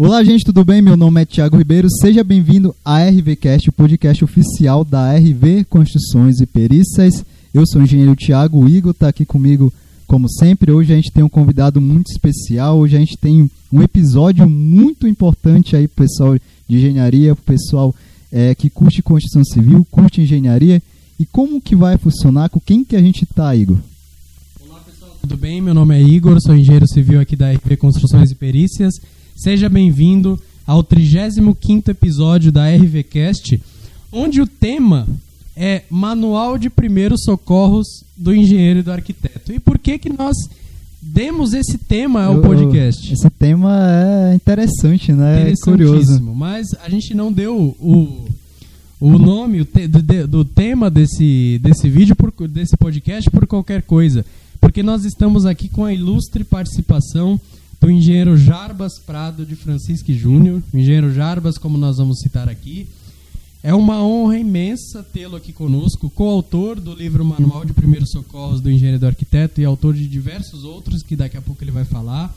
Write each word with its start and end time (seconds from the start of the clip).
Olá, 0.00 0.22
gente, 0.22 0.44
tudo 0.44 0.64
bem? 0.64 0.80
Meu 0.80 0.96
nome 0.96 1.20
é 1.20 1.24
Thiago 1.24 1.56
Ribeiro. 1.56 1.88
Seja 1.90 2.22
bem-vindo 2.22 2.72
à 2.84 3.02
RVCast, 3.02 3.68
o 3.68 3.72
podcast 3.72 4.22
oficial 4.22 4.84
da 4.84 5.12
RV 5.12 5.64
Construções 5.64 6.38
e 6.38 6.46
Perícias. 6.46 7.24
Eu 7.52 7.66
sou 7.66 7.80
o 7.80 7.84
engenheiro 7.84 8.14
Thiago, 8.14 8.62
o 8.62 8.68
Igor 8.68 8.92
está 8.92 9.08
aqui 9.08 9.24
comigo 9.24 9.74
como 10.06 10.30
sempre. 10.30 10.70
Hoje 10.70 10.92
a 10.92 10.94
gente 10.94 11.10
tem 11.10 11.24
um 11.24 11.28
convidado 11.28 11.80
muito 11.80 12.12
especial. 12.12 12.78
Hoje 12.78 12.94
a 12.94 13.00
gente 13.00 13.18
tem 13.18 13.50
um 13.72 13.82
episódio 13.82 14.48
muito 14.48 15.04
importante 15.08 15.74
aí 15.74 15.88
pro 15.88 16.04
pessoal 16.06 16.38
de 16.68 16.76
engenharia, 16.76 17.34
pro 17.34 17.56
pessoal 17.56 17.92
é, 18.30 18.54
que 18.54 18.70
curte 18.70 19.02
construção 19.02 19.44
civil, 19.44 19.84
curte 19.90 20.20
engenharia. 20.20 20.80
E 21.18 21.26
como 21.26 21.60
que 21.60 21.74
vai 21.74 21.98
funcionar? 21.98 22.50
Com 22.50 22.60
quem 22.60 22.84
que 22.84 22.94
a 22.94 23.02
gente 23.02 23.26
tá, 23.26 23.52
Igor? 23.56 23.78
Olá 24.64 24.78
pessoal, 24.78 25.16
tudo 25.20 25.36
bem? 25.36 25.60
Meu 25.60 25.74
nome 25.74 25.96
é 25.96 26.00
Igor, 26.00 26.40
sou 26.40 26.54
engenheiro 26.54 26.86
civil 26.86 27.20
aqui 27.20 27.34
da 27.34 27.50
RV 27.50 27.76
Construções 27.76 28.30
e 28.30 28.36
Perícias. 28.36 28.94
Seja 29.38 29.68
bem-vindo 29.68 30.36
ao 30.66 30.82
35º 30.82 31.90
episódio 31.90 32.50
da 32.50 32.68
RVcast, 32.68 33.60
onde 34.10 34.40
o 34.40 34.46
tema 34.48 35.06
é 35.56 35.82
Manual 35.88 36.58
de 36.58 36.68
Primeiros 36.68 37.22
Socorros 37.22 37.86
do 38.16 38.34
Engenheiro 38.34 38.80
e 38.80 38.82
do 38.82 38.90
Arquiteto. 38.90 39.52
E 39.52 39.60
por 39.60 39.78
que 39.78 39.96
que 39.96 40.08
nós 40.08 40.36
demos 41.00 41.54
esse 41.54 41.78
tema 41.78 42.24
ao 42.24 42.40
podcast? 42.40 43.12
Esse 43.12 43.30
tema 43.30 43.78
é 44.32 44.34
interessante, 44.34 45.12
né? 45.12 45.52
É 45.52 45.54
curioso. 45.62 46.20
Mas 46.34 46.66
a 46.84 46.88
gente 46.88 47.14
não 47.14 47.32
deu 47.32 47.76
o, 47.78 48.26
o 49.00 49.18
nome 49.18 49.60
o 49.60 49.64
te- 49.64 49.86
do, 49.86 50.26
do 50.26 50.44
tema 50.44 50.90
desse, 50.90 51.60
desse 51.62 51.88
vídeo, 51.88 52.16
por, 52.16 52.32
desse 52.48 52.76
podcast, 52.76 53.30
por 53.30 53.46
qualquer 53.46 53.82
coisa. 53.82 54.26
Porque 54.60 54.82
nós 54.82 55.04
estamos 55.04 55.46
aqui 55.46 55.68
com 55.68 55.84
a 55.84 55.94
ilustre 55.94 56.42
participação 56.42 57.40
do 57.80 57.90
engenheiro 57.90 58.36
Jarbas 58.36 58.98
Prado 58.98 59.46
de 59.46 59.54
Francisque 59.54 60.12
Júnior. 60.12 60.62
Engenheiro 60.74 61.12
Jarbas, 61.12 61.58
como 61.58 61.78
nós 61.78 61.98
vamos 61.98 62.18
citar 62.20 62.48
aqui. 62.48 62.88
É 63.62 63.74
uma 63.74 64.02
honra 64.02 64.38
imensa 64.38 65.02
tê-lo 65.02 65.36
aqui 65.36 65.52
conosco, 65.52 66.08
coautor 66.10 66.80
do 66.80 66.94
livro 66.94 67.24
Manual 67.24 67.64
de 67.64 67.72
Primeiros 67.72 68.10
Socorros 68.10 68.60
do 68.60 68.70
Engenheiro 68.70 69.00
do 69.00 69.06
Arquiteto 69.06 69.60
e 69.60 69.64
autor 69.64 69.94
de 69.94 70.06
diversos 70.06 70.64
outros 70.64 71.02
que 71.02 71.16
daqui 71.16 71.36
a 71.36 71.42
pouco 71.42 71.62
ele 71.62 71.72
vai 71.72 71.84
falar. 71.84 72.34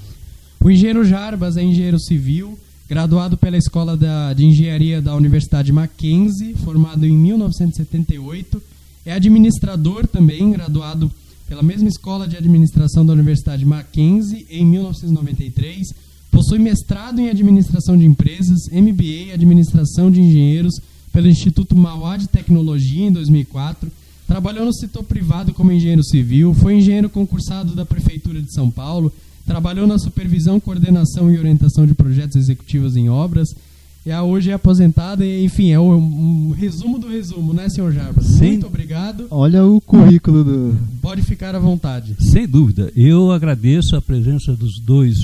O 0.60 0.70
engenheiro 0.70 1.06
Jarbas 1.06 1.58
é 1.58 1.64
engenheiro 1.64 2.00
civil, 2.00 2.58
graduado 2.90 3.38
pela 3.38 3.58
Escola 3.58 3.98
de 4.36 4.46
Engenharia 4.46 5.02
da 5.02 5.16
Universidade 5.16 5.72
Mackenzie, 5.72 6.56
formado 6.56 7.06
em 7.06 7.16
1978. 7.16 8.62
É 9.06 9.14
administrador 9.14 10.08
também, 10.08 10.52
graduado 10.52 11.12
pela 11.52 11.62
mesma 11.62 11.90
Escola 11.90 12.30
de 12.30 12.38
Administração 12.38 13.06
da 13.06 13.12
Universidade 13.12 13.66
Mackenzie 13.66 14.48
em 14.50 14.66
1993. 14.66 15.94
Possui 16.32 16.58
mestrado 16.60 17.20
em 17.20 17.30
Administração 17.30 17.98
de 17.98 18.06
Empresas, 18.06 18.70
MBA 18.72 19.04
em 19.04 19.32
Administração 19.34 20.10
de 20.10 20.22
Engenheiros 20.22 20.80
pelo 21.12 21.28
Instituto 21.28 21.76
Mauá 21.76 22.16
de 22.16 22.30
Tecnologia 22.30 23.06
em 23.06 23.12
2004. 23.12 23.92
Trabalhou 24.26 24.66
no 24.66 24.74
setor 24.74 25.04
privado 25.04 25.54
como 25.54 25.74
engenheiro 25.74 26.06
civil, 26.06 26.54
foi 26.54 26.76
engenheiro 26.76 27.10
concursado 27.10 27.76
da 27.76 27.86
Prefeitura 27.86 28.42
de 28.42 28.54
São 28.54 28.72
Paulo, 28.72 29.12
trabalhou 29.46 29.86
na 29.86 30.00
supervisão, 30.00 30.58
coordenação 30.58 31.30
e 31.30 31.38
orientação 31.38 31.86
de 31.86 31.94
projetos 31.94 32.38
executivos 32.38 32.96
em 32.96 33.10
obras. 33.10 33.50
E 34.06 34.12
a- 34.12 34.24
hoje 34.24 34.50
é 34.50 34.54
aposentado, 34.54 35.24
e, 35.24 35.44
enfim, 35.44 35.72
é 35.72 35.80
o 35.80 35.96
um 35.96 36.52
resumo 36.58 36.98
do 36.98 37.08
resumo, 37.08 37.54
né, 37.54 37.70
senhor 37.70 37.92
Jarbas? 37.94 38.26
Sim. 38.26 38.52
Muito 38.52 38.68
obrigado. 38.68 39.28
Olha 39.30 39.64
o 39.66 39.80
currículo 39.80 40.44
do. 40.44 40.78
Pode 41.02 41.22
ficar 41.22 41.54
à 41.56 41.60
vontade. 41.60 42.16
Sem 42.20 42.48
dúvida. 42.48 42.92
Eu 42.96 43.32
agradeço 43.32 43.96
a 43.96 44.02
presença 44.02 44.54
dos 44.54 44.80
dois 44.80 45.16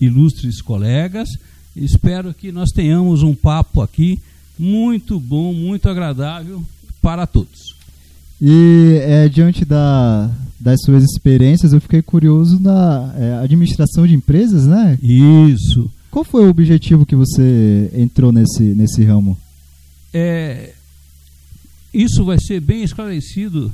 ilustres 0.00 0.62
colegas. 0.62 1.28
Espero 1.76 2.32
que 2.32 2.50
nós 2.50 2.70
tenhamos 2.70 3.22
um 3.22 3.34
papo 3.34 3.82
aqui 3.82 4.18
muito 4.58 5.18
bom, 5.20 5.52
muito 5.52 5.88
agradável 5.88 6.62
para 7.02 7.26
todos. 7.26 7.74
E 8.40 8.98
é, 9.02 9.28
diante 9.28 9.64
da, 9.64 10.30
das 10.58 10.80
suas 10.82 11.04
experiências, 11.04 11.72
eu 11.72 11.80
fiquei 11.80 12.00
curioso 12.02 12.58
na 12.60 13.12
é, 13.16 13.34
administração 13.42 14.06
de 14.06 14.14
empresas, 14.14 14.66
né? 14.66 14.98
Isso. 15.02 15.90
Qual 16.14 16.24
foi 16.24 16.44
o 16.46 16.48
objetivo 16.50 17.04
que 17.04 17.16
você 17.16 17.90
entrou 17.92 18.30
nesse, 18.30 18.62
nesse 18.62 19.02
ramo? 19.02 19.36
É, 20.12 20.70
isso 21.92 22.24
vai 22.24 22.38
ser 22.38 22.60
bem 22.60 22.84
esclarecido 22.84 23.72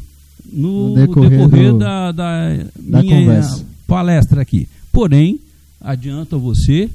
no, 0.50 0.89
No 0.89 0.95
decorrer 0.95 1.31
decorrer, 1.39 1.73
do- 1.73 1.79
da, 1.79 2.12
da 2.12 2.56
da 2.79 3.03
minha 3.03 3.21
conversa. 3.21 3.67
palestra 3.87 4.41
aqui. 4.41 4.67
Porém, 4.91 5.39
adianto 5.79 6.37
a 6.37 6.39
você 6.39 6.89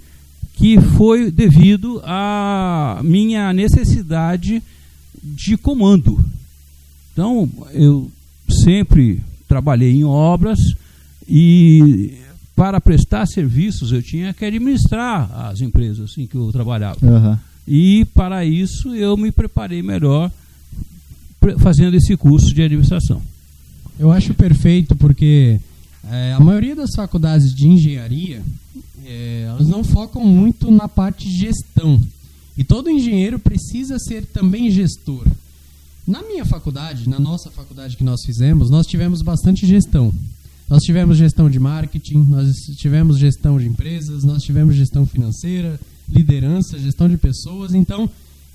que 0.55 0.81
foi 0.81 1.29
devido 1.29 2.01
à 2.03 2.99
minha 3.03 3.53
necessidade 3.53 4.63
de 5.23 5.57
comando. 5.57 6.19
Então, 7.13 7.47
eu 7.71 8.09
sempre 8.49 9.21
trabalhei 9.47 9.91
em 9.91 10.03
obras 10.05 10.57
e 11.29 12.15
para 12.55 12.79
prestar 12.79 13.25
serviços 13.25 13.91
eu 13.91 14.01
tinha 14.01 14.33
que 14.33 14.45
administrar 14.45 15.29
as 15.47 15.61
empresas 15.61 16.17
em 16.17 16.25
que 16.25 16.35
eu 16.35 16.51
trabalhava. 16.51 16.97
Aham. 17.05 17.39
E 17.67 18.05
para 18.13 18.45
isso 18.45 18.95
eu 18.95 19.17
me 19.17 19.31
preparei 19.31 19.81
melhor 19.81 20.31
fazendo 21.59 21.95
esse 21.95 22.15
curso 22.15 22.53
de 22.53 22.61
administração. 22.61 23.21
Eu 23.99 24.11
acho 24.11 24.33
perfeito 24.33 24.95
porque 24.95 25.59
é, 26.09 26.33
a 26.33 26.39
maioria 26.39 26.75
das 26.75 26.91
faculdades 26.95 27.53
de 27.53 27.67
engenharia 27.67 28.41
é, 29.05 29.45
elas 29.47 29.67
não 29.67 29.83
focam 29.83 30.23
muito 30.23 30.71
na 30.71 30.87
parte 30.87 31.27
de 31.29 31.37
gestão. 31.37 32.01
E 32.57 32.63
todo 32.63 32.89
engenheiro 32.89 33.37
precisa 33.37 33.99
ser 33.99 34.25
também 34.25 34.71
gestor. 34.71 35.25
Na 36.07 36.21
minha 36.21 36.45
faculdade, 36.45 37.09
na 37.09 37.19
nossa 37.19 37.49
faculdade 37.49 37.97
que 37.97 38.03
nós 38.03 38.21
fizemos, 38.25 38.69
nós 38.69 38.85
tivemos 38.87 39.21
bastante 39.21 39.65
gestão. 39.65 40.13
Nós 40.67 40.81
tivemos 40.83 41.17
gestão 41.17 41.49
de 41.49 41.59
marketing, 41.59 42.25
nós 42.27 42.51
tivemos 42.77 43.19
gestão 43.19 43.59
de 43.59 43.67
empresas, 43.67 44.23
nós 44.23 44.41
tivemos 44.41 44.75
gestão 44.75 45.05
financeira, 45.05 45.79
liderança, 46.09 46.79
gestão 46.79 47.07
de 47.07 47.17
pessoas. 47.17 47.75
Então, 47.75 48.09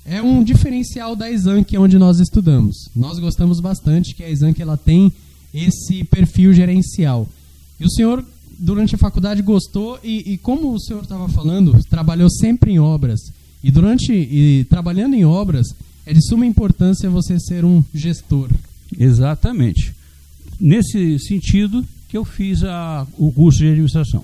é 0.05 0.21
um 0.21 0.43
diferencial 0.43 1.15
da 1.15 1.31
Exanc 1.31 1.77
onde 1.77 1.97
nós 1.97 2.19
estudamos. 2.19 2.89
Nós 2.95 3.17
gostamos 3.17 3.59
bastante 3.59 4.13
que 4.13 4.23
a 4.23 4.29
Exanc 4.29 4.59
ela 4.59 4.75
tem 4.75 5.11
esse 5.53 6.03
perfil 6.03 6.53
gerencial. 6.53 7.29
E 7.79 7.85
o 7.85 7.89
senhor, 7.89 8.25
durante 8.59 8.95
a 8.95 8.97
faculdade, 8.97 9.41
gostou 9.41 9.97
e, 10.03 10.33
e 10.33 10.37
como 10.37 10.73
o 10.73 10.79
senhor 10.79 11.03
estava 11.03 11.29
falando, 11.29 11.79
trabalhou 11.89 12.29
sempre 12.29 12.71
em 12.71 12.79
obras. 12.79 13.19
E 13.63 13.71
durante 13.71 14.11
e 14.11 14.65
trabalhando 14.65 15.15
em 15.15 15.23
obras, 15.23 15.67
é 16.05 16.13
de 16.13 16.27
suma 16.27 16.45
importância 16.45 17.09
você 17.09 17.39
ser 17.39 17.63
um 17.63 17.83
gestor. 17.93 18.49
Exatamente. 18.99 19.93
Nesse 20.59 21.17
sentido 21.19 21.85
que 22.11 22.17
eu 22.17 22.25
fiz 22.25 22.61
a- 22.63 23.07
o 23.17 23.31
curso 23.31 23.59
de 23.59 23.69
administração. 23.69 24.23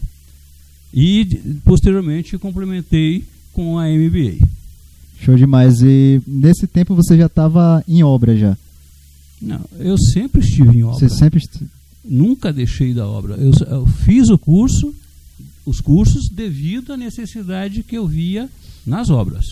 E 0.93 1.25
posteriormente 1.63 2.37
complementei 2.37 3.23
com 3.53 3.79
a 3.79 3.87
MBA. 3.89 4.45
Show 5.21 5.35
demais. 5.35 5.81
E 5.81 6.21
nesse 6.27 6.67
tempo 6.67 6.93
você 6.93 7.17
já 7.17 7.25
estava 7.27 7.83
em 7.87 8.03
obra 8.03 8.35
já. 8.37 8.57
Não, 9.41 9.61
eu 9.79 9.97
sempre 9.97 10.41
estive 10.41 10.77
em 10.79 10.83
obra. 10.83 10.99
Você 10.99 11.09
sempre. 11.09 11.39
est- 11.39 11.61
Nunca 12.03 12.53
deixei 12.53 12.93
da 12.93 13.05
obra. 13.07 13.35
Eu, 13.35 13.51
eu 13.69 13.85
fiz 13.85 14.29
o 14.29 14.37
curso, 14.37 14.93
os 15.65 15.79
cursos 15.81 16.29
devido 16.29 16.93
à 16.93 16.97
necessidade 16.97 17.83
que 17.83 17.97
eu 17.97 18.07
via 18.07 18.49
nas 18.85 19.09
obras. 19.09 19.45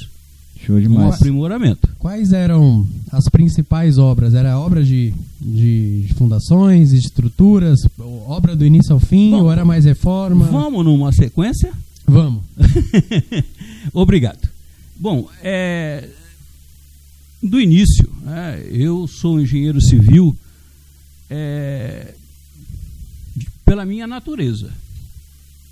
Show 0.63 0.77
Um 0.77 0.81
demais. 0.81 1.15
aprimoramento. 1.15 1.87
Quais 1.99 2.33
eram 2.33 2.87
as 3.11 3.25
principais 3.29 3.97
obras? 3.97 4.33
Era 4.33 4.57
obra 4.59 4.83
de, 4.83 5.13
de 5.39 6.07
fundações, 6.17 6.91
estruturas, 6.91 7.79
obra 8.27 8.55
do 8.55 8.65
início 8.65 8.93
ao 8.93 8.99
fim, 8.99 9.31
Bom, 9.31 9.43
ou 9.43 9.51
era 9.51 9.63
mais 9.65 9.85
reforma? 9.85 10.45
Vamos 10.45 10.83
numa 10.85 11.11
sequência? 11.11 11.71
Vamos. 12.07 12.43
Obrigado. 13.93 14.49
Bom, 14.97 15.29
é, 15.43 16.07
do 17.43 17.59
início, 17.59 18.09
né, 18.23 18.63
eu 18.71 19.07
sou 19.07 19.39
engenheiro 19.41 19.81
civil 19.81 20.35
é, 21.29 22.13
pela 23.65 23.85
minha 23.85 24.07
natureza. 24.07 24.71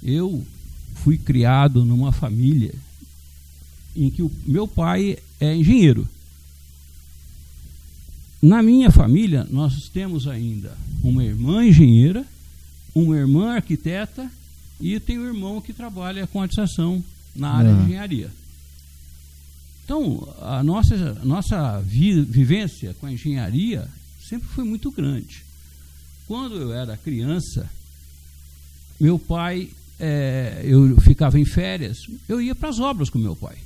Eu 0.04 0.44
fui 0.96 1.18
criado 1.18 1.86
numa 1.86 2.12
família 2.12 2.74
em 3.96 4.10
que 4.10 4.22
o 4.22 4.32
meu 4.46 4.68
pai 4.68 5.18
é 5.40 5.56
engenheiro. 5.56 6.08
Na 8.42 8.62
minha 8.62 8.92
família, 8.92 9.48
nós 9.50 9.88
temos 9.90 10.28
ainda 10.28 10.78
uma 11.02 11.24
irmã 11.24 11.66
engenheira, 11.66 12.26
uma 12.94 13.16
irmã 13.18 13.56
arquiteta 13.56 14.30
e 14.82 15.00
tem 15.00 15.18
um 15.18 15.26
irmão 15.26 15.62
que 15.62 15.72
trabalha 15.72 16.28
com 16.28 16.42
administração 16.42 17.04
na 17.36 17.52
área 17.52 17.72
Ah. 17.72 17.76
de 17.78 17.84
engenharia. 17.84 18.32
Então, 19.86 20.28
a 20.42 20.62
nossa, 20.64 20.96
a 21.22 21.26
nossa 21.26 21.80
vi- 21.82 22.22
vivência 22.22 22.94
com 23.00 23.06
a 23.06 23.12
engenharia 23.12 23.88
sempre 24.28 24.48
foi 24.50 24.64
muito 24.64 24.92
grande. 24.92 25.44
Quando 26.28 26.56
eu 26.56 26.74
era 26.74 26.98
criança, 26.98 27.70
meu 29.00 29.18
pai 29.20 29.70
é, 30.00 30.62
eu 30.66 31.00
ficava 31.02 31.40
em 31.40 31.46
férias, 31.46 32.00
eu 32.28 32.42
ia 32.42 32.54
para 32.56 32.70
as 32.70 32.80
obras 32.80 33.10
com 33.10 33.20
meu 33.20 33.36
pai. 33.36 33.58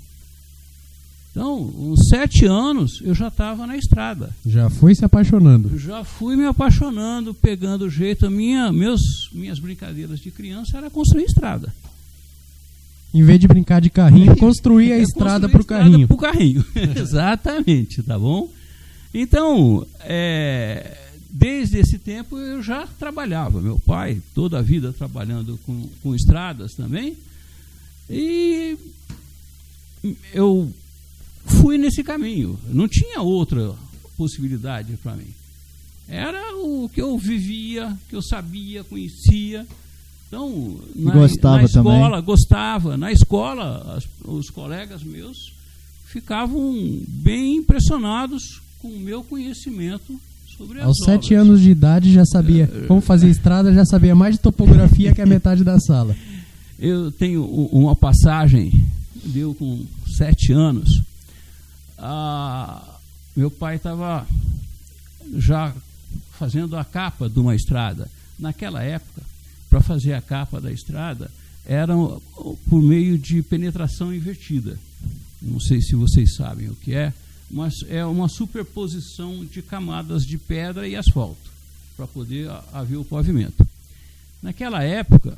Então, 1.38 1.72
uns 1.78 2.00
sete 2.10 2.48
anos 2.48 3.00
eu 3.04 3.14
já 3.14 3.28
estava 3.28 3.68
na 3.68 3.78
estrada. 3.78 4.32
Já 4.44 4.72
foi 4.72 4.96
se 4.96 5.06
apaixonando. 5.06 5.78
Já 5.78 6.04
fui 6.04 6.36
me 6.36 6.46
apaixonando, 6.46 7.32
pegando 7.32 7.86
o 7.86 7.90
jeito. 7.92 8.26
A 8.26 8.30
minha, 8.30 8.74
meus, 8.74 9.30
minhas 9.32 9.60
brincadeiras 9.60 10.20
de 10.20 10.32
criança 10.32 10.80
era 10.80 10.90
construir 10.90 11.26
estrada. 11.26 11.72
Em 13.14 13.22
vez 13.22 13.40
de 13.40 13.48
brincar 13.48 13.80
de 13.82 13.92
carrinho, 13.92 14.36
construir 14.36 14.92
a 14.94 14.98
estrada 14.98 15.48
para 15.48 15.62
o 15.62 15.64
carrinho. 15.64 16.08
Para 16.08 16.16
o 16.16 16.20
carrinho, 16.20 16.66
exatamente, 17.00 18.02
tá 18.02 18.18
bom? 18.18 18.50
Então, 19.14 19.86
é, 20.00 20.98
desde 21.30 21.78
esse 21.78 22.00
tempo 22.00 22.36
eu 22.40 22.64
já 22.64 22.88
trabalhava. 22.98 23.62
Meu 23.62 23.78
pai, 23.78 24.24
toda 24.34 24.58
a 24.58 24.64
vida 24.64 24.92
trabalhando 24.92 25.60
com, 25.68 25.88
com 26.02 26.16
estradas 26.16 26.74
também. 26.74 27.16
E 28.10 28.76
eu 30.34 30.74
fui 31.48 31.78
nesse 31.78 32.04
caminho. 32.04 32.60
Não 32.70 32.88
tinha 32.88 33.22
outra 33.22 33.74
possibilidade 34.18 34.98
para 35.02 35.16
mim. 35.16 35.34
Era 36.08 36.56
o 36.58 36.90
que 36.90 37.02
eu 37.02 37.18
vivia, 37.18 37.96
que 38.10 38.16
eu 38.16 38.22
sabia, 38.22 38.84
conhecia. 38.84 39.66
Então, 40.28 40.78
na, 40.96 41.12
gostava 41.12 41.58
na 41.58 41.64
escola, 41.64 42.10
também. 42.10 42.24
gostava. 42.24 42.98
Na 42.98 43.12
escola, 43.12 43.96
as, 43.98 44.08
os 44.26 44.50
colegas 44.50 45.04
meus 45.04 45.54
ficavam 46.06 46.74
bem 47.08 47.58
impressionados 47.58 48.62
com 48.80 48.88
o 48.88 49.00
meu 49.00 49.24
conhecimento 49.24 50.20
sobre 50.58 50.82
Aos 50.82 50.98
sete 51.04 51.34
obras. 51.36 51.48
anos 51.48 51.62
de 51.62 51.70
idade 51.70 52.14
já 52.14 52.26
sabia 52.26 52.68
como 52.88 53.02
fazer 53.02 53.30
estrada, 53.30 53.74
já 53.74 53.86
sabia 53.86 54.16
mais 54.16 54.36
de 54.36 54.42
topografia 54.42 55.14
que 55.14 55.22
a 55.22 55.26
metade 55.26 55.64
da 55.64 55.80
sala. 55.80 56.16
Eu 56.80 57.12
tenho 57.12 57.44
uma 57.44 57.96
passagem, 57.96 58.72
deu 59.26 59.54
com 59.56 59.84
sete 60.16 60.54
anos. 60.54 61.02
Ah, 61.98 63.00
meu 63.36 63.50
pai 63.50 63.76
estava 63.78 64.28
já 65.36 65.74
fazendo 66.38 66.76
a 66.78 66.86
capa 66.86 67.30
de 67.30 67.40
uma 67.40 67.56
estrada. 67.56 68.10
Naquela 68.38 68.84
época, 68.84 69.22
para 69.70 69.82
fazer 69.82 70.14
a 70.14 70.22
capa 70.22 70.62
da 70.62 70.72
estrada, 70.72 71.32
era 71.66 71.94
por 72.70 72.82
meio 72.82 73.18
de 73.18 73.42
penetração 73.42 74.14
invertida. 74.14 74.80
Não 75.42 75.60
sei 75.60 75.82
se 75.82 75.96
vocês 75.96 76.36
sabem 76.36 76.70
o 76.70 76.76
que 76.76 76.94
é, 76.94 77.12
mas 77.50 77.74
é 77.90 78.06
uma 78.06 78.28
superposição 78.30 79.44
de 79.46 79.62
camadas 79.62 80.24
de 80.26 80.38
pedra 80.38 80.88
e 80.88 80.96
asfalto 80.96 81.50
para 81.96 82.08
poder 82.08 82.50
ha- 82.50 82.64
haver 82.74 82.98
o 82.98 83.06
pavimento. 83.06 83.68
Naquela 84.42 84.84
época, 84.84 85.38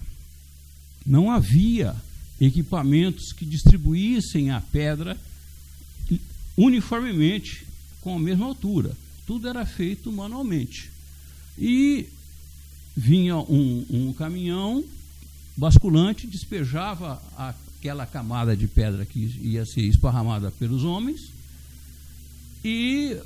não 1.05 1.31
havia 1.31 1.95
equipamentos 2.39 3.31
que 3.31 3.45
distribuíssem 3.45 4.51
a 4.51 4.59
pedra 4.61 5.17
uniformemente 6.63 7.65
com 8.01 8.15
a 8.15 8.19
mesma 8.19 8.45
altura. 8.45 8.91
Tudo 9.25 9.47
era 9.47 9.65
feito 9.65 10.11
manualmente. 10.11 10.91
E 11.57 12.07
vinha 12.95 13.37
um, 13.37 13.85
um 13.89 14.13
caminhão 14.13 14.83
basculante, 15.55 16.25
despejava 16.27 17.21
aquela 17.37 18.05
camada 18.05 18.55
de 18.57 18.67
pedra 18.67 19.05
que 19.05 19.19
ia 19.41 19.65
ser 19.65 19.81
esparramada 19.81 20.51
pelos 20.51 20.83
homens, 20.83 21.29
e 22.63 23.17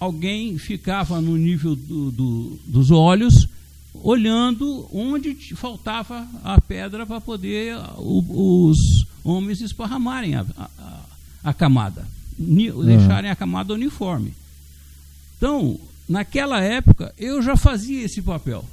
alguém 0.00 0.58
ficava 0.58 1.20
no 1.20 1.36
nível 1.36 1.76
do- 1.76 2.10
do- 2.10 2.58
dos 2.66 2.90
olhos, 2.90 3.48
olhando 3.94 4.88
onde 4.92 5.34
faltava 5.54 6.28
a 6.44 6.60
pedra 6.60 7.06
para 7.06 7.20
poder 7.20 7.76
os 7.98 9.06
homens 9.24 9.60
esparramarem 9.60 10.34
a- 10.34 10.46
a- 10.58 11.04
a 11.44 11.54
camada, 11.54 12.06
ni- 12.38 12.70
deixarem 12.84 13.30
a 13.30 13.36
camada 13.36 13.74
uniforme. 13.74 14.32
Então, 15.36 15.78
naquela 16.08 16.60
época, 16.62 17.14
eu 17.18 17.42
já 17.42 17.56
fazia 17.56 18.02
esse 18.04 18.22
papel. 18.22 18.64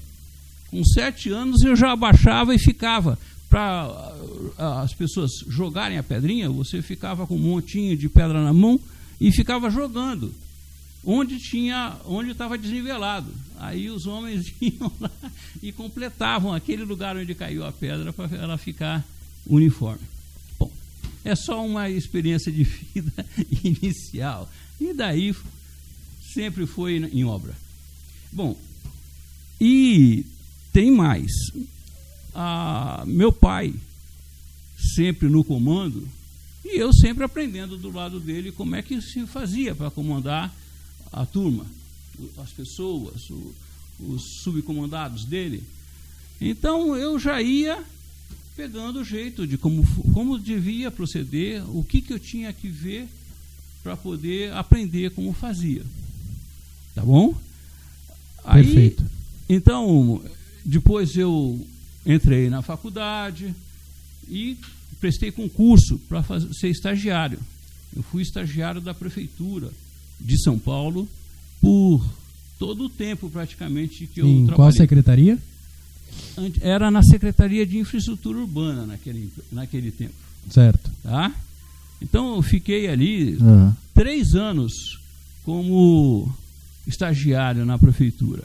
Com 0.70 0.84
sete 0.84 1.30
anos, 1.30 1.62
eu 1.64 1.76
já 1.76 1.92
abaixava 1.92 2.54
e 2.56 2.60
ficava. 2.60 3.18
Para 3.50 4.12
as 4.82 4.94
pessoas 4.96 5.30
jogarem 5.48 5.98
a 6.00 6.04
pedrinha, 6.04 6.50
você 6.50 6.82
ficava 6.82 7.28
com 7.28 7.36
um 7.36 7.40
montinho 7.40 7.96
de 7.96 8.10
pedra 8.10 8.44
na 8.44 8.52
mão 8.52 8.80
e 9.22 9.32
ficava 9.32 9.70
jogando. 9.70 10.34
Onde 11.06 11.38
tinha, 11.38 11.98
onde 12.06 12.32
estava 12.32 12.58
desnivelado. 12.58 13.32
Aí 13.60 13.90
os 13.92 14.08
homens 14.08 14.52
iam 14.60 14.92
lá 15.00 15.12
e 15.62 15.72
completavam 15.72 16.52
aquele 16.54 16.84
lugar 16.84 17.16
onde 17.16 17.36
caiu 17.36 17.64
a 17.66 17.72
pedra 17.72 18.12
para 18.12 18.36
ela 18.36 18.58
ficar 18.58 19.04
uniforme. 19.46 20.02
É 21.26 21.36
só 21.36 21.66
uma 21.66 21.90
experiência 21.90 22.52
de 22.52 22.64
vida 22.64 23.26
inicial. 23.64 24.50
E 24.80 24.94
daí 24.94 25.34
sempre 26.34 26.66
foi 26.66 26.98
em 26.98 27.24
obra. 27.24 27.56
Bom, 28.32 28.58
e 29.62 30.26
tem 30.74 30.92
mais. 30.92 31.32
Ah, 32.36 33.04
meu 33.06 33.32
pai, 33.32 33.74
sempre 34.96 35.30
no 35.30 35.44
comando, 35.44 36.08
e 36.66 36.78
eu 36.80 36.92
sempre 36.92 37.24
aprendendo 37.24 37.78
do 37.78 37.92
lado 37.92 38.20
dele 38.20 38.52
como 38.52 38.76
é 38.76 38.82
que 38.82 39.00
se 39.02 39.26
fazia 39.28 39.76
para 39.76 39.92
comandar 39.92 40.54
a 41.12 41.26
turma, 41.26 41.66
as 42.38 42.50
pessoas, 42.52 43.30
o- 43.30 43.54
os 44.00 44.42
subcomandados 44.42 45.26
dele. 45.26 45.64
Então 46.42 46.96
eu 46.96 47.20
já 47.20 47.42
ia 47.42 47.84
pegando 48.56 49.00
o 49.00 49.04
jeito 49.04 49.48
de 49.48 49.58
como, 49.58 49.86
como 50.14 50.40
devia 50.40 50.92
proceder, 50.92 51.64
o 51.76 51.84
que, 51.84 52.02
que 52.02 52.14
eu 52.14 52.20
tinha 52.20 52.52
que 52.54 52.68
ver 52.68 53.08
para 53.84 53.98
poder 53.98 54.54
aprender 54.54 55.12
como 55.12 55.34
fazia. 55.34 55.84
Tá 56.96 57.02
bom? 57.02 57.36
Aí, 58.44 58.64
Perfeito. 58.64 59.04
então, 59.50 60.22
depois 60.64 61.16
eu 61.16 61.66
entrei 62.06 62.50
na 62.50 62.62
faculdade 62.62 63.54
e 64.30 64.58
prestei 65.00 65.32
concurso 65.32 65.98
para 66.08 66.24
ser 66.54 66.70
estagiário. 66.70 67.40
Eu 67.96 68.04
fui 68.04 68.22
estagiário 68.22 68.82
da 68.82 68.94
prefeitura 68.94 69.70
de 70.20 70.42
São 70.42 70.58
Paulo 70.58 71.08
por 71.60 72.06
todo 72.58 72.86
o 72.86 72.90
tempo 72.90 73.30
praticamente 73.30 74.08
que 74.08 74.22
eu 74.22 74.28
em 74.28 74.46
qual 74.46 74.56
trabalhei. 74.56 74.78
secretaria? 74.78 75.40
Era 76.62 76.90
na 76.90 77.04
Secretaria 77.04 77.66
de 77.66 77.78
Infraestrutura 77.78 78.40
Urbana 78.40 78.86
naquele, 78.86 79.32
naquele 79.52 79.92
tempo. 79.92 80.14
Certo. 80.50 80.92
Tá? 81.04 81.32
Então 82.02 82.36
eu 82.36 82.42
fiquei 82.42 82.88
ali 82.88 83.38
Aham. 83.40 83.76
três 83.94 84.36
anos 84.36 85.00
como 85.44 86.34
estagiário 86.88 87.66
na 87.66 87.78
prefeitura. 87.78 88.44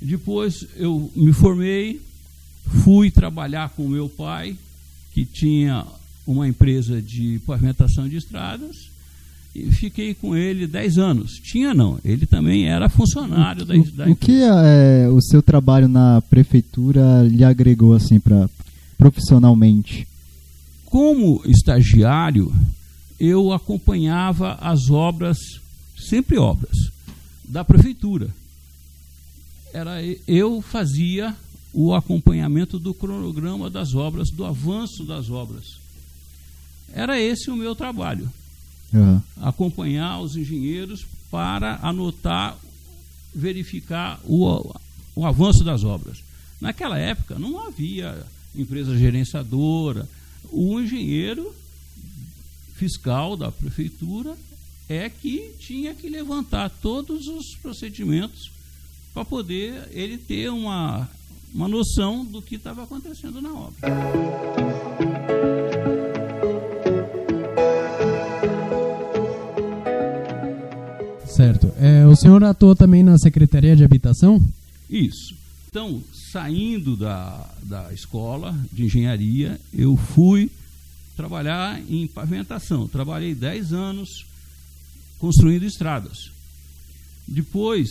Depois 0.00 0.66
eu 0.76 1.10
me 1.14 1.32
formei, 1.32 2.00
fui 2.84 3.10
trabalhar 3.10 3.70
com 3.70 3.88
meu 3.88 4.08
pai, 4.08 4.56
que 5.12 5.24
tinha 5.24 5.84
uma 6.26 6.46
empresa 6.46 7.00
de 7.00 7.40
pavimentação 7.46 8.08
de 8.08 8.16
estradas, 8.16 8.90
e 9.56 9.72
fiquei 9.72 10.12
com 10.12 10.36
ele 10.36 10.66
dez 10.66 10.98
anos. 10.98 11.32
Tinha 11.42 11.72
não, 11.72 11.98
ele 12.04 12.26
também 12.26 12.68
era 12.68 12.88
funcionário 12.90 13.64
da, 13.64 13.74
da 13.74 14.06
O, 14.06 14.12
o 14.12 14.16
que 14.16 14.42
é, 14.42 15.08
o 15.08 15.20
seu 15.22 15.42
trabalho 15.42 15.88
na 15.88 16.20
prefeitura 16.20 17.22
lhe 17.22 17.42
agregou 17.42 17.94
assim 17.94 18.20
para 18.20 18.50
profissionalmente? 18.98 20.06
Como 20.84 21.40
estagiário, 21.46 22.52
eu 23.18 23.50
acompanhava 23.50 24.54
as 24.60 24.90
obras, 24.90 25.38
sempre 25.96 26.36
obras, 26.36 26.76
da 27.48 27.64
prefeitura. 27.64 28.28
Era 29.72 29.96
eu 30.26 30.60
fazia 30.60 31.34
o 31.72 31.94
acompanhamento 31.94 32.78
do 32.78 32.92
cronograma 32.92 33.70
das 33.70 33.94
obras, 33.94 34.30
do 34.30 34.44
avanço 34.44 35.04
das 35.04 35.30
obras. 35.30 35.78
Era 36.92 37.20
esse 37.20 37.50
o 37.50 37.56
meu 37.56 37.74
trabalho, 37.74 38.30
Aham. 38.94 39.22
acompanhar 39.40 40.20
os 40.20 40.36
engenheiros 40.36 41.06
para 41.30 41.78
anotar, 41.82 42.56
verificar 43.34 44.20
o, 44.24 44.74
o 45.14 45.26
avanço 45.26 45.64
das 45.64 45.84
obras. 45.84 46.22
Naquela 46.60 46.98
época 46.98 47.38
não 47.38 47.66
havia 47.66 48.24
empresa 48.54 48.96
gerenciadora. 48.96 50.08
O 50.50 50.80
engenheiro 50.80 51.54
fiscal 52.74 53.36
da 53.36 53.50
prefeitura 53.50 54.36
é 54.88 55.10
que 55.10 55.52
tinha 55.58 55.94
que 55.94 56.08
levantar 56.08 56.70
todos 56.70 57.26
os 57.26 57.56
procedimentos 57.56 58.50
para 59.12 59.24
poder 59.24 59.88
ele 59.90 60.16
ter 60.18 60.50
uma, 60.50 61.08
uma 61.52 61.66
noção 61.66 62.24
do 62.24 62.40
que 62.40 62.56
estava 62.56 62.84
acontecendo 62.84 63.40
na 63.40 63.52
obra. 63.52 63.76
É, 71.78 72.06
o 72.06 72.16
senhor 72.16 72.42
atuou 72.42 72.74
também 72.74 73.02
na 73.02 73.18
Secretaria 73.18 73.76
de 73.76 73.84
Habitação? 73.84 74.42
Isso. 74.88 75.34
Então, 75.68 76.02
saindo 76.32 76.96
da, 76.96 77.50
da 77.62 77.92
escola 77.92 78.56
de 78.72 78.84
engenharia, 78.84 79.60
eu 79.74 79.96
fui 79.96 80.50
trabalhar 81.14 81.80
em 81.88 82.06
pavimentação. 82.06 82.88
Trabalhei 82.88 83.34
10 83.34 83.74
anos 83.74 84.26
construindo 85.18 85.64
estradas. 85.64 86.30
Depois, 87.28 87.90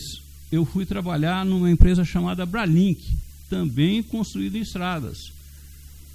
eu 0.52 0.66
fui 0.66 0.86
trabalhar 0.86 1.46
numa 1.46 1.70
empresa 1.70 2.04
chamada 2.04 2.46
Bralink, 2.46 3.16
também 3.50 4.02
construindo 4.02 4.56
estradas, 4.56 5.32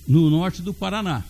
no 0.08 0.28
norte 0.28 0.62
do 0.62 0.74
Paraná. 0.74 1.24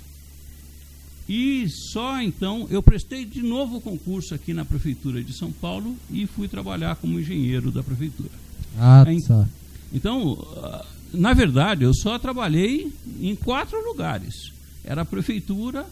E 1.32 1.68
só 1.68 2.20
então 2.20 2.66
eu 2.70 2.82
prestei 2.82 3.24
de 3.24 3.40
novo 3.40 3.76
o 3.76 3.80
concurso 3.80 4.34
aqui 4.34 4.52
na 4.52 4.64
Prefeitura 4.64 5.22
de 5.22 5.32
São 5.32 5.52
Paulo 5.52 5.96
e 6.10 6.26
fui 6.26 6.48
trabalhar 6.48 6.96
como 6.96 7.20
engenheiro 7.20 7.70
da 7.70 7.84
Prefeitura. 7.84 8.32
Ah, 8.76 9.04
tá. 9.28 9.48
Então, 9.92 10.44
ah, 10.56 10.84
na 11.14 11.32
verdade, 11.32 11.84
eu 11.84 11.94
só 11.94 12.18
trabalhei 12.18 12.92
em 13.20 13.36
quatro 13.36 13.80
lugares. 13.86 14.50
Era 14.82 15.02
a 15.02 15.04
Prefeitura, 15.04 15.86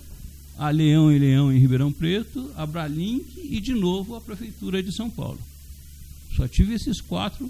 a 0.58 0.70
Leão 0.70 1.12
e 1.12 1.20
Leão 1.20 1.52
em 1.52 1.58
Ribeirão 1.60 1.92
Preto, 1.92 2.50
a 2.56 2.66
Bralink 2.66 3.40
e 3.40 3.60
de 3.60 3.74
novo 3.74 4.16
a 4.16 4.20
Prefeitura 4.20 4.82
de 4.82 4.92
São 4.92 5.08
Paulo. 5.08 5.38
Só 6.34 6.48
tive 6.48 6.74
esses 6.74 7.00
quatro 7.00 7.48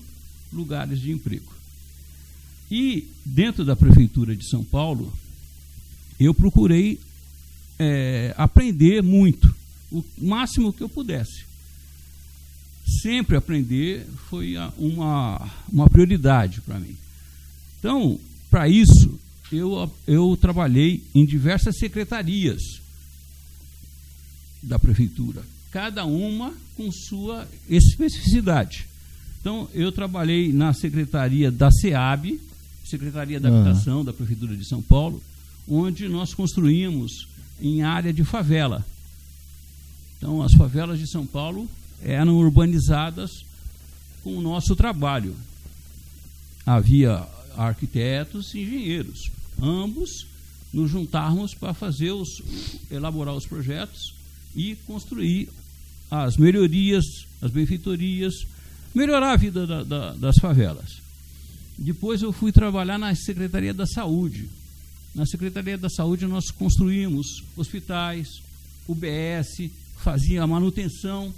lugares 0.52 1.00
de 1.00 1.10
emprego. 1.10 1.54
E 2.70 3.08
dentro 3.24 3.64
da 3.64 3.74
Prefeitura 3.74 4.36
de 4.36 4.46
São 4.46 4.62
Paulo, 4.62 5.10
eu 6.20 6.34
procurei 6.34 7.00
é, 7.78 8.34
aprender 8.36 9.02
muito, 9.02 9.54
o 9.90 10.04
máximo 10.18 10.72
que 10.72 10.82
eu 10.82 10.88
pudesse. 10.88 11.46
Sempre 13.02 13.36
aprender 13.36 14.06
foi 14.28 14.56
uma, 14.76 15.50
uma 15.70 15.88
prioridade 15.88 16.60
para 16.62 16.78
mim. 16.78 16.96
Então, 17.78 18.18
para 18.50 18.68
isso, 18.68 19.18
eu, 19.52 19.90
eu 20.06 20.36
trabalhei 20.36 21.02
em 21.14 21.24
diversas 21.24 21.78
secretarias 21.78 22.80
da 24.62 24.78
prefeitura, 24.78 25.42
cada 25.70 26.04
uma 26.04 26.52
com 26.76 26.90
sua 26.90 27.46
especificidade. 27.68 28.86
Então, 29.40 29.68
eu 29.72 29.92
trabalhei 29.92 30.52
na 30.52 30.72
secretaria 30.72 31.50
da 31.50 31.70
SEAB, 31.70 32.40
Secretaria 32.84 33.38
da 33.38 33.48
Habitação 33.48 34.02
da 34.02 34.14
Prefeitura 34.14 34.56
de 34.56 34.66
São 34.66 34.80
Paulo, 34.80 35.22
onde 35.68 36.08
nós 36.08 36.32
construímos 36.32 37.27
em 37.60 37.82
área 37.82 38.12
de 38.12 38.24
favela. 38.24 38.84
Então, 40.16 40.42
as 40.42 40.52
favelas 40.54 40.98
de 40.98 41.06
São 41.06 41.26
Paulo 41.26 41.68
eram 42.02 42.36
urbanizadas 42.36 43.44
com 44.22 44.36
o 44.36 44.42
nosso 44.42 44.74
trabalho. 44.74 45.34
Havia 46.66 47.26
arquitetos 47.56 48.54
e 48.54 48.60
engenheiros, 48.60 49.30
ambos 49.60 50.26
nos 50.72 50.90
juntarmos 50.90 51.54
para 51.54 51.72
fazer 51.72 52.12
os, 52.12 52.42
elaborar 52.90 53.34
os 53.34 53.46
projetos 53.46 54.14
e 54.54 54.76
construir 54.86 55.48
as 56.10 56.36
melhorias, 56.36 57.26
as 57.40 57.50
benfeitorias, 57.50 58.46
melhorar 58.94 59.32
a 59.32 59.36
vida 59.36 59.66
da, 59.66 59.82
da, 59.82 60.12
das 60.14 60.36
favelas. 60.36 61.00
Depois 61.76 62.22
eu 62.22 62.32
fui 62.32 62.50
trabalhar 62.50 62.98
na 62.98 63.14
Secretaria 63.14 63.72
da 63.72 63.86
Saúde, 63.86 64.48
na 65.18 65.26
Secretaria 65.26 65.76
da 65.76 65.90
Saúde 65.90 66.26
nós 66.26 66.50
construímos 66.52 67.42
hospitais, 67.56 68.40
UBS, 68.86 69.68
fazia 69.96 70.44
a 70.44 70.46
manutenção 70.46 71.34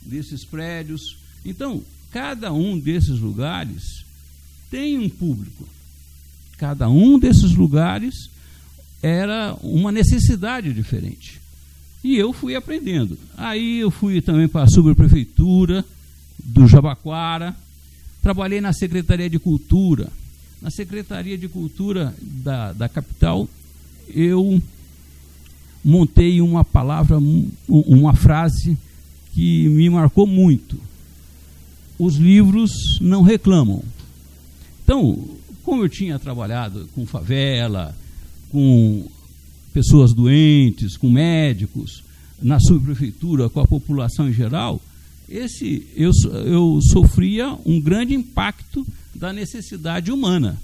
desses 0.00 0.44
prédios. 0.44 1.18
Então, 1.44 1.82
cada 2.12 2.52
um 2.52 2.78
desses 2.78 3.18
lugares 3.18 4.04
tem 4.70 4.98
um 4.98 5.08
público. 5.08 5.68
Cada 6.56 6.88
um 6.88 7.18
desses 7.18 7.54
lugares 7.54 8.30
era 9.02 9.56
uma 9.62 9.90
necessidade 9.90 10.72
diferente. 10.72 11.40
E 12.04 12.16
eu 12.16 12.32
fui 12.32 12.54
aprendendo. 12.54 13.18
Aí 13.36 13.80
eu 13.80 13.90
fui 13.90 14.22
também 14.22 14.46
para 14.46 14.62
a 14.62 14.70
subprefeitura 14.70 15.84
do 16.38 16.68
Jabaquara, 16.68 17.56
trabalhei 18.22 18.60
na 18.60 18.72
Secretaria 18.72 19.28
de 19.28 19.40
Cultura, 19.40 20.08
na 20.64 20.70
Secretaria 20.70 21.36
de 21.36 21.46
Cultura 21.46 22.14
da, 22.22 22.72
da 22.72 22.88
capital, 22.88 23.46
eu 24.08 24.62
montei 25.84 26.40
uma 26.40 26.64
palavra, 26.64 27.18
uma 27.68 28.14
frase 28.14 28.74
que 29.34 29.68
me 29.68 29.90
marcou 29.90 30.26
muito. 30.26 30.80
Os 31.98 32.16
livros 32.16 32.72
não 32.98 33.20
reclamam. 33.20 33.84
Então, 34.82 35.22
como 35.62 35.82
eu 35.82 35.88
tinha 35.90 36.18
trabalhado 36.18 36.88
com 36.94 37.04
favela, 37.04 37.94
com 38.48 39.06
pessoas 39.70 40.14
doentes, 40.14 40.96
com 40.96 41.10
médicos, 41.10 42.02
na 42.40 42.58
subprefeitura, 42.58 43.50
com 43.50 43.60
a 43.60 43.66
população 43.66 44.30
em 44.30 44.32
geral, 44.32 44.80
esse 45.28 45.86
eu, 45.94 46.10
eu 46.46 46.80
sofria 46.90 47.54
um 47.66 47.78
grande 47.78 48.14
impacto 48.14 48.86
da 49.14 49.32
necessidade 49.32 50.10
humana. 50.10 50.58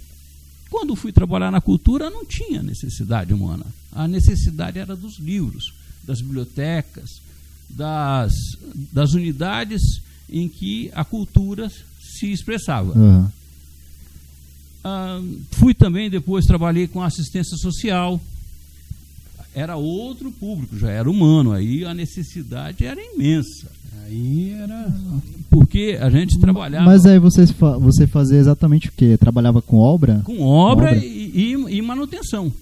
Quando 0.71 0.97
fui 0.97 1.13
trabalhar 1.13 1.51
na 1.51 1.61
cultura, 1.61 2.11
não 2.11 2.25
tinha 2.25 2.63
necessidade 2.63 3.35
humana. 3.35 3.67
A 3.93 4.07
necessidade 4.07 4.79
era 4.79 4.95
dos 4.95 5.19
livros, 5.19 5.75
das 6.05 6.21
bibliotecas, 6.21 7.21
das, 7.69 8.33
das 8.93 9.13
unidades 9.13 9.83
em 10.29 10.49
que 10.49 10.91
a 10.95 11.05
cultura 11.05 11.71
se 12.01 12.31
expressava. 12.31 12.97
Uhum. 12.97 13.29
Ah, 14.83 15.21
fui 15.53 15.75
também, 15.75 16.09
depois 16.09 16.47
trabalhei 16.47 16.87
com 16.87 17.03
assistência 17.03 17.57
social. 17.57 18.21
Era 19.53 19.77
outro 19.77 20.31
público, 20.31 20.79
já 20.79 20.91
era 20.91 21.11
humano, 21.11 21.53
aí 21.53 21.85
a 21.85 21.93
necessidade 21.93 22.85
era 22.85 23.01
imensa. 23.01 23.67
Aí 24.11 24.51
era. 24.51 24.93
Porque 25.49 25.97
a 26.01 26.11
gente 26.11 26.39
trabalhava. 26.39 26.85
Mas 26.85 27.07
aí 27.07 27.19
você, 27.21 27.45
você 27.81 28.07
fazia 28.09 28.39
exatamente 28.39 28.89
o 28.89 28.93
quê? 28.93 29.17
Trabalhava 29.17 29.63
com 29.63 29.79
obra? 29.79 30.21
Com 30.25 30.43
obra, 30.43 30.89
obra? 30.91 30.97
E, 30.97 31.55
e, 31.55 31.77
e, 31.77 31.83
manutenção. 31.83 32.53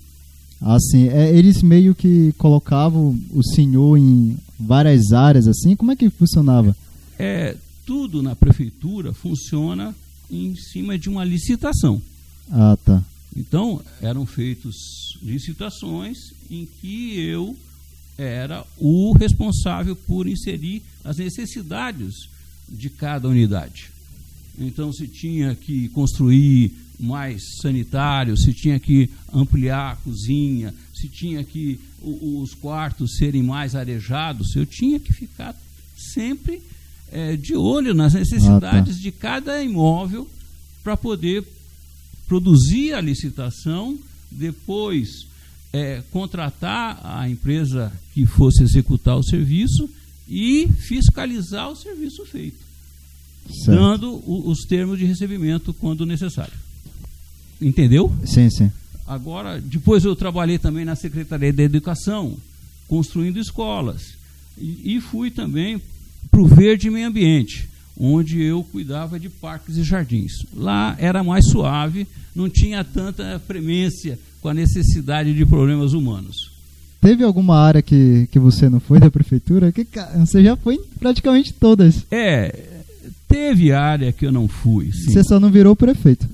Assim, 0.60 1.08
é, 1.08 1.34
eles 1.34 1.62
meio 1.62 1.94
que 1.94 2.32
colocavam 2.36 3.18
o 3.30 3.42
senhor 3.42 3.96
em 3.96 4.36
várias 4.60 5.12
áreas, 5.12 5.48
assim? 5.48 5.74
Como 5.74 5.90
é 5.90 5.96
que 5.96 6.10
funcionava? 6.10 6.76
É, 7.18 7.56
tudo 7.86 8.22
na 8.22 8.36
prefeitura 8.36 9.14
funciona 9.14 9.94
em 10.30 10.54
cima 10.54 10.98
de 10.98 11.08
uma 11.08 11.24
licitação. 11.24 12.02
Ah, 12.50 12.76
tá. 12.84 13.02
Então, 13.34 13.80
eram 14.02 14.26
feitas 14.26 14.74
licitações 15.22 16.18
em 16.50 16.66
que 16.66 17.18
eu 17.20 17.56
era 18.18 18.66
o 18.76 19.12
responsável 19.12 19.94
por 19.94 20.26
inserir 20.26 20.82
as 21.04 21.18
necessidades 21.18 22.28
de 22.68 22.90
cada 22.90 23.28
unidade. 23.28 23.90
Então, 24.58 24.92
se 24.92 25.06
tinha 25.06 25.54
que 25.54 25.88
construir 25.90 26.72
mais 26.98 27.58
sanitário, 27.62 28.36
se 28.36 28.52
tinha 28.52 28.80
que 28.80 29.08
ampliar 29.32 29.92
a 29.92 29.96
cozinha, 29.96 30.74
se 30.92 31.08
tinha 31.08 31.44
que 31.44 31.78
os 32.02 32.54
quartos 32.54 33.16
serem 33.16 33.42
mais 33.42 33.76
arejados, 33.76 34.56
eu 34.56 34.66
tinha 34.66 34.98
que 34.98 35.12
ficar 35.12 35.54
sempre 35.96 36.60
é, 37.12 37.36
de 37.36 37.54
olho 37.54 37.94
nas 37.94 38.14
necessidades 38.14 38.94
ah, 38.94 38.96
tá. 38.96 39.02
de 39.02 39.12
cada 39.12 39.62
imóvel 39.62 40.28
para 40.82 40.96
poder 40.96 41.44
produzir 42.26 42.94
a 42.94 43.00
licitação, 43.00 43.96
depois 44.30 45.26
é, 45.72 46.02
contratar 46.10 47.00
a 47.02 47.28
empresa 47.28 47.92
que 48.14 48.26
fosse 48.26 48.62
executar 48.62 49.16
o 49.16 49.22
serviço 49.22 49.88
e 50.28 50.68
fiscalizar 50.78 51.70
o 51.70 51.76
serviço 51.76 52.24
feito, 52.24 52.58
certo. 53.64 53.78
dando 53.78 54.12
o, 54.26 54.48
os 54.48 54.60
termos 54.60 54.98
de 54.98 55.04
recebimento 55.04 55.72
quando 55.74 56.06
necessário. 56.06 56.52
Entendeu? 57.60 58.12
Sim, 58.24 58.50
sim. 58.50 58.70
Agora, 59.06 59.60
depois 59.60 60.04
eu 60.04 60.14
trabalhei 60.14 60.58
também 60.58 60.84
na 60.84 60.94
Secretaria 60.94 61.52
da 61.52 61.62
Educação, 61.62 62.36
construindo 62.86 63.38
escolas. 63.38 64.14
E, 64.56 64.96
e 64.96 65.00
fui 65.00 65.30
também 65.30 65.80
para 66.30 66.40
o 66.40 66.46
Verde 66.46 66.90
Meio 66.90 67.08
Ambiente, 67.08 67.68
onde 67.98 68.40
eu 68.40 68.62
cuidava 68.62 69.18
de 69.18 69.28
parques 69.28 69.76
e 69.76 69.82
jardins. 69.82 70.32
Lá 70.54 70.94
era 70.98 71.24
mais 71.24 71.48
suave, 71.50 72.06
não 72.34 72.48
tinha 72.48 72.84
tanta 72.84 73.40
premência 73.46 74.18
com 74.40 74.48
a 74.48 74.54
necessidade 74.54 75.34
de 75.34 75.44
problemas 75.44 75.92
humanos. 75.92 76.52
Teve 77.00 77.24
alguma 77.24 77.58
área 77.58 77.82
que, 77.82 78.28
que 78.30 78.38
você 78.38 78.68
não 78.68 78.80
foi 78.80 78.98
da 79.00 79.10
prefeitura? 79.10 79.72
Que, 79.72 79.86
você 80.16 80.42
já 80.42 80.56
foi 80.56 80.76
em 80.76 80.84
praticamente 80.98 81.52
todas. 81.52 82.04
É, 82.10 82.54
teve 83.28 83.72
área 83.72 84.12
que 84.12 84.26
eu 84.26 84.32
não 84.32 84.48
fui. 84.48 84.92
Sim. 84.92 85.12
Você 85.12 85.24
só 85.24 85.38
não 85.38 85.50
virou 85.50 85.76
prefeito? 85.76 86.28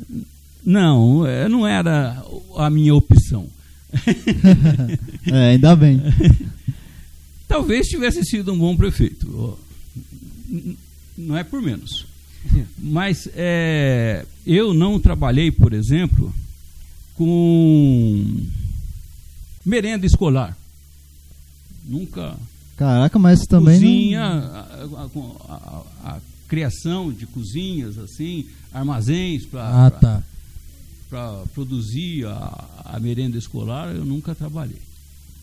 Não, 0.64 1.26
é, 1.26 1.48
não 1.48 1.66
era 1.66 2.22
a 2.56 2.70
minha 2.70 2.94
opção. 2.94 3.46
é, 5.26 5.50
ainda 5.52 5.76
bem. 5.76 6.02
Talvez 7.46 7.86
tivesse 7.86 8.24
sido 8.24 8.52
um 8.52 8.58
bom 8.58 8.74
prefeito. 8.74 9.58
Não 11.16 11.36
é 11.36 11.44
por 11.44 11.62
menos. 11.62 12.06
Mas 12.78 13.28
é, 13.34 14.24
eu 14.46 14.74
não 14.74 14.98
trabalhei, 14.98 15.50
por 15.50 15.72
exemplo, 15.72 16.32
com 17.14 18.46
merenda 19.64 20.06
escolar. 20.06 20.56
Nunca. 21.84 22.36
Caraca, 22.76 23.18
mas 23.18 23.46
também. 23.46 23.80
Cozinha, 23.80 24.20
não... 24.20 24.98
a, 24.98 25.02
a, 25.02 25.52
a, 25.54 26.16
a, 26.16 26.20
criação 26.48 27.12
de 27.12 27.26
cozinhas, 27.26 27.98
assim, 27.98 28.46
armazéns 28.72 29.44
para 29.44 29.86
ah, 29.86 29.90
tá. 29.90 30.22
produzir 31.54 32.26
a, 32.26 32.98
merenda 33.00 33.38
escolar, 33.38 33.94
eu 33.94 34.04
nunca 34.04 34.34
trabalhei. 34.34 34.80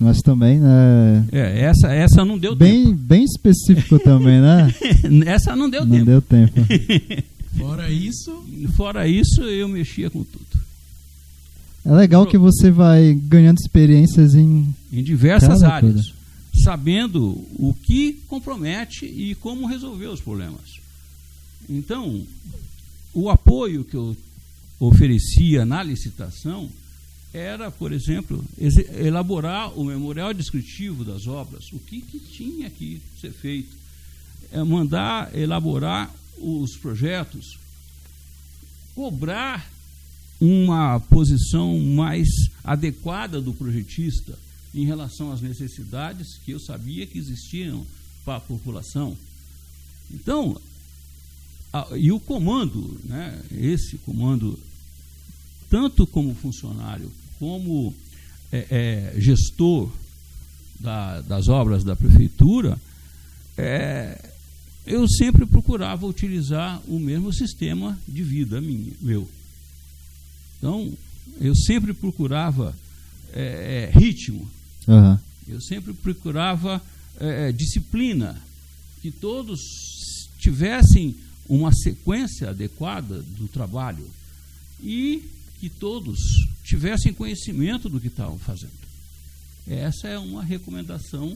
Mas 0.02 0.18
também, 0.22 0.60
né? 0.60 1.28
É, 1.32 1.62
essa, 1.62 1.94
essa 1.94 2.26
não 2.26 2.36
deu 2.36 2.56
bem, 2.56 2.86
tempo. 2.86 2.98
Bem 2.98 3.24
específico 3.24 4.00
também, 4.00 4.42
né? 4.42 4.74
essa 5.28 5.56
não 5.56 5.70
deu 5.70 5.86
não 5.86 5.92
tempo. 5.92 6.06
Não 6.06 6.06
deu 6.06 6.22
tempo. 6.22 6.54
Fora 7.56 7.92
isso. 7.92 8.44
Fora 8.76 9.08
isso, 9.08 9.44
eu 9.44 9.68
mexia 9.68 10.10
com 10.10 10.24
tudo. 10.24 10.46
É 11.86 11.92
legal 11.92 12.26
que 12.26 12.38
você 12.38 12.72
vai 12.72 13.14
ganhando 13.14 13.60
experiências 13.60 14.34
em, 14.34 14.74
em 14.92 15.04
diversas 15.04 15.62
áreas, 15.62 15.94
coisa. 15.94 16.12
sabendo 16.64 17.44
o 17.54 17.74
que 17.74 18.14
compromete 18.28 19.06
e 19.06 19.36
como 19.36 19.68
resolver 19.68 20.08
os 20.08 20.20
problemas. 20.20 20.80
Então, 21.70 22.22
o 23.14 23.30
apoio 23.30 23.84
que 23.84 23.96
eu 23.96 24.16
oferecia 24.80 25.64
na 25.64 25.84
licitação 25.84 26.70
era, 27.34 27.72
por 27.72 27.92
exemplo, 27.92 28.44
elaborar 28.58 29.78
o 29.78 29.86
memorial 29.86 30.34
descritivo 30.34 31.06
das 31.06 31.28
obras, 31.28 31.72
o 31.72 31.80
que, 31.80 32.02
que 32.02 32.20
tinha 32.20 32.70
que 32.70 33.02
ser 33.20 33.32
feito, 33.32 33.76
é 34.52 34.62
mandar 34.64 35.34
elaborar 35.34 36.14
os 36.38 36.76
projetos, 36.76 37.58
cobrar 38.94 39.72
uma 40.40 41.00
posição 41.00 41.80
mais 41.80 42.28
adequada 42.64 43.40
do 43.40 43.54
projetista 43.54 44.38
em 44.74 44.86
relação 44.86 45.32
às 45.32 45.42
necessidades 45.42 46.38
que 46.44 46.52
eu 46.52 46.60
sabia 46.60 47.06
que 47.06 47.18
existiam 47.18 47.86
para 48.26 48.38
a 48.38 48.42
população. 48.42 49.16
Então, 50.10 50.60
a, 51.72 51.88
e 51.96 52.12
o 52.12 52.20
comando, 52.20 53.00
né, 53.06 53.42
esse 53.52 53.98
comando, 54.00 54.60
tanto 55.70 56.06
como 56.06 56.36
funcionário 56.36 57.10
como 57.42 57.92
é, 58.52 58.68
é, 58.70 59.20
gestor 59.20 59.92
da, 60.80 61.22
das 61.22 61.48
obras 61.48 61.84
da 61.84 61.96
prefeitura, 61.96 62.80
é, 63.58 64.30
eu 64.86 65.08
sempre 65.08 65.48
procurava 65.48 66.06
utilizar 66.06 66.80
o 66.88 67.00
mesmo 67.00 67.34
sistema 67.34 67.98
de 68.08 68.22
vida 68.22 68.62
minha, 68.62 68.94
meu. 69.02 69.28
Então, 70.60 70.94
eu 71.40 71.56
sempre 71.56 71.96
procurava 71.96 72.76
é, 73.34 73.90
é, 73.92 74.00
ritmo, 74.00 74.48
uhum. 74.88 75.18
eu 75.48 75.60
sempre 75.62 75.96
procurava 75.96 76.80
é, 77.20 77.52
disciplina, 77.52 78.40
que 79.02 79.10
todos 79.10 80.30
tivessem 80.38 81.16
uma 81.50 81.74
sequência 81.74 82.52
adequada 82.52 83.24
do 83.24 83.48
trabalho. 83.48 84.08
E 84.84 85.24
que 85.62 85.70
todos 85.70 86.18
tivessem 86.64 87.14
conhecimento 87.14 87.88
do 87.88 88.00
que 88.00 88.08
estavam 88.08 88.40
fazendo. 88.40 88.72
Essa 89.70 90.08
é 90.08 90.18
uma 90.18 90.44
recomendação 90.44 91.36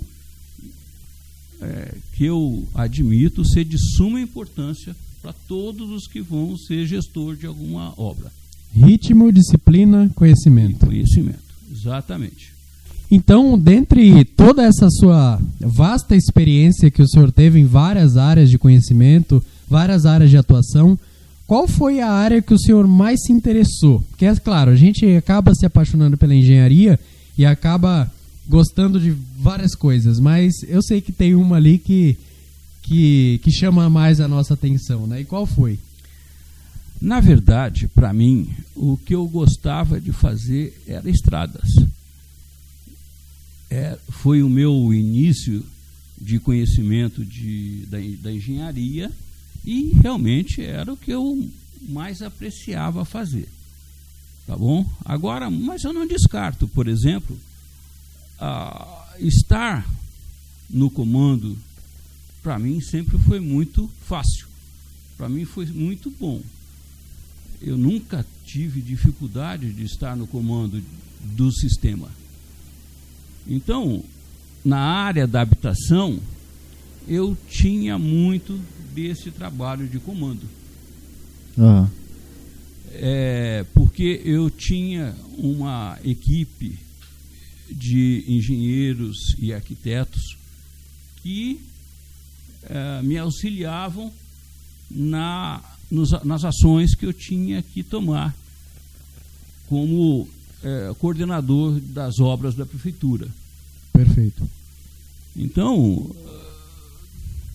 é, 1.61 1.93
que 2.13 2.25
eu 2.25 2.67
admito 2.73 3.45
ser 3.45 3.63
de 3.63 3.77
suma 3.95 4.19
importância 4.19 4.95
para 5.21 5.31
todos 5.47 5.91
os 5.91 6.07
que 6.07 6.21
vão 6.21 6.57
ser 6.57 6.87
gestor 6.87 7.35
de 7.35 7.45
alguma 7.45 7.93
obra. 7.97 8.31
Ritmo, 8.73 9.31
disciplina, 9.31 10.11
conhecimento. 10.15 10.85
E 10.85 10.87
conhecimento, 10.87 11.55
exatamente. 11.71 12.51
Então, 13.11 13.57
dentre 13.59 14.25
toda 14.25 14.63
essa 14.63 14.89
sua 14.89 15.39
vasta 15.59 16.15
experiência 16.15 16.89
que 16.89 17.03
o 17.03 17.07
senhor 17.07 17.31
teve 17.31 17.59
em 17.59 17.65
várias 17.65 18.17
áreas 18.17 18.49
de 18.49 18.57
conhecimento, 18.57 19.43
várias 19.69 20.07
áreas 20.07 20.31
de 20.31 20.37
atuação, 20.37 20.97
qual 21.47 21.67
foi 21.67 21.99
a 21.99 22.09
área 22.09 22.41
que 22.41 22.53
o 22.53 22.59
senhor 22.59 22.87
mais 22.87 23.21
se 23.23 23.31
interessou? 23.31 24.01
Porque, 24.09 24.25
é 24.25 24.35
claro, 24.35 24.71
a 24.71 24.75
gente 24.75 25.05
acaba 25.15 25.53
se 25.53 25.65
apaixonando 25.65 26.17
pela 26.17 26.33
engenharia 26.33 26.99
e 27.37 27.45
acaba 27.45 28.11
gostando 28.47 28.99
de 28.99 29.15
várias 29.37 29.75
coisas, 29.75 30.19
mas 30.19 30.53
eu 30.67 30.81
sei 30.81 31.01
que 31.01 31.11
tem 31.11 31.35
uma 31.35 31.57
ali 31.57 31.77
que, 31.77 32.17
que, 32.81 33.39
que 33.43 33.51
chama 33.51 33.89
mais 33.89 34.19
a 34.19 34.27
nossa 34.27 34.53
atenção, 34.53 35.05
né? 35.05 35.21
E 35.21 35.25
qual 35.25 35.45
foi? 35.45 35.79
Na 37.01 37.19
verdade, 37.19 37.87
para 37.87 38.13
mim, 38.13 38.49
o 38.75 38.97
que 38.97 39.13
eu 39.13 39.27
gostava 39.27 39.99
de 39.99 40.11
fazer 40.11 40.79
era 40.87 41.07
estradas. 41.09 41.69
É, 43.69 43.97
foi 44.09 44.41
o 44.41 44.49
meu 44.49 44.93
início 44.93 45.63
de 46.19 46.39
conhecimento 46.39 47.25
de, 47.25 47.85
da, 47.87 47.97
da 48.21 48.31
engenharia 48.31 49.11
e 49.65 49.91
realmente 50.01 50.61
era 50.61 50.93
o 50.93 50.97
que 50.97 51.11
eu 51.11 51.49
mais 51.89 52.21
apreciava 52.21 53.03
fazer. 53.03 53.49
Tá 54.45 54.55
bom? 54.55 54.85
Agora, 55.03 55.49
mas 55.49 55.83
eu 55.83 55.91
não 55.91 56.05
descarto, 56.05 56.67
por 56.67 56.87
exemplo, 56.87 57.37
estar 59.19 59.89
no 60.69 60.89
comando, 60.89 61.57
para 62.43 62.59
mim 62.59 62.79
sempre 62.79 63.17
foi 63.17 63.39
muito 63.39 63.89
fácil. 64.05 64.47
Para 65.17 65.29
mim 65.29 65.45
foi 65.45 65.65
muito 65.65 66.11
bom. 66.11 66.41
Eu 67.61 67.77
nunca 67.77 68.25
tive 68.45 68.81
dificuldade 68.81 69.71
de 69.71 69.83
estar 69.83 70.15
no 70.15 70.27
comando 70.27 70.83
do 71.21 71.51
sistema. 71.51 72.09
Então, 73.47 74.03
na 74.63 74.79
área 74.79 75.25
da 75.25 75.41
habitação, 75.41 76.19
eu 77.07 77.37
tinha 77.49 77.97
muito 77.97 78.59
desse 78.95 79.29
trabalho 79.29 79.87
de 79.87 79.99
comando. 79.99 80.47
Uhum. 81.57 81.87
É, 82.93 83.65
porque 83.73 84.21
eu 84.23 84.49
tinha 84.49 85.13
uma 85.37 85.99
equipe 86.03 86.79
de 87.69 88.23
engenheiros 88.27 89.35
e 89.37 89.53
arquitetos 89.53 90.37
que 91.21 91.59
é, 92.63 93.01
me 93.01 93.17
auxiliavam 93.17 94.11
na, 94.89 95.61
nos, 95.91 96.11
nas 96.23 96.45
ações 96.45 96.95
que 96.95 97.05
eu 97.05 97.11
tinha 97.11 97.61
que 97.61 97.83
tomar 97.83 98.33
como 99.67 100.27
é, 100.63 100.93
coordenador 100.99 101.79
das 101.81 102.19
obras 102.19 102.55
da 102.55 102.65
prefeitura. 102.65 103.27
Perfeito. 103.91 104.47
Então, 105.35 106.15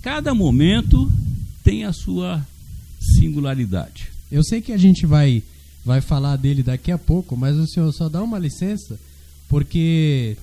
cada 0.02 0.34
momento 0.34 1.10
tem 1.62 1.84
a 1.84 1.92
sua 1.92 2.44
singularidade. 3.00 4.08
Eu 4.30 4.42
sei 4.44 4.60
que 4.60 4.72
a 4.72 4.76
gente 4.76 5.06
vai, 5.06 5.42
vai 5.84 6.00
falar 6.00 6.36
dele 6.36 6.62
daqui 6.62 6.92
a 6.92 6.98
pouco, 6.98 7.36
mas 7.36 7.56
o 7.56 7.66
senhor 7.66 7.92
só 7.92 8.08
dá 8.08 8.22
uma 8.22 8.38
licença, 8.38 8.98
porque 9.48 10.36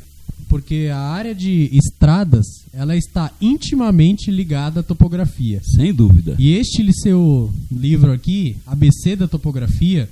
porque 0.48 0.90
a 0.94 1.00
área 1.00 1.36
de 1.36 1.70
estradas 1.74 2.46
ela 2.72 2.96
está 2.96 3.32
intimamente 3.42 4.32
ligada 4.32 4.80
à 4.80 4.84
topografia. 4.84 5.62
Sem 5.64 5.94
dúvida. 5.94 6.36
E 6.40 6.54
este 6.54 6.90
seu 6.94 7.52
livro 7.72 8.12
aqui, 8.12 8.56
ABC 8.66 9.16
da 9.16 9.28
Topografia, 9.28 10.08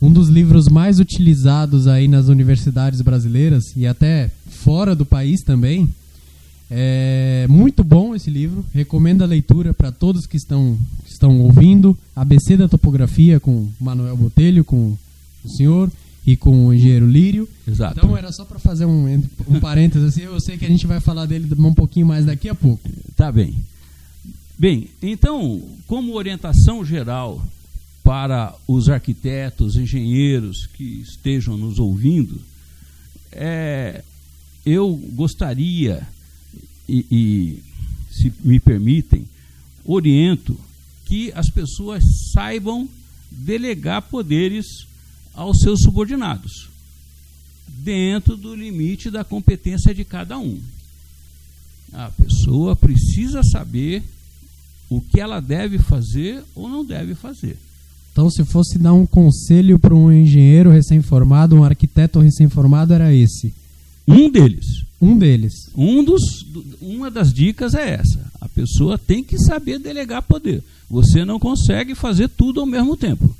um 0.00 0.12
dos 0.12 0.28
livros 0.28 0.68
mais 0.68 1.00
utilizados 1.00 1.86
aí 1.86 2.06
nas 2.06 2.28
universidades 2.28 3.00
brasileiras 3.00 3.64
e 3.76 3.86
até 3.86 4.30
fora 4.48 4.94
do 4.94 5.04
país 5.04 5.42
também, 5.42 5.88
é 6.70 7.46
muito 7.48 7.82
bom 7.82 8.14
esse 8.14 8.30
livro, 8.30 8.64
recomendo 8.72 9.22
a 9.22 9.26
leitura 9.26 9.74
para 9.74 9.90
todos 9.90 10.24
que 10.24 10.36
estão, 10.36 10.78
que 11.04 11.10
estão 11.10 11.40
ouvindo. 11.40 11.98
ABC 12.14 12.56
da 12.56 12.68
Topografia 12.68 13.40
com 13.40 13.68
Manuel 13.80 14.16
Botelho, 14.16 14.64
com 14.64 14.96
o 15.44 15.48
senhor 15.48 15.90
e 16.24 16.36
com 16.36 16.66
o 16.66 16.72
engenheiro 16.72 17.10
Lírio. 17.10 17.48
Exato. 17.66 17.98
Então 17.98 18.16
era 18.16 18.30
só 18.30 18.44
para 18.44 18.60
fazer 18.60 18.84
um, 18.84 19.20
um 19.48 19.58
parênteses 19.58 20.08
assim, 20.08 20.22
eu 20.22 20.40
sei 20.40 20.56
que 20.56 20.64
a 20.64 20.68
gente 20.68 20.86
vai 20.86 21.00
falar 21.00 21.26
dele 21.26 21.48
um 21.58 21.74
pouquinho 21.74 22.06
mais 22.06 22.24
daqui 22.24 22.48
a 22.48 22.54
pouco. 22.54 22.88
Tá 23.16 23.32
bem. 23.32 23.56
Bem, 24.56 24.88
então, 25.02 25.62
como 25.88 26.14
orientação 26.14 26.84
geral 26.84 27.44
para 28.04 28.54
os 28.68 28.88
arquitetos, 28.88 29.74
engenheiros 29.74 30.66
que 30.66 30.84
estejam 31.00 31.56
nos 31.56 31.80
ouvindo, 31.80 32.40
é, 33.32 34.04
eu 34.64 34.94
gostaria 35.14 36.06
e, 36.90 37.06
e, 37.10 37.62
se 38.10 38.32
me 38.42 38.58
permitem, 38.58 39.24
oriento 39.84 40.58
que 41.06 41.32
as 41.34 41.48
pessoas 41.48 42.02
saibam 42.32 42.88
delegar 43.30 44.02
poderes 44.02 44.86
aos 45.34 45.60
seus 45.60 45.80
subordinados, 45.82 46.68
dentro 47.68 48.36
do 48.36 48.54
limite 48.54 49.10
da 49.10 49.24
competência 49.24 49.94
de 49.94 50.04
cada 50.04 50.38
um. 50.38 50.60
A 51.92 52.10
pessoa 52.10 52.76
precisa 52.76 53.42
saber 53.42 54.02
o 54.88 55.00
que 55.00 55.20
ela 55.20 55.40
deve 55.40 55.78
fazer 55.78 56.42
ou 56.54 56.68
não 56.68 56.84
deve 56.84 57.14
fazer. 57.14 57.56
Então, 58.12 58.28
se 58.28 58.44
fosse 58.44 58.78
dar 58.78 58.92
um 58.92 59.06
conselho 59.06 59.78
para 59.78 59.94
um 59.94 60.12
engenheiro 60.12 60.70
recém-formado, 60.70 61.56
um 61.56 61.64
arquiteto 61.64 62.18
recém-formado, 62.18 62.92
era 62.92 63.14
esse. 63.14 63.54
Um 64.06 64.28
deles. 64.28 64.84
Um 65.00 65.16
deles. 65.16 65.70
Um 65.74 66.04
dos, 66.04 66.22
uma 66.80 67.10
das 67.10 67.32
dicas 67.32 67.74
é 67.74 67.94
essa. 67.94 68.30
A 68.40 68.48
pessoa 68.48 68.98
tem 68.98 69.24
que 69.24 69.38
saber 69.38 69.78
delegar 69.78 70.22
poder. 70.22 70.62
Você 70.90 71.24
não 71.24 71.38
consegue 71.38 71.94
fazer 71.94 72.28
tudo 72.28 72.60
ao 72.60 72.66
mesmo 72.66 72.96
tempo. 72.96 73.34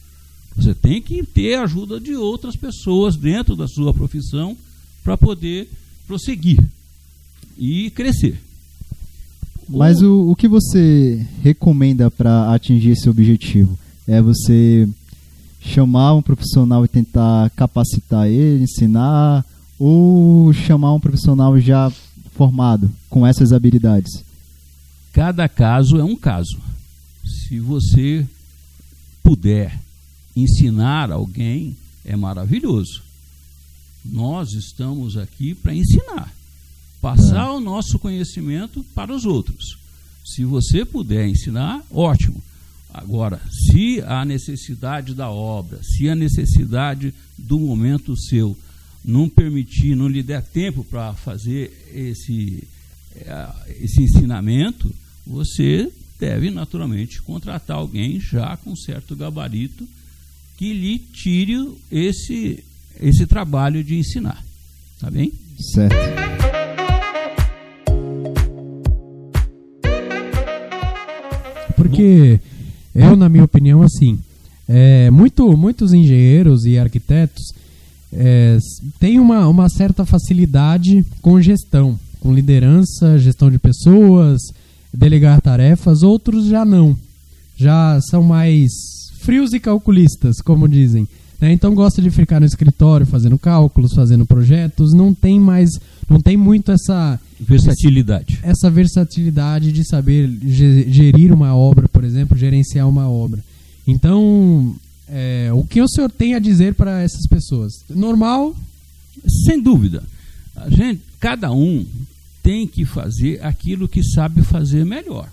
Você 0.57 0.75
tem 0.75 1.03
que 1.03 1.23
ter 1.23 1.57
a 1.57 1.65
ajuda 1.65 2.01
de 2.01 2.15
outras 2.15 2.57
pessoas 2.57 3.17
dentro 3.17 3.55
da 3.55 3.69
sua 3.69 3.93
profissão 3.93 4.57
para 5.05 5.17
poder 5.17 5.69
prosseguir 6.07 6.59
e 7.59 7.91
crescer. 7.91 8.41
Mas 9.69 10.03
o, 10.03 10.31
o 10.31 10.37
que 10.37 10.49
você 10.49 11.25
recomenda 11.43 12.11
para 12.11 12.53
atingir 12.53 12.91
esse 12.91 13.09
objetivo? 13.09 13.79
É 14.07 14.21
você 14.21 14.89
chamar 15.61 16.15
um 16.15 16.23
profissional 16.23 16.85
e 16.85 16.89
tentar 16.89 17.51
capacitar 17.51 18.27
ele, 18.27 18.65
ensinar, 18.65 19.45
ou 19.81 20.53
chamar 20.53 20.93
um 20.93 21.01
profissional 21.01 21.59
já 21.59 21.91
formado 22.33 22.91
com 23.09 23.27
essas 23.27 23.51
habilidades? 23.51 24.23
Cada 25.11 25.49
caso 25.49 25.99
é 25.99 26.05
um 26.05 26.15
caso. 26.15 26.61
Se 27.25 27.59
você 27.59 28.27
puder 29.23 29.81
ensinar 30.37 31.11
alguém, 31.11 31.75
é 32.05 32.15
maravilhoso. 32.15 33.03
Nós 34.05 34.53
estamos 34.53 35.17
aqui 35.17 35.55
para 35.55 35.75
ensinar, 35.75 36.33
passar 37.01 37.49
é. 37.49 37.51
o 37.51 37.61
nosso 37.61 37.99
conhecimento 37.99 38.85
para 38.95 39.15
os 39.15 39.25
outros. 39.25 39.79
Se 40.25 40.45
você 40.45 40.85
puder 40.85 41.27
ensinar, 41.27 41.83
ótimo. 41.91 42.43
Agora, 42.93 43.41
se 43.51 44.03
a 44.03 44.25
necessidade 44.25 45.15
da 45.15 45.31
obra, 45.31 45.81
se 45.83 46.09
a 46.09 46.15
necessidade 46.15 47.15
do 47.39 47.59
momento 47.59 48.17
seu 48.17 48.57
não 49.05 49.29
permitir, 49.29 49.95
não 49.95 50.09
lhe 50.09 50.23
der 50.23 50.43
tempo 50.43 50.85
para 50.85 51.15
fazer 51.15 51.73
esse, 51.95 52.65
eh, 53.17 53.49
esse 53.81 54.03
ensinamento, 54.03 54.91
você 55.27 55.91
deve 56.19 56.51
naturalmente 56.51 57.23
contratar 57.23 57.79
alguém 57.79 58.21
já 58.21 58.57
com 58.59 58.77
certo 58.77 59.17
gabarito 59.17 59.89
que 60.57 60.75
lhe 60.75 60.99
tire 60.99 61.57
esse, 61.91 62.63
esse 63.01 63.27
trabalho 63.27 63.83
de 63.83 63.97
ensinar. 63.97 64.45
Tá 65.01 65.11
bem? 65.11 65.33
Certo. 65.59 65.97
Porque 71.75 72.39
eu, 72.95 73.17
na 73.17 73.31
minha 73.31 73.45
opinião, 73.45 73.81
assim, 73.81 74.19
é, 74.69 75.11
muito, 75.11 75.57
muitos 75.57 75.95
engenheiros 75.95 76.67
e 76.67 76.79
arquitetos 76.79 77.55
é, 78.13 78.59
têm 78.99 79.21
uma, 79.21 79.47
uma 79.49 79.69
certa 79.69 80.05
facilidade 80.05 81.05
com 81.23 81.41
gestão, 81.41 81.99
com 82.21 82.35
liderança, 82.35 83.19
gestão 83.19 83.51
de 83.51 83.59
pessoas, 83.59 84.41
delegar 84.93 85.41
tarefas, 85.41 86.03
outros 86.03 86.47
já 86.47 86.65
não. 86.65 86.97
Já 87.57 88.01
são 88.11 88.23
mais 88.23 88.71
frios 89.21 89.53
e 89.53 89.61
calculistas, 89.61 90.41
como 90.41 90.69
dizem. 90.69 91.07
Né? 91.41 91.53
Então 91.53 91.75
gosta 91.75 92.03
de 92.03 92.11
ficar 92.11 92.41
no 92.41 92.47
escritório 92.47 93.07
fazendo 93.07 93.39
cálculos, 93.39 93.95
fazendo 93.95 94.27
projetos, 94.27 94.93
não 94.93 95.15
tem 95.15 95.41
mais, 95.41 95.71
não 96.09 96.21
tem 96.21 96.37
muito 96.37 96.71
essa 96.71 97.19
versatilidade. 97.39 98.41
Essa 98.43 98.71
versatilidade 98.71 99.73
de 99.73 99.85
saber 99.87 100.29
gerir 100.43 101.33
uma 101.33 101.55
obra, 101.57 101.89
por 101.89 102.05
exemplo, 102.05 102.37
gerenciar 102.37 102.89
uma 102.89 103.09
obra. 103.09 103.41
Então, 103.87 104.75
é, 105.11 105.53
o 105.53 105.65
que 105.65 105.81
o 105.81 105.89
senhor 105.89 106.11
tem 106.11 106.35
a 106.35 106.39
dizer 106.39 106.75
para 106.75 107.03
essas 107.03 107.27
pessoas? 107.27 107.73
Normal? 107.89 108.55
Sem 109.45 109.61
dúvida. 109.61 110.03
A 110.55 110.71
gente, 110.71 111.03
cada 111.19 111.51
um 111.53 111.85
tem 112.43 112.67
que 112.67 112.85
fazer 112.85 113.45
aquilo 113.45 113.89
que 113.89 114.03
sabe 114.03 114.43
fazer 114.43 114.85
melhor. 114.85 115.29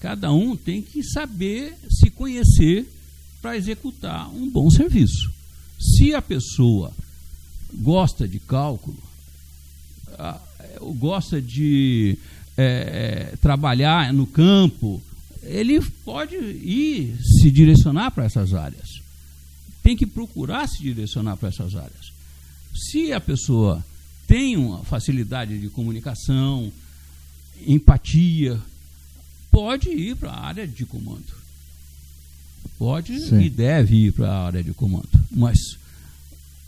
Cada 0.00 0.32
um 0.32 0.56
tem 0.56 0.82
que 0.82 1.02
saber 1.02 1.74
se 1.90 2.10
conhecer 2.10 2.86
para 3.40 3.56
executar 3.56 4.28
um 4.34 4.50
bom 4.50 4.70
serviço. 4.70 5.32
Se 5.78 6.14
a 6.14 6.22
pessoa 6.22 6.92
gosta 7.74 8.26
de 8.26 8.38
cálculo, 8.38 8.98
gosta 10.96 11.40
de 11.40 12.18
é, 12.56 13.32
é, 13.32 13.36
trabalhar 13.36 14.12
no 14.12 14.26
campo, 14.26 15.02
ele 15.44 15.80
pode 16.04 16.36
ir 16.36 17.16
se 17.22 17.50
direcionar 17.50 18.10
para 18.10 18.24
essas 18.24 18.54
áreas. 18.54 19.02
Tem 19.82 19.96
que 19.96 20.06
procurar 20.06 20.66
se 20.66 20.82
direcionar 20.82 21.36
para 21.36 21.48
essas 21.48 21.74
áreas. 21.74 22.12
Se 22.74 23.12
a 23.12 23.20
pessoa 23.20 23.84
tem 24.26 24.56
uma 24.56 24.82
facilidade 24.84 25.58
de 25.58 25.68
comunicação, 25.68 26.72
empatia, 27.66 28.58
pode 29.50 29.90
ir 29.90 30.16
para 30.16 30.30
a 30.30 30.46
área 30.46 30.66
de 30.66 30.84
comando. 30.84 31.44
Pode 32.78 33.20
Sim. 33.20 33.40
e 33.40 33.50
deve 33.50 34.06
ir 34.06 34.12
para 34.12 34.30
a 34.30 34.46
área 34.46 34.64
de 34.64 34.72
comando. 34.72 35.08
Mas 35.30 35.58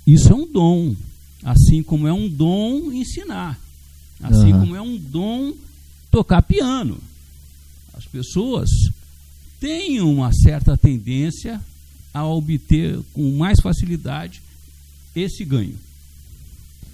isso 0.06 0.30
é 0.30 0.34
um 0.34 0.46
dom. 0.46 0.94
Assim 1.42 1.82
como 1.82 2.06
é 2.06 2.12
um 2.12 2.28
dom 2.28 2.92
ensinar. 2.92 3.58
Assim 4.22 4.52
uhum. 4.52 4.60
como 4.60 4.76
é 4.76 4.80
um 4.80 4.96
dom 4.96 5.54
tocar 6.10 6.42
piano. 6.42 6.98
As 7.96 8.04
pessoas 8.04 8.68
têm 9.58 10.00
uma 10.00 10.32
certa 10.32 10.76
tendência 10.76 11.60
a 12.12 12.26
obter 12.26 12.98
com 13.12 13.36
mais 13.36 13.60
facilidade 13.60 14.40
esse 15.14 15.44
ganho. 15.44 15.74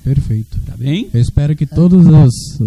Perfeito. 0.04 0.58
Tá 0.66 0.76
bem? 0.76 1.08
Eu 1.14 1.20
espero 1.20 1.54
que 1.54 1.64
todos 1.64 2.04
os, 2.06 2.60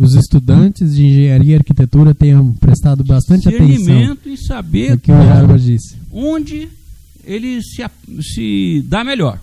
os 0.00 0.14
estudantes 0.14 0.94
de 0.94 1.06
engenharia 1.06 1.52
e 1.52 1.58
arquitetura 1.58 2.12
tenham 2.12 2.52
prestado 2.54 3.04
bastante 3.04 3.48
atenção. 3.48 4.18
e 4.26 4.36
saber 4.36 4.98
que 4.98 5.12
o 5.12 5.14
Jarba 5.14 5.58
disse. 5.58 5.94
onde 6.10 6.68
ele 7.24 7.62
se, 7.62 7.82
se 8.20 8.84
dá 8.88 9.04
melhor. 9.04 9.40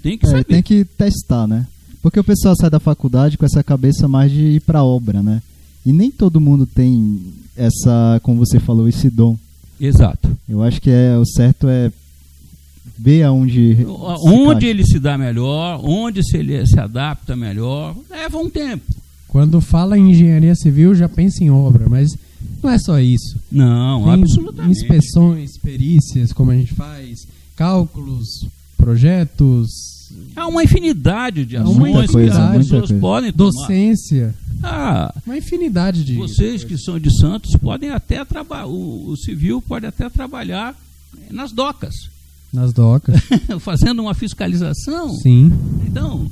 Tem 0.00 0.16
que 0.16 0.26
é, 0.26 0.30
saber. 0.30 0.44
Tem 0.44 0.62
que 0.62 0.84
testar, 0.84 1.48
né? 1.48 1.66
Porque 2.00 2.20
o 2.20 2.24
pessoal 2.24 2.54
sai 2.56 2.70
da 2.70 2.78
faculdade 2.78 3.36
com 3.36 3.44
essa 3.44 3.62
cabeça 3.64 4.06
mais 4.06 4.30
de 4.30 4.42
ir 4.42 4.60
para 4.60 4.84
obra, 4.84 5.20
né? 5.20 5.42
E 5.88 5.92
nem 5.92 6.10
todo 6.10 6.38
mundo 6.38 6.66
tem 6.66 7.18
essa, 7.56 8.20
como 8.22 8.44
você 8.44 8.60
falou, 8.60 8.86
esse 8.86 9.08
dom. 9.08 9.38
Exato. 9.80 10.36
Eu 10.46 10.62
acho 10.62 10.82
que 10.82 10.90
é 10.90 11.16
o 11.16 11.24
certo 11.24 11.66
é 11.66 11.90
ver 12.98 13.22
aonde 13.22 13.86
onde 14.22 14.66
ele 14.66 14.84
se 14.84 14.98
dá 14.98 15.16
melhor, 15.16 15.80
onde 15.82 16.22
se 16.22 16.36
ele 16.36 16.66
se 16.66 16.78
adapta 16.78 17.34
melhor, 17.34 17.96
leva 18.10 18.36
um 18.36 18.50
tempo. 18.50 18.84
Quando 19.28 19.62
fala 19.62 19.96
em 19.96 20.10
engenharia 20.10 20.54
civil, 20.54 20.94
já 20.94 21.08
pensa 21.08 21.42
em 21.42 21.48
obra, 21.50 21.88
mas 21.88 22.10
não 22.62 22.68
é 22.68 22.78
só 22.78 23.00
isso. 23.00 23.38
Não, 23.50 24.04
Tem 24.04 24.12
absolutamente. 24.12 24.82
Inspeções, 24.82 25.56
perícias, 25.56 26.34
como 26.34 26.50
a 26.50 26.54
gente 26.54 26.74
faz, 26.74 27.26
cálculos, 27.56 28.46
projetos. 28.76 29.97
Há 30.36 30.46
uma 30.46 30.62
infinidade 30.62 31.44
de 31.44 31.56
ações 31.56 31.76
muita 31.76 32.12
coisa, 32.12 32.34
que 32.34 32.40
as 32.40 32.56
pessoas 32.58 32.88
coisa. 32.88 33.00
podem 33.00 33.32
tomar. 33.32 33.50
Docência. 33.50 34.34
Ah, 34.62 35.14
uma 35.26 35.36
infinidade 35.36 36.04
de. 36.04 36.14
Vocês 36.14 36.64
que 36.64 36.76
são 36.76 36.98
de 36.98 37.16
Santos 37.18 37.56
podem 37.56 37.90
até 37.90 38.24
trabalhar, 38.24 38.66
o, 38.66 39.10
o 39.10 39.16
civil 39.16 39.62
pode 39.62 39.86
até 39.86 40.08
trabalhar 40.08 40.74
nas 41.30 41.52
docas. 41.52 41.94
Nas 42.50 42.72
docas. 42.72 43.20
Fazendo 43.60 44.00
uma 44.00 44.14
fiscalização. 44.14 45.14
Sim. 45.16 45.52
Então, 45.86 46.30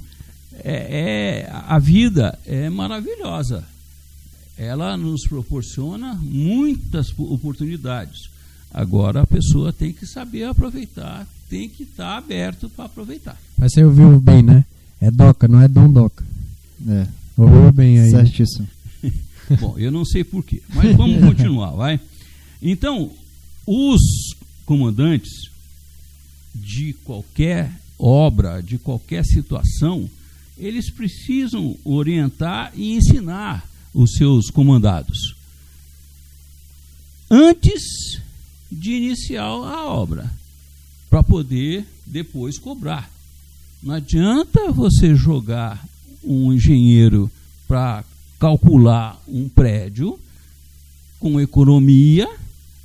é, 0.64 1.44
é, 1.44 1.52
a 1.52 1.78
vida 1.78 2.38
é 2.46 2.70
maravilhosa. 2.70 3.62
Ela 4.56 4.96
nos 4.96 5.26
proporciona 5.28 6.18
muitas 6.22 7.12
oportunidades. 7.18 8.30
Agora 8.72 9.22
a 9.22 9.26
pessoa 9.26 9.72
tem 9.72 9.92
que 9.92 10.06
saber 10.06 10.44
aproveitar, 10.44 11.26
tem 11.48 11.68
que 11.68 11.82
estar 11.84 12.16
aberto 12.16 12.68
para 12.68 12.86
aproveitar. 12.86 13.40
Mas 13.56 13.72
você 13.72 13.84
ouviu 13.84 14.20
bem, 14.20 14.42
né? 14.42 14.64
É 15.00 15.10
doca, 15.10 15.46
não 15.46 15.60
é 15.60 15.68
dom 15.68 15.90
doca. 15.90 16.24
É. 16.88 17.06
Ouviu 17.36 17.72
bem 17.72 18.00
aí. 18.00 18.10
Certíssimo. 18.10 18.68
Bom, 19.60 19.74
eu 19.78 19.90
não 19.90 20.04
sei 20.04 20.24
porquê, 20.24 20.62
mas 20.74 20.96
vamos 20.96 21.20
continuar, 21.20 21.70
vai. 21.70 22.00
Então, 22.60 23.10
os 23.66 24.00
comandantes 24.64 25.50
de 26.54 26.94
qualquer 27.04 27.70
obra, 27.98 28.60
de 28.62 28.78
qualquer 28.78 29.24
situação, 29.24 30.08
eles 30.58 30.90
precisam 30.90 31.76
orientar 31.84 32.72
e 32.74 32.94
ensinar 32.96 33.68
os 33.94 34.14
seus 34.14 34.50
comandados 34.50 35.36
antes 37.30 38.20
de 38.70 38.92
iniciar 38.92 39.44
a 39.44 39.86
obra, 39.86 40.30
para 41.08 41.22
poder 41.22 41.86
depois 42.04 42.58
cobrar. 42.58 43.10
Não 43.82 43.94
adianta 43.94 44.72
você 44.72 45.14
jogar 45.14 45.86
um 46.24 46.52
engenheiro 46.52 47.30
para 47.68 48.04
calcular 48.38 49.20
um 49.26 49.48
prédio 49.48 50.18
com 51.18 51.40
economia 51.40 52.28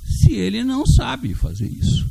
se 0.04 0.32
ele 0.32 0.62
não 0.62 0.86
sabe 0.86 1.34
fazer 1.34 1.68
isso. 1.68 2.10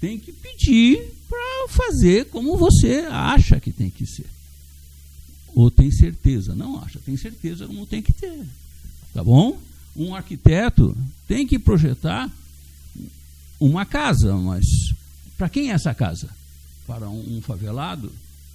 Tem 0.00 0.18
que 0.18 0.32
pedir 0.32 1.12
para 1.28 1.68
fazer 1.68 2.26
como 2.26 2.56
você 2.56 3.06
acha 3.08 3.60
que 3.60 3.72
tem 3.72 3.88
que 3.88 4.06
ser. 4.06 4.26
Ou 5.54 5.70
tem 5.70 5.90
certeza? 5.90 6.54
Não 6.54 6.82
acha, 6.82 6.98
tem 7.04 7.16
certeza 7.16 7.66
como 7.66 7.86
tem 7.86 8.02
que 8.02 8.12
ter. 8.12 8.44
Tá 9.14 9.22
bom? 9.22 9.58
Um 9.94 10.14
arquiteto 10.14 10.96
tem 11.28 11.46
que 11.46 11.58
projetar 11.58 12.30
uma 13.66 13.84
casa, 13.86 14.34
mas 14.36 14.64
para 15.38 15.48
quem 15.48 15.70
é 15.70 15.74
essa 15.74 15.94
casa? 15.94 16.28
Para 16.86 17.08
um, 17.08 17.36
um 17.36 17.40
favelado? 17.40 18.12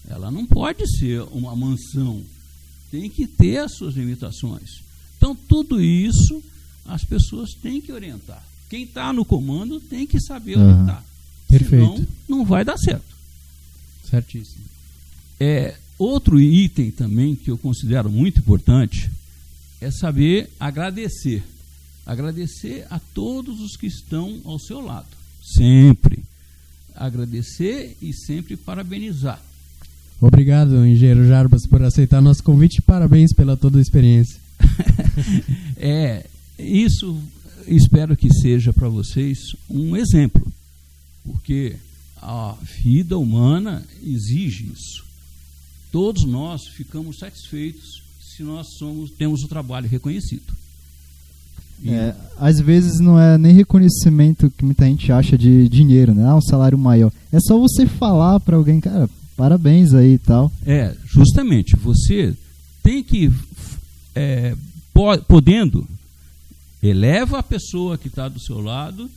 Ela 0.10 0.30
não 0.32 0.46
pode 0.46 0.86
ser 0.98 1.22
uma 1.32 1.56
mansão. 1.56 2.22
Tem 2.91 3.10
que 3.10 3.28
ter 3.28 3.58
as 3.58 3.74
suas 3.76 3.96
limitações. 3.96 4.82
Então, 5.17 5.36
tudo 5.36 5.82
isso 5.82 6.41
as 6.86 7.04
pessoas 7.04 7.50
têm 7.62 7.82
que 7.82 7.91
orientar. 7.91 8.41
Quem 8.70 8.84
está 8.84 9.12
no 9.12 9.26
comando 9.26 9.80
tem 9.80 10.06
que 10.08 10.20
saber 10.22 10.58
Uhum. 10.58 10.63
orientar. 10.74 11.04
Perfeito. 11.50 11.70
Senão, 11.96 12.08
não 12.28 12.46
vai 12.46 12.63
dar 12.63 12.78
certo. 12.78 13.15
Certíssimo. 14.10 14.63
É, 15.39 15.76
outro 15.98 16.39
item 16.39 16.91
também 16.91 17.36
que 17.36 17.50
eu 17.52 17.58
considero 17.58 18.10
muito 18.10 18.39
importante 18.39 19.10
é 19.82 19.91
saber 19.91 20.50
agradecer. 20.60 21.43
Agradecer 22.08 22.88
a 22.89 23.00
todos 23.00 23.60
os 23.60 23.76
que 23.76 23.86
estão 23.86 24.39
ao 24.46 24.58
seu 24.58 24.80
lado. 24.80 25.10
Sempre. 25.43 26.24
Agradecer 26.96 27.98
e 28.02 28.13
sempre 28.13 28.56
parabenizar. 28.56 29.41
Obrigado, 30.22 30.88
engenheiro 30.88 31.28
Jarbas, 31.28 31.67
por 31.67 31.82
aceitar 31.84 32.22
nosso 32.22 32.41
convite 32.41 32.78
e 32.78 32.82
parabéns 32.82 33.34
pela 33.34 33.58
toda 33.58 33.78
a 33.78 33.82
experiência. 33.82 34.39
É, 35.80 36.26
isso 36.58 37.20
espero 37.67 38.15
que 38.17 38.34
seja 38.34 38.74
para 38.74 38.88
vocês 38.88 39.39
um 39.70 39.96
exemplo, 39.96 40.52
porque 41.24 41.76
a 42.20 42.56
vida 42.84 43.17
humana 43.17 43.84
exige 44.02 44.72
isso. 44.72 45.06
Todos 45.91 46.24
nós 46.24 46.67
ficamos 46.67 47.17
satisfeitos 47.20 48.02
se 48.20 48.43
nós 48.43 48.67
somos, 48.78 49.12
temos 49.12 49.43
o 49.43 49.48
trabalho 49.48 49.88
reconhecido. 49.88 50.54
É, 51.86 52.13
às 52.40 52.60
vezes 52.60 53.00
não 53.00 53.20
é 53.20 53.38
nem 53.38 53.54
reconhecimento 53.54 54.50
que 54.58 54.66
muita 54.66 54.86
gente 54.86 55.12
acha 55.12 55.38
de 55.38 55.70
dinheiro, 55.70 56.13
né? 56.13 56.26
Ah, 56.28 56.36
um 56.36 56.42
salário 56.42 56.78
maior. 56.78 57.12
É 57.32 57.40
só 57.40 57.58
você 57.58 57.86
falar 57.86 58.40
para 58.40 58.56
alguém, 58.58 58.80
cara, 58.82 59.10
parabéns 59.36 59.94
aí 59.94 60.13
e 60.13 60.18
tal. 60.18 60.52
É, 60.66 60.96
justamente, 61.06 61.76
você 61.76 62.36
tem 62.82 63.04
que, 63.04 63.32
é, 64.16 64.56
po- 64.94 65.18
podendo, 65.28 65.88
eleva 66.82 67.40
a 67.40 67.44
pessoa 67.44 67.98
que 67.98 68.08
está 68.08 68.28
do 68.28 68.40
seu 68.40 68.60
lado 68.60 69.10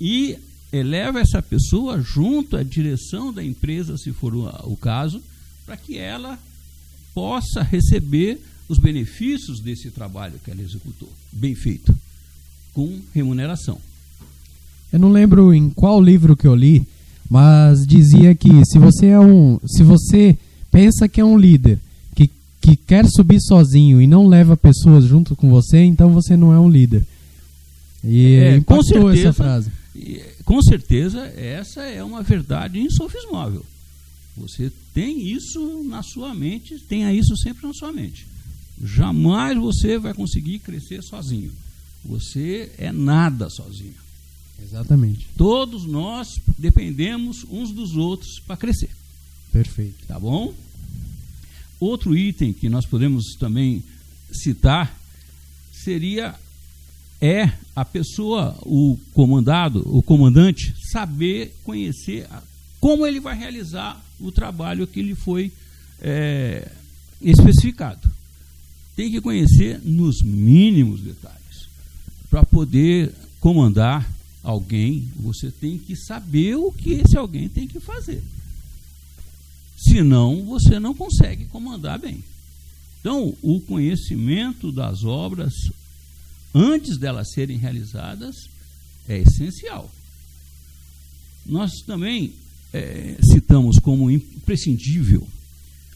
e 0.00 0.36
eleva 0.72 1.18
essa 1.20 1.42
pessoa 1.42 2.00
junto 2.00 2.56
à 2.56 2.62
direção 2.62 3.32
da 3.32 3.44
empresa, 3.44 3.96
se 3.98 4.12
for 4.12 4.32
o 4.34 4.76
caso, 4.76 5.20
para 5.66 5.76
que 5.76 5.98
ela 5.98 6.38
possa 7.12 7.62
receber 7.62 8.40
os 8.70 8.78
benefícios 8.78 9.58
desse 9.60 9.90
trabalho 9.90 10.38
que 10.44 10.50
ela 10.50 10.62
executou, 10.62 11.08
bem 11.32 11.56
feito, 11.56 11.92
com 12.72 13.00
remuneração. 13.12 13.78
Eu 14.92 15.00
não 15.00 15.10
lembro 15.10 15.52
em 15.52 15.68
qual 15.68 16.00
livro 16.00 16.36
que 16.36 16.46
eu 16.46 16.54
li, 16.54 16.86
mas 17.28 17.84
dizia 17.84 18.32
que 18.32 18.48
se 18.64 18.78
você 18.78 19.06
é 19.06 19.18
um, 19.18 19.58
se 19.66 19.82
você 19.82 20.38
pensa 20.70 21.08
que 21.08 21.20
é 21.20 21.24
um 21.24 21.36
líder 21.36 21.80
que, 22.14 22.30
que 22.60 22.76
quer 22.76 23.08
subir 23.08 23.40
sozinho 23.40 24.00
e 24.00 24.06
não 24.06 24.28
leva 24.28 24.56
pessoas 24.56 25.04
junto 25.04 25.34
com 25.34 25.50
você, 25.50 25.78
então 25.82 26.10
você 26.10 26.36
não 26.36 26.52
é 26.52 26.58
um 26.60 26.70
líder. 26.70 27.02
E 28.04 28.34
É, 28.34 28.50
com 28.52 28.74
impactou 28.76 28.84
certeza. 28.84 29.28
essa 29.28 29.32
frase. 29.32 29.70
Com 30.44 30.62
certeza, 30.62 31.20
essa 31.36 31.82
é 31.82 32.04
uma 32.04 32.22
verdade 32.22 32.78
insofismável. 32.78 33.66
Você 34.36 34.70
tem 34.94 35.28
isso 35.28 35.82
na 35.88 36.04
sua 36.04 36.32
mente, 36.34 36.78
tenha 36.88 37.12
isso 37.12 37.36
sempre 37.36 37.66
na 37.66 37.74
sua 37.74 37.92
mente. 37.92 38.30
Jamais 38.82 39.58
você 39.58 39.98
vai 39.98 40.14
conseguir 40.14 40.58
crescer 40.60 41.02
sozinho. 41.02 41.52
Você 42.04 42.72
é 42.78 42.90
nada 42.90 43.50
sozinho. 43.50 43.94
Exatamente. 44.62 45.26
Todos 45.36 45.84
nós 45.84 46.40
dependemos 46.58 47.44
uns 47.50 47.72
dos 47.72 47.96
outros 47.96 48.40
para 48.40 48.56
crescer. 48.56 48.90
Perfeito. 49.52 50.06
Tá 50.06 50.18
bom? 50.18 50.54
Outro 51.78 52.16
item 52.16 52.52
que 52.52 52.68
nós 52.68 52.86
podemos 52.86 53.34
também 53.38 53.82
citar 54.32 54.98
seria 55.72 56.34
é 57.20 57.52
a 57.76 57.84
pessoa, 57.84 58.56
o 58.62 58.98
comandado, 59.12 59.82
o 59.86 60.02
comandante, 60.02 60.74
saber 60.90 61.54
conhecer 61.64 62.26
como 62.80 63.06
ele 63.06 63.20
vai 63.20 63.36
realizar 63.36 64.02
o 64.18 64.32
trabalho 64.32 64.86
que 64.86 65.02
lhe 65.02 65.14
foi 65.14 65.52
é, 66.00 66.70
especificado. 67.20 68.10
Tem 68.96 69.10
que 69.10 69.20
conhecer 69.20 69.80
nos 69.84 70.22
mínimos 70.22 71.00
detalhes. 71.00 71.68
Para 72.28 72.44
poder 72.44 73.12
comandar 73.40 74.08
alguém, 74.42 75.08
você 75.16 75.50
tem 75.50 75.78
que 75.78 75.96
saber 75.96 76.56
o 76.56 76.72
que 76.72 76.92
esse 76.92 77.16
alguém 77.16 77.48
tem 77.48 77.66
que 77.66 77.80
fazer. 77.80 78.22
Senão, 79.76 80.44
você 80.44 80.78
não 80.78 80.94
consegue 80.94 81.46
comandar 81.46 81.98
bem. 81.98 82.22
Então, 83.00 83.34
o 83.40 83.60
conhecimento 83.60 84.70
das 84.70 85.04
obras, 85.04 85.54
antes 86.54 86.98
delas 86.98 87.32
serem 87.32 87.56
realizadas, 87.56 88.48
é 89.08 89.18
essencial. 89.18 89.90
Nós 91.46 91.80
também 91.86 92.34
eh, 92.72 93.16
citamos 93.22 93.78
como 93.78 94.10
imprescindível 94.10 95.26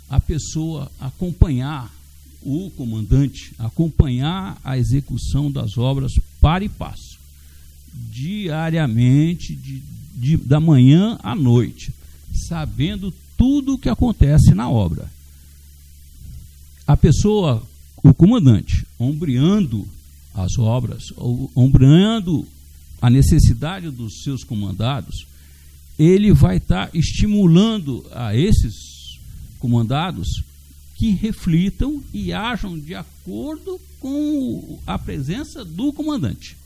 a 0.09 0.19
pessoa 0.19 0.91
acompanhar 0.99 1.93
o 2.45 2.71
comandante, 2.77 3.53
acompanhar 3.59 4.59
a 4.63 4.77
execução 4.79 5.51
das 5.51 5.79
obras 5.79 6.13
para 6.41 6.65
e 6.65 6.69
passo, 6.69 7.19
diariamente, 8.11 9.55
de, 9.55 9.83
de- 10.15 10.37
da 10.37 10.61
manhã 10.61 11.19
à 11.23 11.35
noite, 11.35 11.93
sabendo 12.49 13.13
tudo 13.37 13.75
o 13.75 13.79
que 13.79 13.89
acontece 13.89 14.55
na 14.55 14.69
obra. 14.69 15.11
A 16.87 16.97
pessoa, 16.97 17.63
o 18.03 18.13
comandante, 18.13 18.87
ombreando 18.99 19.87
as 20.35 20.59
obras, 20.59 21.05
ombreando 21.55 22.47
a 23.01 23.09
necessidade 23.09 23.91
dos 23.91 24.23
seus 24.23 24.45
comandados, 24.45 25.27
ele 25.99 26.33
vai 26.33 26.57
estar 26.57 26.91
estimulando 26.95 28.05
a 28.13 28.35
esses 28.37 29.19
comandados 29.61 30.43
que 30.95 31.11
reflitam 31.11 32.03
e 32.13 32.33
ajam 32.33 32.79
de 32.79 32.95
acordo 32.95 33.81
com 34.01 34.79
a 34.87 34.99
presença 34.99 35.65
do 35.65 35.93
comandante. 35.93 36.57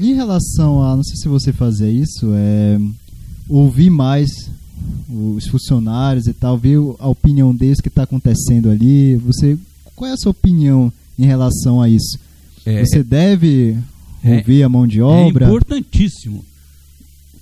Em 0.00 0.14
relação 0.14 0.82
a, 0.82 0.96
não 0.96 1.04
sei 1.04 1.16
se 1.16 1.28
você 1.28 1.52
fazia 1.52 1.88
isso, 1.88 2.32
é 2.34 2.78
ouvir 3.48 3.90
mais 3.90 4.28
os 5.08 5.46
funcionários 5.46 6.26
e 6.26 6.32
tal, 6.34 6.58
ver 6.58 6.78
a 6.98 7.08
opinião 7.08 7.54
deles 7.54 7.80
que 7.80 7.88
está 7.88 8.02
acontecendo 8.02 8.68
ali. 8.70 9.16
Você, 9.16 9.56
qual 9.94 10.10
é 10.10 10.14
a 10.14 10.16
sua 10.16 10.30
opinião 10.32 10.92
em 11.18 11.24
relação 11.24 11.80
a 11.80 11.88
isso? 11.88 12.18
É, 12.66 12.84
você 12.84 13.02
deve 13.02 13.76
é- 14.22 14.38
ouvir 14.38 14.62
a 14.62 14.68
mão 14.68 14.86
de 14.86 14.98
É 15.00 15.04
obra? 15.04 15.46
importantíssimo 15.46 16.44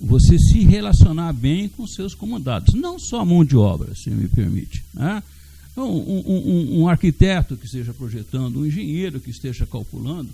você 0.05 0.37
se 0.37 0.59
relacionar 0.65 1.31
bem 1.31 1.69
com 1.69 1.87
seus 1.87 2.13
comandados, 2.13 2.73
não 2.73 2.99
só 2.99 3.21
a 3.21 3.25
mão 3.25 3.43
de 3.45 3.55
obra, 3.55 3.95
se 3.95 4.09
me 4.09 4.27
permite. 4.27 4.83
né? 4.93 5.23
Então, 5.71 5.89
um, 5.89 6.23
um- 6.27 6.81
um- 6.81 6.87
arquiteto 6.89 7.55
que 7.55 7.65
esteja 7.65 7.93
projetando, 7.93 8.59
um 8.59 8.65
engenheiro 8.65 9.19
que 9.19 9.31
esteja 9.31 9.65
calculando, 9.65 10.29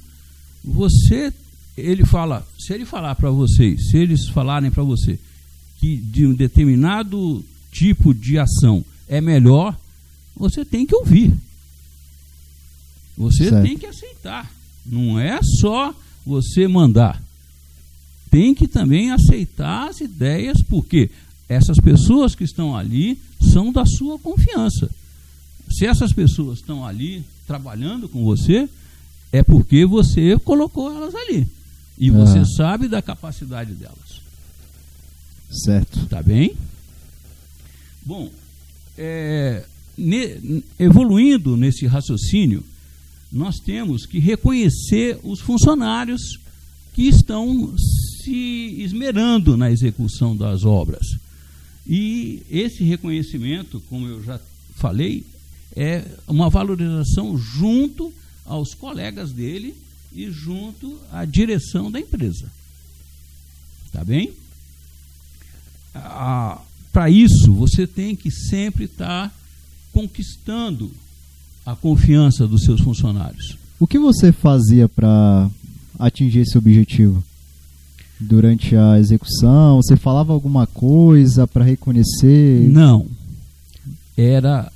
você, 0.66 1.32
ele 1.78 2.04
fala, 2.04 2.46
se 2.60 2.74
ele 2.74 2.84
falar 2.84 3.16
para 3.16 3.30
vocês, 3.32 3.90
se 3.90 3.98
eles 3.98 4.28
falarem 4.28 4.70
para 4.72 4.84
você 4.84 5.18
que 5.80 5.96
de 5.96 6.26
um 6.26 6.34
determinado 6.34 7.46
tipo 7.72 8.14
de 8.14 8.38
ação 8.38 8.84
é 9.08 9.22
melhor, 9.22 9.80
você 10.36 10.66
tem 10.66 10.86
que 10.86 10.96
ouvir. 10.96 11.32
Você 13.18 13.50
Certo. 13.50 13.64
tem 13.66 13.78
que 13.78 13.86
aceitar. 13.86 14.52
Não 14.86 15.20
é 15.20 15.40
só 15.62 15.94
você 16.26 16.68
mandar. 16.68 17.22
Tem 18.30 18.54
que 18.54 18.68
também 18.68 19.12
aceitar 19.12 19.90
as 19.90 20.02
ideias, 20.02 20.62
porque 20.62 21.10
essas 21.48 21.78
pessoas 21.80 22.36
que 22.36 22.44
estão 22.44 22.76
ali 22.76 23.18
são 23.52 23.72
da 23.72 23.86
sua 23.86 24.20
confiança. 24.20 24.90
Se 25.72 25.86
essas 25.86 26.14
pessoas 26.14 26.60
estão 26.60 26.86
ali 26.86 27.24
trabalhando 27.48 28.08
com 28.08 28.24
você, 28.24 28.70
é 29.32 29.42
porque 29.44 29.86
você 29.86 30.38
colocou 30.40 30.92
elas 30.96 31.14
ali. 31.16 31.48
E 31.98 32.10
você 32.10 32.40
Ah. 32.40 32.46
sabe 32.46 32.88
da 32.88 33.02
capacidade 33.02 33.74
delas. 33.74 34.22
Certo. 35.52 36.06
Tá 36.08 36.22
bem? 36.22 36.56
Bom, 38.06 38.30
é, 38.98 39.66
ne, 39.98 40.64
evoluindo 40.80 41.58
nesse 41.58 41.86
raciocínio, 41.88 42.64
nós 43.32 43.58
temos 43.58 44.06
que 44.06 44.20
reconhecer 44.20 45.20
os 45.24 45.40
funcionários 45.40 46.40
que 46.94 47.08
estão 47.08 47.74
se 48.24 48.82
esmerando 48.82 49.58
na 49.58 49.72
execução 49.72 50.36
das 50.36 50.64
obras. 50.64 51.06
E 51.88 52.44
esse 52.50 52.84
reconhecimento, 52.84 53.82
como 53.90 54.08
eu 54.08 54.24
já 54.24 54.40
falei, 54.76 55.26
é 55.76 56.06
uma 56.28 56.50
valorização 56.50 57.38
junto 57.38 58.14
aos 58.46 58.74
colegas 58.74 59.32
dele 59.32 59.76
e 60.14 60.30
junto 60.32 61.00
à 61.12 61.26
direção 61.26 61.92
da 61.92 62.00
empresa. 62.00 62.52
Tá 63.92 64.04
bem? 64.04 64.32
Ah, 65.94 66.62
Para 66.92 67.10
isso, 67.10 67.54
você 67.54 67.86
tem 67.86 68.16
que 68.16 68.32
sempre 68.32 68.86
estar 68.86 69.30
tá 69.30 69.36
conquistando 69.94 70.92
a 71.66 71.76
confiança 71.76 72.48
dos 72.48 72.64
seus 72.64 72.82
funcionários. 72.82 73.58
O 73.80 73.88
que 73.88 74.00
você 74.00 74.32
fazia 74.32 74.90
para 74.90 75.50
atingir 75.98 76.40
esse 76.40 76.58
objetivo? 76.58 77.24
Durante 78.20 78.76
a 78.76 79.00
execução, 79.00 79.78
você 79.78 79.96
falava 79.96 80.34
alguma 80.34 80.68
coisa 80.68 81.48
para 81.48 81.64
reconhecer? 81.64 82.70
Não. 82.70 83.08
Era 84.18 84.72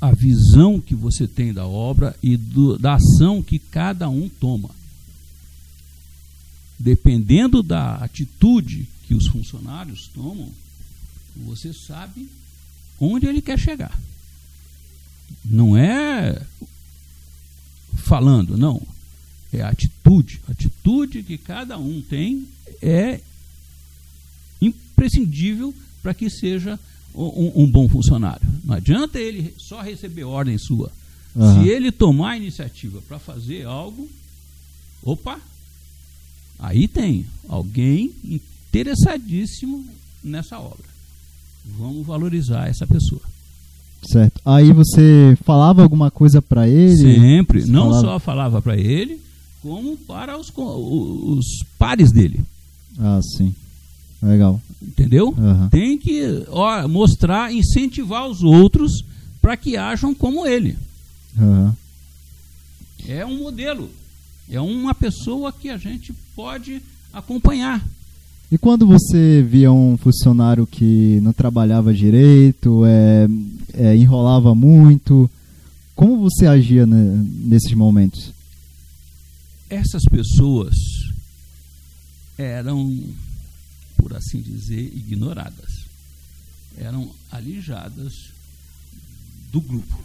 a 0.00 0.10
visão 0.10 0.80
que 0.80 0.94
você 0.94 1.28
tem 1.28 1.52
da 1.52 1.66
obra 1.66 2.16
e 2.22 2.36
do, 2.36 2.76
da 2.76 2.94
ação 2.94 3.42
que 3.42 3.58
cada 3.58 4.08
um 4.08 4.28
toma. 4.28 4.70
Dependendo 6.78 7.62
da 7.62 7.94
atitude 7.96 8.88
que 9.06 9.14
os 9.14 9.28
funcionários 9.28 10.10
tomam, 10.12 10.48
você 11.36 11.72
sabe 11.72 12.28
onde 13.00 13.26
ele 13.26 13.40
quer 13.40 13.58
chegar. 13.58 13.96
Não 15.44 15.76
é 15.76 16.42
falando, 17.94 18.56
não. 18.56 18.82
É 19.56 19.62
atitude. 19.62 20.40
A 20.48 20.52
atitude 20.52 21.22
que 21.22 21.38
cada 21.38 21.78
um 21.78 22.02
tem 22.02 22.46
é 22.82 23.20
imprescindível 24.60 25.74
para 26.02 26.14
que 26.14 26.28
seja 26.28 26.78
um, 27.14 27.62
um, 27.62 27.66
bom 27.70 27.88
funcionário. 27.88 28.46
Não 28.64 28.74
adianta 28.74 29.18
ele 29.18 29.54
só 29.56 29.80
receber 29.80 30.24
ordem 30.24 30.58
sua. 30.58 30.90
Uhum. 31.34 31.62
Se 31.62 31.68
ele 31.68 31.92
tomar 31.92 32.32
a 32.32 32.36
iniciativa 32.36 33.00
para 33.06 33.18
fazer 33.18 33.64
algo, 33.64 34.08
opa, 35.02 35.38
aí 36.58 36.88
tem 36.88 37.26
alguém 37.48 38.12
interessadíssimo 38.24 39.84
nessa 40.22 40.58
obra. 40.58 40.86
Vamos 41.64 42.06
valorizar 42.06 42.68
essa 42.68 42.86
pessoa. 42.86 43.22
Certo. 44.02 44.40
Aí 44.44 44.72
você 44.72 45.36
falava 45.44 45.82
alguma 45.82 46.10
coisa 46.10 46.42
para 46.42 46.68
ele? 46.68 46.96
Sempre. 47.14 47.64
Não 47.64 47.84
falava... 47.84 48.00
só 48.00 48.18
falava 48.20 48.62
para 48.62 48.76
ele, 48.76 49.20
como 49.64 49.96
para 49.96 50.36
os, 50.38 50.52
os 50.54 51.64
pares 51.78 52.12
dele. 52.12 52.38
Ah, 52.98 53.18
sim. 53.22 53.54
Legal. 54.22 54.60
Entendeu? 54.82 55.34
Uhum. 55.36 55.68
Tem 55.70 55.96
que 55.96 56.44
ó, 56.50 56.86
mostrar, 56.86 57.50
incentivar 57.50 58.28
os 58.28 58.42
outros 58.42 59.02
para 59.40 59.56
que 59.56 59.74
ajam 59.74 60.14
como 60.14 60.46
ele. 60.46 60.76
Uhum. 61.38 61.72
É 63.08 63.24
um 63.24 63.38
modelo. 63.38 63.88
É 64.50 64.60
uma 64.60 64.94
pessoa 64.94 65.50
que 65.50 65.70
a 65.70 65.78
gente 65.78 66.12
pode 66.36 66.82
acompanhar. 67.10 67.82
E 68.52 68.58
quando 68.58 68.86
você 68.86 69.42
via 69.42 69.72
um 69.72 69.96
funcionário 69.96 70.66
que 70.66 71.20
não 71.22 71.32
trabalhava 71.32 71.94
direito, 71.94 72.82
é, 72.84 73.26
é, 73.72 73.96
enrolava 73.96 74.54
muito, 74.54 75.30
como 75.96 76.18
você 76.18 76.46
agia 76.46 76.84
né, 76.84 77.24
nesses 77.46 77.72
momentos? 77.72 78.34
Essas 79.68 80.04
pessoas 80.04 80.74
eram 82.36 83.14
por 84.04 84.14
assim 84.14 84.42
dizer, 84.42 84.92
ignoradas. 84.94 85.86
Eram 86.76 87.10
alijadas 87.30 88.12
do 89.50 89.62
grupo. 89.62 89.98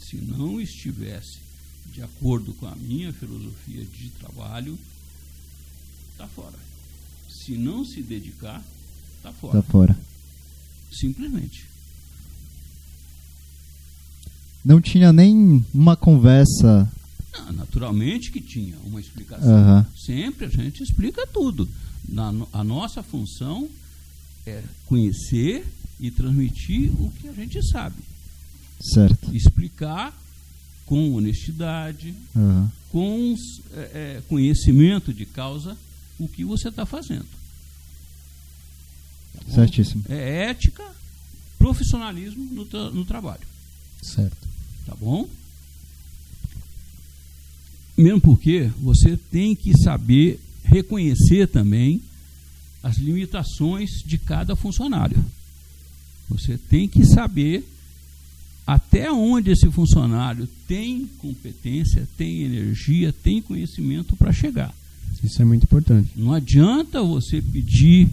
Se 0.00 0.16
não 0.16 0.60
estivesse 0.60 1.38
de 1.92 2.02
acordo 2.02 2.52
com 2.54 2.66
a 2.66 2.74
minha 2.74 3.12
filosofia 3.12 3.84
de 3.84 4.10
trabalho, 4.10 4.76
está 6.10 6.26
fora. 6.26 6.58
Se 7.28 7.56
não 7.56 7.84
se 7.84 8.02
dedicar, 8.02 8.64
está 9.16 9.32
fora. 9.32 9.60
Está 9.60 9.70
fora. 9.70 9.98
Simplesmente. 10.90 11.68
Não 14.64 14.80
tinha 14.80 15.12
nem 15.12 15.64
uma 15.72 15.96
conversa. 15.96 16.90
Não, 17.32 17.52
naturalmente 17.52 18.30
que 18.30 18.40
tinha 18.40 18.76
uma 18.84 19.00
explicação. 19.00 19.78
Uhum. 19.78 19.84
Sempre 19.96 20.46
a 20.46 20.48
gente 20.48 20.82
explica 20.82 21.26
tudo 21.26 21.68
na, 22.08 22.32
a 22.52 22.64
nossa 22.64 23.02
função 23.02 23.68
é 24.46 24.62
conhecer 24.86 25.66
e 26.00 26.10
transmitir 26.10 26.90
o 27.00 27.10
que 27.10 27.28
a 27.28 27.32
gente 27.32 27.62
sabe. 27.68 27.96
Certo. 28.80 29.34
Explicar 29.34 30.16
com 30.86 31.12
honestidade, 31.14 32.14
uhum. 32.34 32.68
com 32.90 33.34
é, 33.74 33.80
é, 33.80 34.22
conhecimento 34.28 35.12
de 35.12 35.26
causa 35.26 35.76
o 36.18 36.26
que 36.26 36.44
você 36.44 36.68
está 36.68 36.86
fazendo. 36.86 37.26
Tá 39.34 39.54
Certíssimo. 39.54 40.04
É 40.08 40.46
ética, 40.46 40.84
profissionalismo 41.58 42.44
no, 42.44 42.90
no 42.90 43.04
trabalho. 43.04 43.46
Certo. 44.02 44.48
Tá 44.86 44.94
bom? 44.94 45.28
Mesmo 47.98 48.20
porque 48.20 48.70
você 48.80 49.16
tem 49.16 49.56
que 49.56 49.76
saber 49.76 50.40
reconhecer 50.62 51.48
também 51.48 52.00
as 52.80 52.96
limitações 52.96 53.90
de 54.06 54.16
cada 54.16 54.54
funcionário. 54.54 55.22
Você 56.28 56.56
tem 56.56 56.86
que 56.86 57.04
saber 57.04 57.66
até 58.64 59.10
onde 59.10 59.50
esse 59.50 59.68
funcionário 59.70 60.48
tem 60.68 61.06
competência, 61.18 62.06
tem 62.16 62.42
energia, 62.42 63.12
tem 63.12 63.42
conhecimento 63.42 64.14
para 64.14 64.32
chegar. 64.32 64.72
Isso 65.24 65.42
é 65.42 65.44
muito 65.44 65.64
importante. 65.64 66.10
Não 66.14 66.32
adianta 66.32 67.02
você 67.02 67.42
pedir 67.42 68.08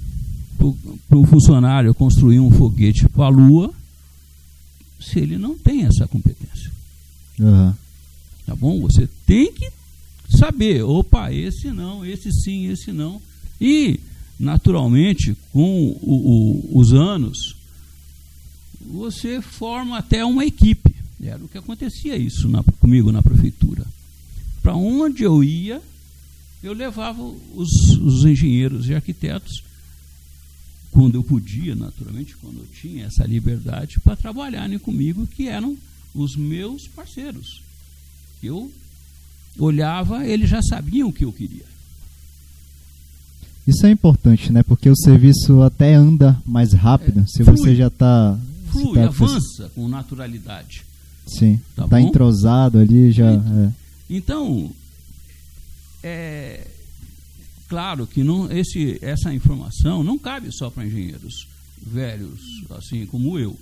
para 1.08 1.18
o 1.18 1.26
funcionário 1.26 1.94
construir 1.94 2.40
um 2.40 2.50
foguete 2.50 3.08
para 3.10 3.26
a 3.26 3.30
Lua 3.30 3.72
se 5.00 5.20
ele 5.20 5.38
não 5.38 5.56
tem 5.56 5.84
essa 5.84 6.08
competência. 6.08 6.72
Uhum. 7.38 7.74
Tá 8.46 8.56
bom? 8.56 8.80
Você 8.82 9.10
tem 9.26 9.52
que 9.52 9.70
saber, 10.30 10.84
opa, 10.84 11.32
esse 11.32 11.72
não, 11.72 12.06
esse 12.06 12.32
sim, 12.32 12.68
esse 12.68 12.92
não. 12.92 13.22
E, 13.60 14.00
naturalmente, 14.40 15.36
com 15.52 15.98
o, 16.02 16.72
o, 16.74 16.80
os 16.80 16.94
anos, 16.94 17.56
você 18.80 19.42
forma 19.42 19.98
até 19.98 20.24
uma 20.24 20.46
equipe. 20.46 20.94
Era 21.22 21.44
o 21.44 21.48
que 21.48 21.58
acontecia 21.58 22.16
isso 22.16 22.48
na, 22.48 22.62
comigo 22.64 23.12
na 23.12 23.24
prefeitura. 23.24 23.86
Para 24.62 24.76
onde 24.76 25.24
eu 25.24 25.44
ia, 25.44 25.82
eu 26.62 26.74
levava 26.74 27.22
os, 27.22 27.72
os 27.98 28.26
engenheiros 28.26 28.88
e 28.90 28.94
arquitetos, 28.94 29.64
quando 30.92 31.16
eu 31.16 31.24
podia, 31.24 31.76
naturalmente, 31.76 32.36
quando 32.38 32.60
eu 32.60 32.68
tinha 32.68 33.06
essa 33.06 33.26
liberdade, 33.26 34.00
para 34.00 34.16
trabalharem 34.16 34.80
comigo, 34.80 35.28
que 35.28 35.48
eram 35.48 35.78
os 36.14 36.36
meus 36.36 36.88
parceiros. 36.88 37.62
Eu 38.42 38.72
olhava, 39.58 40.26
eles 40.26 40.50
já 40.50 40.62
sabiam 40.62 41.10
o 41.10 41.14
que 41.14 41.26
eu 41.26 41.32
queria. 41.32 41.66
Isso 43.68 43.86
é 43.86 43.90
importante, 43.90 44.52
né? 44.52 44.62
Porque 44.62 44.90
o 44.90 44.96
serviço 44.96 45.62
até 45.64 45.96
anda 45.96 46.40
mais 46.46 46.74
rápido 46.74 47.22
é, 47.22 47.26
se 47.26 47.44
flui, 47.44 47.58
você 47.58 47.76
já 47.76 47.88
está. 47.88 48.38
Flui, 48.72 48.94
tá 48.94 49.06
avança 49.06 49.72
com 49.74 49.88
naturalidade. 49.88 50.86
Sim. 51.26 51.60
Está 51.72 51.88
tá 51.88 52.00
entrosado 52.00 52.78
ali 52.78 53.12
já. 53.12 53.32
É. 53.32 53.72
Então, 54.10 54.72
é 56.04 56.68
claro 57.68 58.06
que 58.06 58.24
não, 58.24 58.52
esse, 58.52 59.00
essa 59.02 59.34
informação 59.34 60.04
não 60.04 60.20
cabe 60.20 60.52
só 60.52 60.70
para 60.70 60.86
engenheiros 60.86 61.48
velhos, 61.82 62.40
assim 62.70 63.06
como 63.08 63.40
eu. 63.40 63.58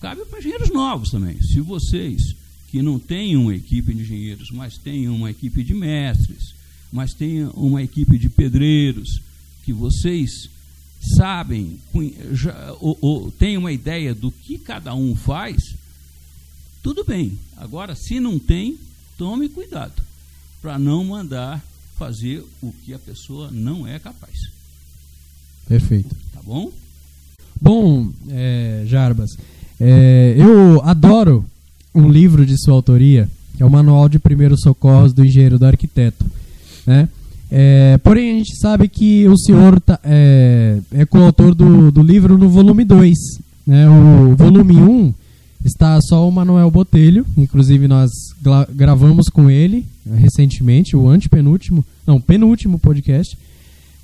Cabe 0.00 0.24
para 0.26 0.38
engenheiros 0.38 0.70
novos 0.70 1.10
também. 1.10 1.40
Se 1.42 1.60
vocês 1.60 2.36
que 2.74 2.82
não 2.82 2.98
tem 2.98 3.36
uma 3.36 3.54
equipe 3.54 3.94
de 3.94 4.02
engenheiros, 4.02 4.50
mas 4.50 4.76
tem 4.76 5.06
uma 5.06 5.30
equipe 5.30 5.62
de 5.62 5.72
mestres, 5.72 6.56
mas 6.90 7.14
tem 7.14 7.44
uma 7.54 7.80
equipe 7.80 8.18
de 8.18 8.28
pedreiros, 8.28 9.20
que 9.64 9.72
vocês 9.72 10.50
sabem, 11.16 11.78
já, 12.32 12.74
ou, 12.80 12.98
ou 13.00 13.30
têm 13.30 13.56
uma 13.56 13.70
ideia 13.70 14.12
do 14.12 14.28
que 14.28 14.58
cada 14.58 14.92
um 14.92 15.14
faz, 15.14 15.76
tudo 16.82 17.04
bem. 17.04 17.38
Agora, 17.56 17.94
se 17.94 18.18
não 18.18 18.40
tem, 18.40 18.76
tome 19.16 19.48
cuidado 19.48 20.02
para 20.60 20.76
não 20.76 21.04
mandar 21.04 21.64
fazer 21.96 22.44
o 22.60 22.72
que 22.72 22.92
a 22.92 22.98
pessoa 22.98 23.52
não 23.52 23.86
é 23.86 24.00
capaz. 24.00 24.50
Perfeito. 25.68 26.12
Tá 26.32 26.42
bom? 26.42 26.72
Bom, 27.60 28.12
é, 28.30 28.82
Jarbas, 28.84 29.38
é, 29.78 30.34
eu 30.36 30.82
adoro 30.82 31.48
um 31.94 32.08
livro 32.08 32.44
de 32.44 32.58
sua 32.58 32.74
autoria, 32.74 33.28
que 33.56 33.62
é 33.62 33.66
o 33.66 33.70
Manual 33.70 34.08
de 34.08 34.18
Primeiros 34.18 34.60
Socorros 34.60 35.12
do 35.12 35.24
Engenheiro 35.24 35.58
do 35.58 35.66
Arquiteto. 35.66 36.24
Né? 36.86 37.08
É, 37.50 37.98
porém, 37.98 38.30
a 38.30 38.38
gente 38.38 38.56
sabe 38.58 38.88
que 38.88 39.28
o 39.28 39.38
senhor 39.38 39.80
tá, 39.80 39.98
é, 40.02 40.78
é 40.92 41.04
coautor 41.04 41.54
do, 41.54 41.90
do 41.90 42.02
livro 42.02 42.36
no 42.36 42.48
volume 42.48 42.84
2. 42.84 43.14
Né? 43.66 43.88
O 43.88 44.34
volume 44.34 44.74
1 44.74 44.90
um 44.90 45.14
está 45.64 45.98
só 46.02 46.28
o 46.28 46.32
Manuel 46.32 46.70
Botelho, 46.70 47.24
inclusive 47.36 47.88
nós 47.88 48.10
gravamos 48.74 49.28
com 49.28 49.50
ele 49.50 49.86
é, 50.10 50.16
recentemente, 50.16 50.96
o 50.96 51.08
antepenúltimo, 51.08 51.84
não, 52.06 52.20
penúltimo 52.20 52.78
podcast. 52.78 53.38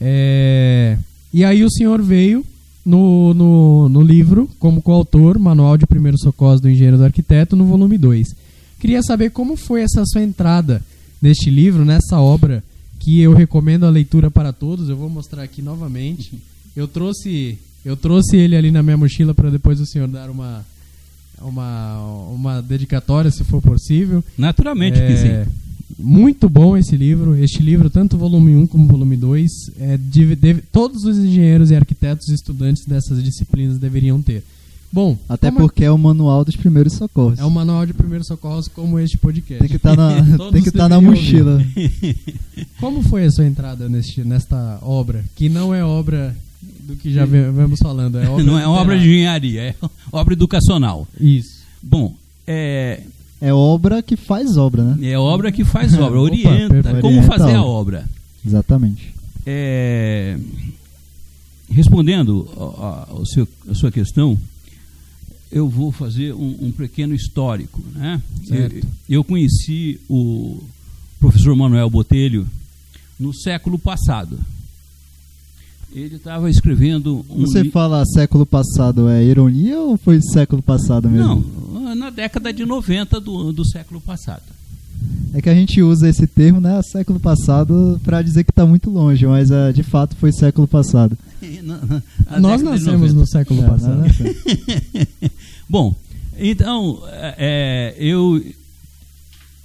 É, 0.01 0.97
e 1.33 1.45
aí 1.45 1.63
o 1.63 1.71
senhor 1.71 2.01
veio 2.01 2.45
no, 2.85 3.35
no, 3.35 3.89
no 3.89 4.03
livro 4.03 4.49
como 4.59 4.83
coautor, 4.83 5.39
Manual 5.39 5.77
de 5.77 5.87
Primeiros 5.87 6.21
Socorros 6.23 6.61
do 6.61 6.69
Engenheiro 6.69 6.97
do 6.97 7.05
Arquiteto, 7.05 7.57
no 7.57 7.65
volume 7.65 7.99
2. 7.99 8.29
Queria 8.79 9.03
saber 9.03 9.31
como 9.31 9.57
foi 9.57 9.83
essa 9.83 10.05
sua 10.07 10.23
entrada 10.23 10.83
neste 11.21 11.51
livro, 11.51 11.85
nessa 11.85 12.19
obra, 12.19 12.65
que 12.99 13.21
eu 13.21 13.35
recomendo 13.35 13.85
a 13.85 13.91
leitura 13.91 14.31
para 14.31 14.53
todos. 14.53 14.89
Eu 14.89 14.97
vou 14.97 15.11
mostrar 15.11 15.43
aqui 15.43 15.61
novamente. 15.61 16.39
Eu 16.75 16.89
trouxe, 16.89 17.59
eu 17.85 17.97
trouxe 17.97 18.37
ele 18.37 18.57
ali 18.57 18.71
na 18.71 18.83
minha 18.83 18.97
mochila 18.97 19.35
para 19.35 19.51
depois 19.51 19.81
o 19.81 19.87
senhor 19.87 20.09
dar 20.09 20.31
uma, 20.31 20.65
uma, 21.41 21.99
uma 22.33 22.63
dedicatória, 22.63 23.31
se 23.31 23.45
for 23.45 23.61
possível. 23.61 24.25
Naturalmente 24.39 24.99
é, 24.99 25.07
que 25.07 25.17
sim. 25.17 25.53
Muito 25.99 26.49
bom 26.49 26.77
esse 26.77 26.97
livro. 26.97 27.35
Este 27.37 27.63
livro, 27.63 27.91
tanto 27.91 28.17
volume 28.17 28.55
1 28.57 28.67
como 28.67 28.87
volume 28.87 29.17
2, 29.17 29.51
é, 29.79 29.97
deve, 29.97 30.37
deve, 30.37 30.63
todos 30.73 31.05
os 31.05 31.19
engenheiros 31.19 31.71
e 31.71 31.75
arquitetos 31.75 32.29
e 32.29 32.35
estudantes 32.35 32.85
dessas 32.85 33.23
disciplinas 33.23 33.79
deveriam 33.79 34.21
ter. 34.23 34.43
Bom, 34.93 35.17
até 35.29 35.53
porque 35.53 35.85
é... 35.85 35.87
é 35.87 35.91
o 35.91 35.99
manual 35.99 36.45
dos 36.45 36.57
primeiros 36.57 36.95
socorros. 36.95 37.39
É 37.39 37.45
o 37.45 37.51
manual 37.51 37.87
de 37.87 37.95
primeiros 37.95 38.27
socorros 38.27 38.67
como 38.67 38.99
este 38.99 39.17
podcast. 39.17 39.61
Tem 39.61 39.69
que 39.69 39.77
estar 39.77 39.97
tá 39.97 40.23
na, 40.23 40.39
tem 40.51 40.63
que 40.63 40.71
tá 40.73 40.89
na 40.89 41.01
mochila. 41.01 41.65
como 42.81 43.03
foi 43.03 43.25
a 43.25 43.31
sua 43.31 43.47
entrada 43.47 43.89
neste, 43.89 44.25
nesta 44.25 44.79
obra, 44.83 45.25
que 45.37 45.49
não 45.49 45.73
é 45.73 45.85
obra 45.85 46.37
do 46.81 46.97
que 46.97 47.13
já 47.13 47.25
vemos 47.25 47.79
falando, 47.81 48.19
é 48.19 48.27
obra 48.29 48.45
Não 48.45 48.59
é 48.59 48.67
obra 48.67 48.99
de 48.99 49.07
engenharia, 49.07 49.63
é 49.63 49.75
obra 50.11 50.35
educacional. 50.35 51.07
Isso. 51.21 51.61
Bom, 51.81 52.15
é 52.47 53.01
é 53.41 53.53
obra 53.53 54.03
que 54.03 54.17
faz 54.17 54.57
obra, 54.57 54.83
né? 54.85 55.11
É 55.11 55.19
obra 55.19 55.51
que 55.51 55.65
faz 55.65 55.95
obra, 55.95 56.19
orienta 56.21 56.91
Opa, 56.91 57.01
como 57.01 57.23
fazer 57.23 57.55
a 57.55 57.65
obra. 57.65 58.09
Exatamente. 58.47 59.15
É, 59.47 60.39
respondendo 61.71 62.49
a, 62.57 63.09
a, 63.21 63.27
seu, 63.27 63.49
a, 63.69 63.75
sua 63.75 63.91
questão, 63.91 64.39
eu 65.51 65.69
vou 65.69 65.91
fazer 65.91 66.35
um, 66.35 66.57
um 66.61 66.73
pequeno 66.73 67.15
histórico. 67.15 67.81
Né? 67.95 68.21
Eu, 68.49 68.83
eu, 69.09 69.25
conheci 69.25 69.99
o 70.09 70.63
professor 71.19 71.57
Manuel 71.57 71.89
Botelho 71.89 72.47
no 73.19 73.33
século 73.33 73.79
passado. 73.79 74.39
Ele 75.93 76.17
estava 76.17 76.49
escrevendo 76.49 77.25
um 77.29 77.41
Você 77.41 77.65
fala 77.65 78.05
século 78.07 78.47
passado, 78.47 79.09
é 79.09 79.25
ironia 79.25 79.79
ou 79.81 79.97
foi 79.97 80.21
século 80.23 80.63
passado 80.63 81.09
mesmo? 81.09 81.27
Não, 81.27 81.70
na 81.95 82.11
década 82.11 82.53
de 82.53 82.65
90 82.65 83.21
do, 83.21 83.53
do 83.53 83.65
século 83.65 84.01
passado. 84.01 84.43
É 85.33 85.41
que 85.41 85.49
a 85.49 85.55
gente 85.55 85.81
usa 85.81 86.09
esse 86.09 86.27
termo, 86.27 86.61
né, 86.61 86.81
século 86.83 87.21
passado, 87.21 88.01
para 88.03 88.21
dizer 88.21 88.45
que 88.45 88.51
está 88.51 88.67
muito 88.67 88.91
longe, 88.91 89.27
mas 89.27 89.51
uh, 89.51 89.73
de 89.73 89.83
fato 89.83 90.17
foi 90.17 90.33
século 90.33 90.67
passado. 90.67 91.17
Nós 92.41 92.63
nascemos 92.63 93.15
no 93.15 93.27
século 93.27 93.63
é, 93.63 93.67
passado. 93.67 94.03
Bom, 95.69 95.95
então, 96.37 97.01
é, 97.13 97.95
eu, 97.99 98.45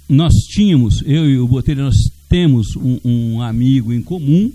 nós 0.08 0.32
tínhamos, 0.34 1.02
eu 1.04 1.28
e 1.28 1.38
o 1.38 1.48
Botelho, 1.48 1.84
nós 1.84 1.96
temos 2.28 2.76
um, 2.76 3.00
um 3.04 3.42
amigo 3.42 3.92
em 3.92 4.02
comum, 4.02 4.52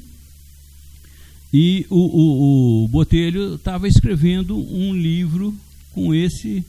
e 1.54 1.86
o, 1.90 1.98
o, 1.98 2.84
o 2.84 2.88
Botelho 2.88 3.56
estava 3.56 3.88
escrevendo 3.88 4.56
um 4.56 4.94
livro 4.94 5.54
com 5.94 6.14
esse 6.14 6.64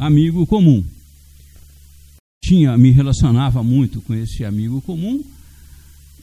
amigo 0.00 0.46
comum. 0.46 0.82
Tinha, 2.42 2.76
me 2.78 2.90
relacionava 2.90 3.62
muito 3.62 4.00
com 4.00 4.14
esse 4.14 4.44
amigo 4.44 4.80
comum. 4.80 5.22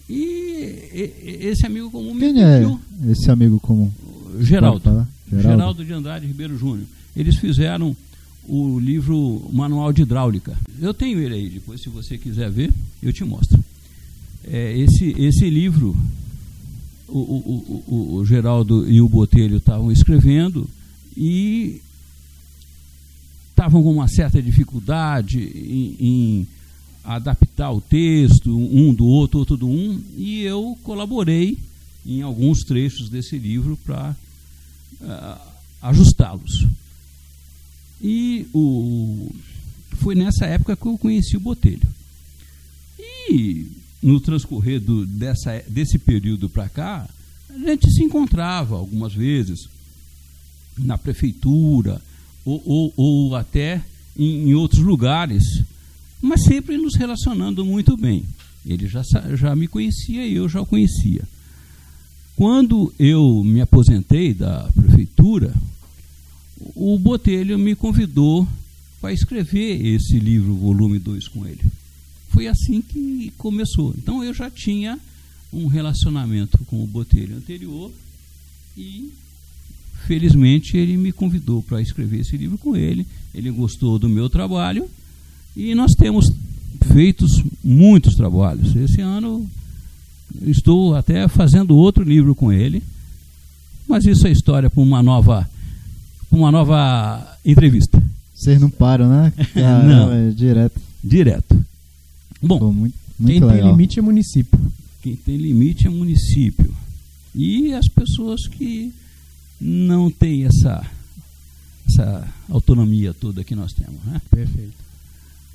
E 0.10 1.06
esse 1.42 1.66
amigo 1.66 1.92
comum 1.92 2.14
me 2.14 2.22
Quem 2.34 2.42
é 2.42 2.60
pediu, 2.60 2.80
esse 3.10 3.30
amigo 3.30 3.60
comum? 3.60 3.92
Geraldo. 4.40 4.82
Geraldo. 4.82 5.08
Geraldo 5.30 5.86
de 5.86 5.94
Andrade 5.94 6.26
Ribeiro 6.26 6.58
Júnior. 6.58 6.88
Eles 7.16 7.36
fizeram 7.36 7.96
o 8.48 8.80
livro 8.80 9.48
Manual 9.54 9.94
de 9.94 10.02
Hidráulica. 10.02 10.58
Eu 10.82 10.94
tenho 10.94 11.20
ele 11.20 11.36
aí, 11.36 11.50
depois, 11.50 11.82
se 11.82 11.90
você 11.90 12.18
quiser 12.18 12.50
ver, 12.50 12.74
eu 13.04 13.14
te 13.14 13.24
mostro. 13.24 13.64
É, 14.44 14.78
esse, 14.78 15.14
esse 15.20 15.50
livro 15.50 15.96
o, 17.08 17.18
o, 17.18 17.84
o, 17.88 18.16
o 18.16 18.26
Geraldo 18.26 18.90
e 18.90 19.02
o 19.02 19.10
Botelho 19.10 19.58
estavam 19.58 19.92
escrevendo 19.92 20.68
e 21.16 21.82
estavam 23.58 23.82
com 23.82 23.92
uma 23.92 24.08
certa 24.08 24.40
dificuldade 24.40 25.40
em, 25.40 25.96
em, 26.00 26.48
adaptar 27.04 27.72
o 27.72 27.82
texto, 27.82 28.56
um 28.56 28.94
do 28.94 29.08
outro, 29.08 29.40
outro 29.40 29.58
do 29.58 29.68
um, 29.68 30.00
e 30.16 30.44
eu 30.44 30.78
colaborei 30.84 31.58
em 32.06 32.22
alguns 32.22 32.60
trechos 32.60 33.10
desse 33.10 33.36
livro 33.40 33.76
para 33.78 34.16
uh, 35.02 35.42
ajustá-los. 35.82 36.68
E 38.00 38.46
o, 38.54 39.32
foi 39.94 40.14
nessa 40.14 40.46
época 40.46 40.76
que 40.76 40.86
eu 40.86 40.98
conheci 40.98 41.36
o 41.36 41.40
Botelho. 41.40 41.90
E 43.00 43.72
no 44.04 44.20
transcorrer 44.20 44.80
do, 44.80 45.04
dessa, 45.04 45.64
desse 45.68 45.98
período 45.98 46.48
para 46.48 46.70
cá, 46.70 47.10
a 47.50 47.58
gente 47.58 47.92
se 47.92 48.04
encontrava 48.04 48.76
algumas 48.76 49.16
vezes 49.16 49.68
na 50.78 50.96
prefeitura 50.96 52.00
ou, 52.48 52.62
ou, 52.66 52.94
ou 52.96 53.36
até 53.36 53.84
em, 54.18 54.50
em, 54.50 54.54
outros 54.54 54.82
lugares, 54.82 55.44
mas 56.22 56.44
sempre 56.44 56.78
nos 56.78 56.96
relacionando 56.96 57.66
muito 57.66 57.96
bem. 57.98 58.24
Ele 58.66 58.88
já, 58.88 59.02
já 59.36 59.56
me 59.56 59.68
conhecia 59.68 60.26
e 60.26 60.36
eu 60.36 60.50
já 60.50 60.62
o 60.62 60.66
conhecia. 60.66 61.24
Quando 62.36 62.94
eu 63.00 63.44
me 63.44 63.62
aposentei 63.62 64.34
da 64.34 64.70
prefeitura, 64.74 65.54
o 66.76 66.98
Botelho 66.98 67.58
me 67.58 67.76
convidou 67.76 68.48
para 69.00 69.14
escrever 69.14 69.86
esse 69.86 70.20
livro, 70.20 70.56
volume 70.56 71.00
2, 71.00 71.28
com 71.28 71.46
ele 71.46 71.62
foi 72.38 72.48
assim 72.48 72.84
que 72.84 73.34
começou. 73.36 73.96
Então 73.98 74.24
eu 74.24 74.32
já 74.32 74.48
tinha 74.48 75.00
um 75.52 75.66
relacionamento 75.66 76.58
com 76.66 76.84
o 76.84 76.86
Botelho 76.86 77.36
anterior 77.36 77.92
e 78.78 79.12
felizmente 80.08 80.78
ele 80.78 80.96
me 80.96 81.12
convidou 81.12 81.62
para 81.62 81.82
escrever 81.82 82.22
esse 82.22 82.38
livro 82.38 82.58
com 82.58 82.76
ele. 82.76 83.06
Ele 83.36 83.52
gostou 83.52 84.00
do 84.00 84.08
meu 84.08 84.30
trabalho 84.30 84.90
e 85.56 85.76
nós 85.76 85.92
temos 85.94 86.32
feito 86.94 87.26
muitos 87.64 88.16
trabalhos. 88.16 88.74
Esse 88.76 89.02
ano 89.02 89.46
estou 90.44 90.96
até 90.96 91.28
fazendo 91.28 91.76
outro 91.76 92.04
livro 92.04 92.34
com 92.34 92.54
ele, 92.54 92.82
mas 93.88 94.06
isso 94.06 94.26
é 94.26 94.32
história 94.32 94.70
para 94.70 94.82
uma 94.82 95.04
nova, 95.04 95.48
uma 96.32 96.52
nova 96.52 97.38
entrevista. 97.46 98.02
Vocês 98.34 98.62
não 98.62 98.70
param, 98.70 99.10
né? 99.10 99.34
Caramba, 99.54 99.88
não, 99.88 100.14
é 100.14 100.32
direto. 100.32 100.80
Direto. 101.04 101.66
Bom, 102.42 102.72
muito, 102.72 102.96
muito 103.20 103.32
quem 103.32 103.42
legal. 103.42 103.50
tem 103.52 103.72
limite 103.72 104.00
é 104.00 104.02
município. 104.02 104.60
Quem 105.02 105.16
tem 105.16 105.38
limite 105.38 105.88
é 105.88 105.90
município. 105.90 106.74
E 107.36 107.74
as 107.74 107.88
pessoas 107.90 108.48
que 108.48 108.94
não 109.60 110.10
têm 110.10 110.46
essa, 110.46 110.86
essa 111.88 112.28
autonomia 112.50 113.14
toda 113.14 113.44
que 113.44 113.56
nós 113.56 113.74
temos. 113.74 114.04
Né? 114.06 114.22
Perfeito. 114.30 114.88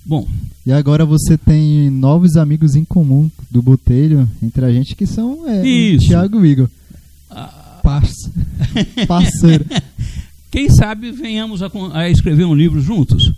Bom. 0.05 0.26
E 0.66 0.72
agora 0.72 1.05
você 1.05 1.38
tem 1.38 1.88
novos 1.90 2.36
amigos 2.36 2.74
em 2.74 2.84
comum 2.84 3.30
do 3.50 3.62
Botelho 3.62 4.28
entre 4.42 4.64
a 4.64 4.72
gente 4.72 4.96
que 4.96 5.07
são 5.07 5.48
é, 5.48 5.66
Isso. 5.66 6.09
Thiago 6.09 6.44
e 6.44 6.50
Igor. 6.50 6.68
Ah. 7.30 7.80
Parce... 7.82 8.30
Parceiro. 9.07 9.64
Quem 10.50 10.68
sabe 10.68 11.11
venhamos 11.12 11.62
a, 11.62 11.70
a, 11.94 12.11
escrever 12.11 12.44
um 12.44 12.55
livro 12.55 12.80
juntos? 12.80 13.32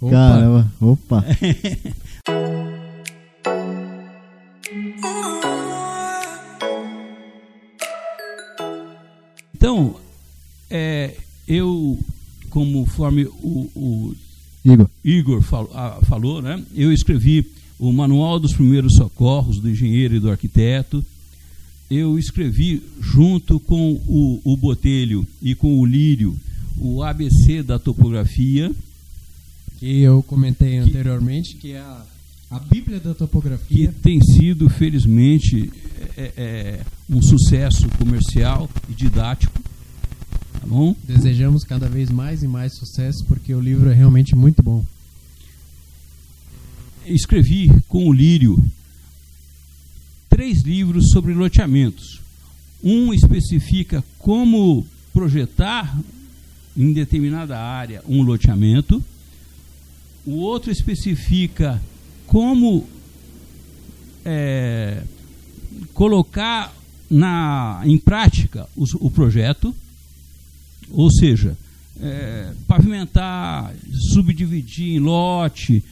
Opa. 0.00 0.12
Caramba, 0.12 0.72
opa. 0.80 1.24
Então, 9.60 9.94
é, 10.70 11.14
eu, 11.46 11.98
conforme 12.48 13.26
o, 13.26 13.70
o 13.76 14.16
Igor, 14.64 14.88
Igor 15.04 15.42
falou, 15.42 15.68
falou, 16.08 16.40
né, 16.40 16.64
eu 16.74 16.90
escrevi 16.90 17.44
o 17.78 17.92
Manual 17.92 18.40
dos 18.40 18.54
Primeiros 18.54 18.94
Socorros 18.94 19.60
do 19.60 19.68
Engenheiro 19.68 20.16
e 20.16 20.18
do 20.18 20.30
Arquiteto, 20.30 21.04
eu 21.90 22.18
escrevi 22.18 22.82
junto 23.02 23.60
com 23.60 24.00
o, 24.08 24.40
o 24.42 24.56
Botelho 24.56 25.26
e 25.42 25.54
com 25.54 25.78
o 25.78 25.84
Lírio 25.84 26.34
o 26.78 27.02
ABC 27.02 27.62
da 27.62 27.78
topografia. 27.78 28.72
Que 29.78 30.00
eu 30.00 30.22
comentei 30.22 30.78
anteriormente, 30.78 31.56
que 31.56 31.72
é 31.72 31.80
a, 31.80 32.02
a 32.50 32.58
Bíblia 32.58 32.98
da 32.98 33.12
que 33.12 33.18
topografia. 33.18 33.94
tem 34.02 34.20
sido, 34.20 34.68
felizmente, 34.68 35.72
é, 36.16 36.32
é, 36.36 36.80
um 37.08 37.22
sucesso 37.22 37.88
comercial 37.90 38.68
e 38.88 38.92
didático. 38.92 39.56
Tá 40.54 40.66
bom? 40.66 40.96
Desejamos 41.04 41.62
cada 41.62 41.88
vez 41.88 42.10
mais 42.10 42.42
e 42.42 42.48
mais 42.48 42.74
sucesso, 42.74 43.24
porque 43.26 43.54
o 43.54 43.60
livro 43.60 43.88
é 43.88 43.94
realmente 43.94 44.34
muito 44.34 44.62
bom. 44.62 44.84
Escrevi 47.06 47.70
com 47.88 48.08
o 48.08 48.12
Lírio 48.12 48.62
três 50.28 50.62
livros 50.62 51.10
sobre 51.12 51.32
loteamentos. 51.32 52.20
Um 52.82 53.14
especifica 53.14 54.02
como 54.18 54.84
projetar 55.12 55.96
em 56.76 56.92
determinada 56.92 57.58
área 57.58 58.02
um 58.08 58.22
loteamento. 58.22 59.02
O 60.26 60.32
outro 60.36 60.70
especifica 60.70 61.80
como 62.30 62.86
é, 64.24 65.02
colocar 65.92 66.72
na, 67.10 67.82
em 67.84 67.98
prática 67.98 68.68
os- 68.76 68.94
o 68.94 69.10
projeto, 69.10 69.74
ou 70.92 71.10
seja, 71.10 71.56
é, 72.00 72.52
pavimentar, 72.68 73.74
subdividir 74.12 74.94
em 74.94 75.00
lote, 75.00 75.82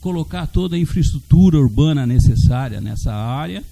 colocar 0.00 0.46
toda 0.46 0.76
a 0.76 0.78
infraestrutura 0.78 1.58
urbana 1.58 2.06
necessária 2.06 2.80
nessa 2.80 3.12
área. 3.12 3.64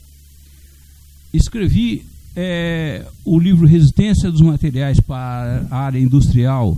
Escrevi 1.33 2.05
é, 2.35 3.07
o 3.25 3.39
livro 3.39 3.67
Resistência 3.69 4.33
dos 4.33 4.41
Materiais 4.41 4.99
para 4.99 5.65
a 5.71 5.79
Área 5.79 6.01
Industrial 6.01 6.77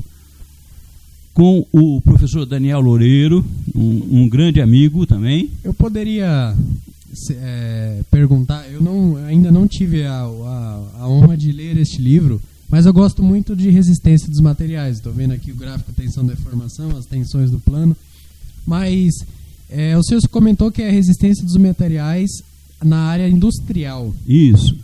com 1.34 1.66
o 1.72 2.00
professor 2.00 2.44
Daniel 2.44 2.80
Loureiro, 2.80 3.44
um, 3.74 4.22
um 4.22 4.28
grande 4.28 4.60
amigo 4.60 5.06
também. 5.06 5.50
Eu 5.64 5.72
poderia 5.72 6.54
é, 7.30 8.00
perguntar, 8.10 8.68
eu 8.70 8.82
não, 8.82 9.16
ainda 9.26 9.50
não 9.50 9.66
tive 9.66 10.04
a, 10.04 10.20
a, 10.20 10.88
a 11.00 11.08
honra 11.08 11.36
de 11.36 11.50
ler 11.52 11.76
este 11.76 12.00
livro, 12.00 12.40
mas 12.68 12.86
eu 12.86 12.92
gosto 12.92 13.22
muito 13.22 13.54
de 13.56 13.70
resistência 13.70 14.28
dos 14.28 14.40
materiais. 14.40 14.96
Estou 14.96 15.12
vendo 15.12 15.32
aqui 15.32 15.52
o 15.52 15.56
gráfico 15.56 15.92
tensão 15.92 16.24
deformação, 16.24 16.96
as 16.96 17.06
tensões 17.06 17.50
do 17.50 17.58
plano. 17.58 17.96
Mas 18.66 19.12
é, 19.68 19.96
o 19.96 20.02
senhor 20.02 20.20
comentou 20.28 20.70
que 20.70 20.82
é 20.82 20.88
a 20.88 20.92
resistência 20.92 21.44
dos 21.44 21.56
materiais 21.56 22.30
na 22.82 22.98
área 22.98 23.28
industrial. 23.28 24.14
Isso. 24.26 24.76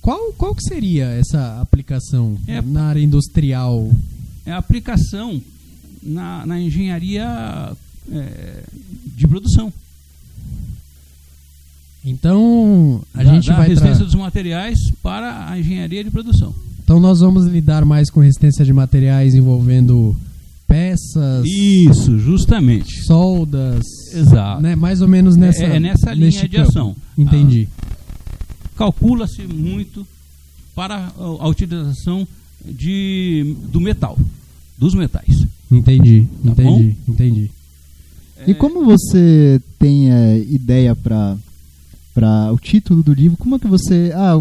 Qual, 0.00 0.32
qual 0.34 0.54
que 0.54 0.62
seria 0.62 1.06
essa 1.06 1.60
aplicação 1.60 2.38
É- 2.46 2.62
na 2.62 2.84
área 2.84 3.00
industrial? 3.00 3.90
É 4.44 4.52
a 4.52 4.58
aplicação 4.58 5.42
na, 6.06 6.46
na 6.46 6.60
engenharia 6.60 7.72
é, 8.12 8.62
de 9.16 9.26
produção. 9.26 9.72
Então, 12.04 13.02
a 13.12 13.22
da, 13.22 13.34
gente 13.34 13.48
da 13.48 13.56
vai 13.56 13.68
resistência 13.68 14.04
dos 14.04 14.14
materiais 14.14 14.78
para 15.02 15.50
a 15.50 15.58
engenharia 15.58 16.04
de 16.04 16.10
produção. 16.10 16.54
Então 16.84 17.00
nós 17.00 17.18
vamos 17.18 17.46
lidar 17.46 17.84
mais 17.84 18.08
com 18.10 18.20
resistência 18.20 18.64
de 18.64 18.72
materiais 18.72 19.34
envolvendo 19.34 20.14
peças, 20.68 21.44
Isso, 21.44 22.16
justamente. 22.16 23.02
soldas, 23.04 23.82
Exato. 24.14 24.62
né? 24.62 24.76
Mais 24.76 25.02
ou 25.02 25.08
menos 25.08 25.34
nessa 25.34 25.64
é 25.64 25.80
nessa 25.80 26.14
linha 26.14 26.30
de 26.30 26.48
campo. 26.48 26.68
ação. 26.68 26.96
Entendi. 27.18 27.68
Calcula-se 28.76 29.42
muito 29.42 30.06
para 30.76 30.94
a, 30.94 31.12
a 31.18 31.48
utilização 31.48 32.26
de, 32.64 33.56
do 33.72 33.80
metal, 33.80 34.16
dos 34.78 34.94
metais. 34.94 35.44
Entendi, 35.70 36.26
Tá 36.44 36.50
entendi, 36.50 36.96
entendi. 37.08 37.50
E 38.46 38.54
como 38.54 38.84
você 38.84 39.60
tem 39.78 40.12
é, 40.12 40.38
ideia 40.38 40.94
para 40.94 41.36
para 42.14 42.50
o 42.52 42.58
título 42.58 43.02
do 43.02 43.12
livro? 43.12 43.36
Como 43.36 43.56
é 43.56 43.58
que 43.58 43.66
você 43.66 44.10
ah 44.14 44.40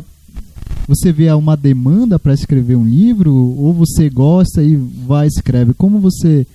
você 0.87 1.11
vê 1.11 1.31
uma 1.31 1.57
demanda 1.57 2.19
para 2.19 2.33
escrever 2.33 2.75
um 2.75 2.85
livro 2.87 3.33
ou 3.33 3.73
você 3.73 4.09
gosta 4.09 4.61
e 4.63 4.75
vai 4.75 5.25
e 5.25 5.29
escreve? 5.29 5.73
Como 5.73 5.99
você 5.99 6.45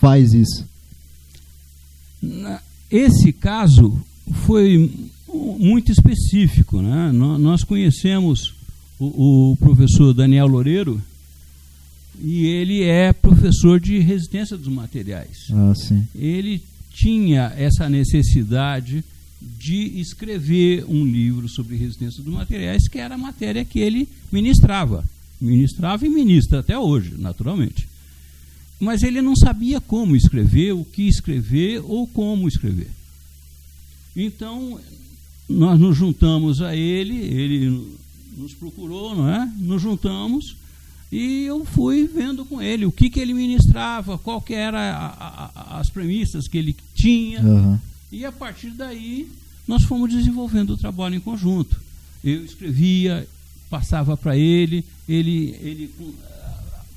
faz 0.00 0.34
isso? 0.34 0.64
Esse 2.90 3.32
caso 3.32 3.96
foi 4.46 4.90
mu- 5.28 5.58
muito 5.58 5.92
específico. 5.92 6.80
Né? 6.82 7.10
Nó- 7.12 7.38
Nós 7.38 7.62
conhecemos 7.62 8.54
o, 8.98 9.52
o 9.52 9.56
professor 9.56 10.12
Daniel 10.12 10.46
Loureiro 10.46 11.00
e 12.22 12.46
ele 12.46 12.82
é 12.82 13.12
professor 13.12 13.78
de 13.78 13.98
resistência 13.98 14.56
dos 14.56 14.68
materiais. 14.68 15.48
Ah. 15.52 15.72
Ele 16.14 16.62
tinha 16.92 17.52
essa 17.56 17.88
necessidade 17.88 19.04
de 19.40 20.00
escrever 20.00 20.84
um 20.88 21.04
livro 21.04 21.48
sobre 21.48 21.76
resistência 21.76 22.22
dos 22.22 22.32
materiais, 22.32 22.88
que 22.88 22.98
era 22.98 23.14
a 23.14 23.18
matéria 23.18 23.64
que 23.64 23.78
ele 23.78 24.08
ministrava. 24.32 25.04
Ministrava 25.40 26.06
e 26.06 26.08
ministra 26.08 26.60
até 26.60 26.78
hoje, 26.78 27.14
naturalmente. 27.18 27.86
Mas 28.80 29.02
ele 29.02 29.20
não 29.20 29.36
sabia 29.36 29.80
como 29.80 30.16
escrever, 30.16 30.72
o 30.72 30.84
que 30.84 31.02
escrever 31.02 31.82
ou 31.84 32.06
como 32.06 32.48
escrever. 32.48 32.88
Então, 34.14 34.80
nós 35.48 35.78
nos 35.78 35.96
juntamos 35.96 36.62
a 36.62 36.74
ele, 36.74 37.14
ele 37.14 37.86
nos 38.36 38.54
procurou, 38.54 39.14
não 39.14 39.28
é? 39.28 39.50
Nos 39.58 39.82
juntamos 39.82 40.56
e 41.18 41.44
eu 41.46 41.64
fui 41.64 42.06
vendo 42.06 42.44
com 42.44 42.60
ele 42.60 42.84
o 42.86 42.92
que, 42.92 43.08
que 43.10 43.18
ele 43.20 43.32
ministrava, 43.32 44.18
qual 44.18 44.40
que 44.40 44.54
era 44.54 44.78
a- 44.78 45.06
a- 45.06 45.50
a- 45.54 45.80
as 45.80 45.88
premissas 45.90 46.46
que 46.48 46.58
ele 46.58 46.76
tinha. 46.94 47.40
Aham. 47.40 47.80
E 48.12 48.24
a 48.24 48.32
partir 48.32 48.70
daí 48.70 49.28
nós 49.66 49.82
fomos 49.82 50.10
desenvolvendo 50.10 50.70
o 50.70 50.76
trabalho 50.76 51.14
em 51.14 51.20
conjunto. 51.20 51.80
Eu 52.22 52.44
escrevia, 52.44 53.26
passava 53.70 54.16
para 54.16 54.36
ele, 54.36 54.84
ele, 55.08 55.56
ele 55.60 55.90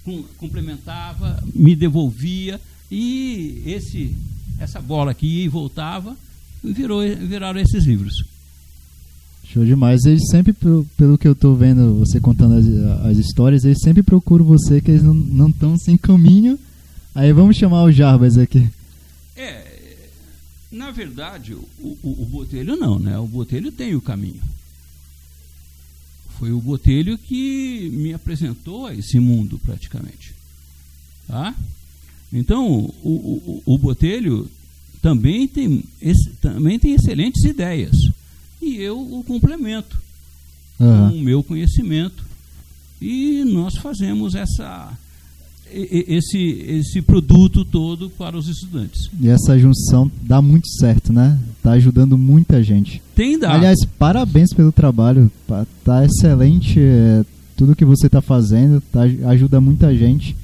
com- 0.03 0.23
complementava, 0.37 1.41
me 1.53 1.75
devolvia 1.75 2.59
e 2.91 3.61
esse, 3.65 4.15
essa 4.59 4.81
bola 4.81 5.13
que 5.13 5.25
ia 5.27 5.45
e 5.45 5.47
voltava 5.47 6.15
virou, 6.63 7.01
viraram 7.01 7.59
esses 7.59 7.85
livros. 7.85 8.23
Show 9.51 9.65
demais. 9.65 10.05
Eles 10.05 10.27
sempre, 10.29 10.53
pelo, 10.53 11.17
que 11.17 11.27
eu 11.27 11.33
tô 11.33 11.55
vendo, 11.55 11.95
você 11.95 12.19
contando 12.19 12.53
as, 12.53 12.65
as 13.05 13.17
histórias, 13.17 13.65
eles 13.65 13.79
sempre 13.81 14.03
procuram 14.03 14.45
você, 14.45 14.79
que 14.79 14.91
eles 14.91 15.03
não 15.03 15.49
estão 15.49 15.77
sem 15.77 15.97
caminho. 15.97 16.57
Aí 17.15 17.33
vamos 17.33 17.57
chamar 17.57 17.83
o 17.83 17.91
Jarbas 17.91 18.37
aqui. 18.37 18.69
É, 19.35 19.65
na 20.71 20.91
verdade, 20.91 21.55
o, 21.55 21.67
o, 21.81 21.97
o 22.03 22.25
Botelho 22.25 22.75
não, 22.75 22.99
né? 22.99 23.17
O 23.17 23.25
Botelho 23.25 23.71
tem 23.71 23.95
o 23.95 24.01
caminho. 24.01 24.41
Foi 26.37 26.51
o 26.51 26.61
Botelho 26.61 27.17
que 27.17 27.89
me 27.91 28.13
apresentou 28.13 28.85
a 28.85 28.93
esse 28.93 29.19
mundo, 29.19 29.57
praticamente. 29.57 30.33
Tá? 31.27 31.55
Então, 32.31 32.93
o, 33.03 33.09
o, 33.09 33.63
o 33.65 33.77
Botelho 33.79 34.47
também 35.01 35.47
tem, 35.47 35.83
também 36.39 36.77
tem 36.77 36.93
excelentes 36.93 37.43
ideias. 37.43 37.95
E 38.61 38.75
eu 38.77 38.99
o 38.99 39.23
complemento 39.23 39.97
Aham. 40.79 41.11
com 41.11 41.17
o 41.17 41.21
meu 41.21 41.43
conhecimento. 41.43 42.23
E 43.01 43.43
nós 43.45 43.77
fazemos 43.77 44.35
essa, 44.35 44.91
esse, 45.71 46.37
esse 46.67 47.01
produto 47.01 47.63
todo 47.63 48.09
para 48.09 48.37
os 48.37 48.47
estudantes. 48.49 49.09
E 49.21 49.29
essa 49.29 49.57
junção 49.57 50.11
dá 50.23 50.41
muito 50.41 50.67
certo, 50.69 51.13
né? 51.13 51.39
Tá 51.63 51.71
ajudando 51.71 52.17
muita 52.17 52.61
gente. 52.61 53.01
Tem 53.15 53.39
dado. 53.39 53.53
Aliás, 53.55 53.77
parabéns 53.97 54.51
pelo 54.53 54.71
trabalho. 54.71 55.31
pa- 55.47 55.65
Tá 55.85 56.03
excelente 56.05 56.77
é, 56.79 57.23
tudo 57.55 57.75
que 57.75 57.85
você 57.85 58.09
tá 58.09 58.21
fazendo. 58.21 58.81
Tá, 58.91 59.03
ajuda 59.29 59.61
muita 59.61 59.95
gente. 59.95 60.35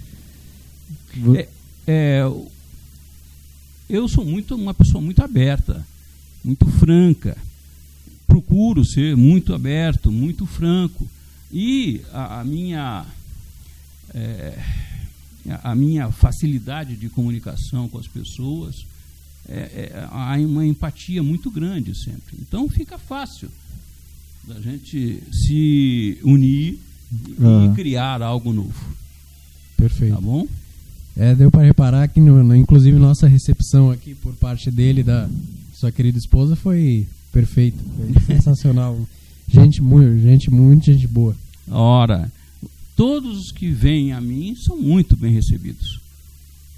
É, 1.36 1.48
é, 1.88 2.32
eu 3.90 4.08
sou 4.08 4.24
muito 4.26 4.56
uma 4.56 4.74
pessoa 4.74 5.02
muito 5.02 5.22
aberta, 5.22 5.86
muito 6.44 6.66
franca. 6.68 7.38
Procuro 8.28 8.84
ser 8.86 9.16
muito 9.16 9.54
aberto, 9.54 10.12
muito 10.12 10.46
franco. 10.46 11.08
E 11.52 12.02
a, 12.12 12.42
a 12.42 12.44
minha 12.44 13.06
é, 14.14 14.58
a 15.64 15.76
minha 15.76 16.12
facilidade 16.12 16.96
de 16.96 17.08
comunicação 17.10 17.88
com 17.88 17.98
as 18.00 18.08
pessoas 18.08 18.86
é, 19.48 19.92
é, 19.94 20.08
há 20.12 20.36
uma 20.40 20.66
empatia 20.66 21.22
muito 21.22 21.52
grande 21.52 21.94
sempre. 21.96 22.36
Então 22.42 22.68
fica 22.68 22.98
fácil 22.98 23.50
da 24.48 24.60
gente 24.60 25.22
se 25.32 26.18
unir 26.24 26.80
e 27.40 27.44
Aham. 27.44 27.74
criar 27.76 28.22
algo 28.24 28.52
novo, 28.52 28.96
Perfeito. 29.78 30.16
tá 30.16 30.22
bom? 30.22 30.48
É, 31.16 31.34
deu 31.36 31.50
para 31.52 31.64
reparar 31.64 32.08
que, 32.08 32.20
no, 32.20 32.44
no- 32.44 32.56
inclusive, 32.56 32.98
nossa 32.98 33.28
recepção 33.28 33.90
aqui 33.92 34.14
por 34.16 34.34
parte 34.34 34.70
dele 34.72 35.02
e 35.02 35.04
da 35.04 35.30
sua 35.74 35.92
querida 35.92 36.18
esposa 36.18 36.56
foi 36.56 37.08
perfeita, 37.36 37.78
foi 38.26 38.36
sensacional. 38.36 38.98
Gente 39.48 39.82
muito, 39.82 40.20
gente 40.22 40.50
muito 40.50 40.86
gente 40.86 41.06
boa. 41.08 41.36
Ora, 41.70 42.32
todos 42.96 43.38
os 43.40 43.52
que 43.52 43.70
vêm 43.70 44.14
a 44.14 44.22
mim 44.22 44.56
são 44.56 44.78
muito 44.82 45.16
bem 45.18 45.32
recebidos. 45.34 46.00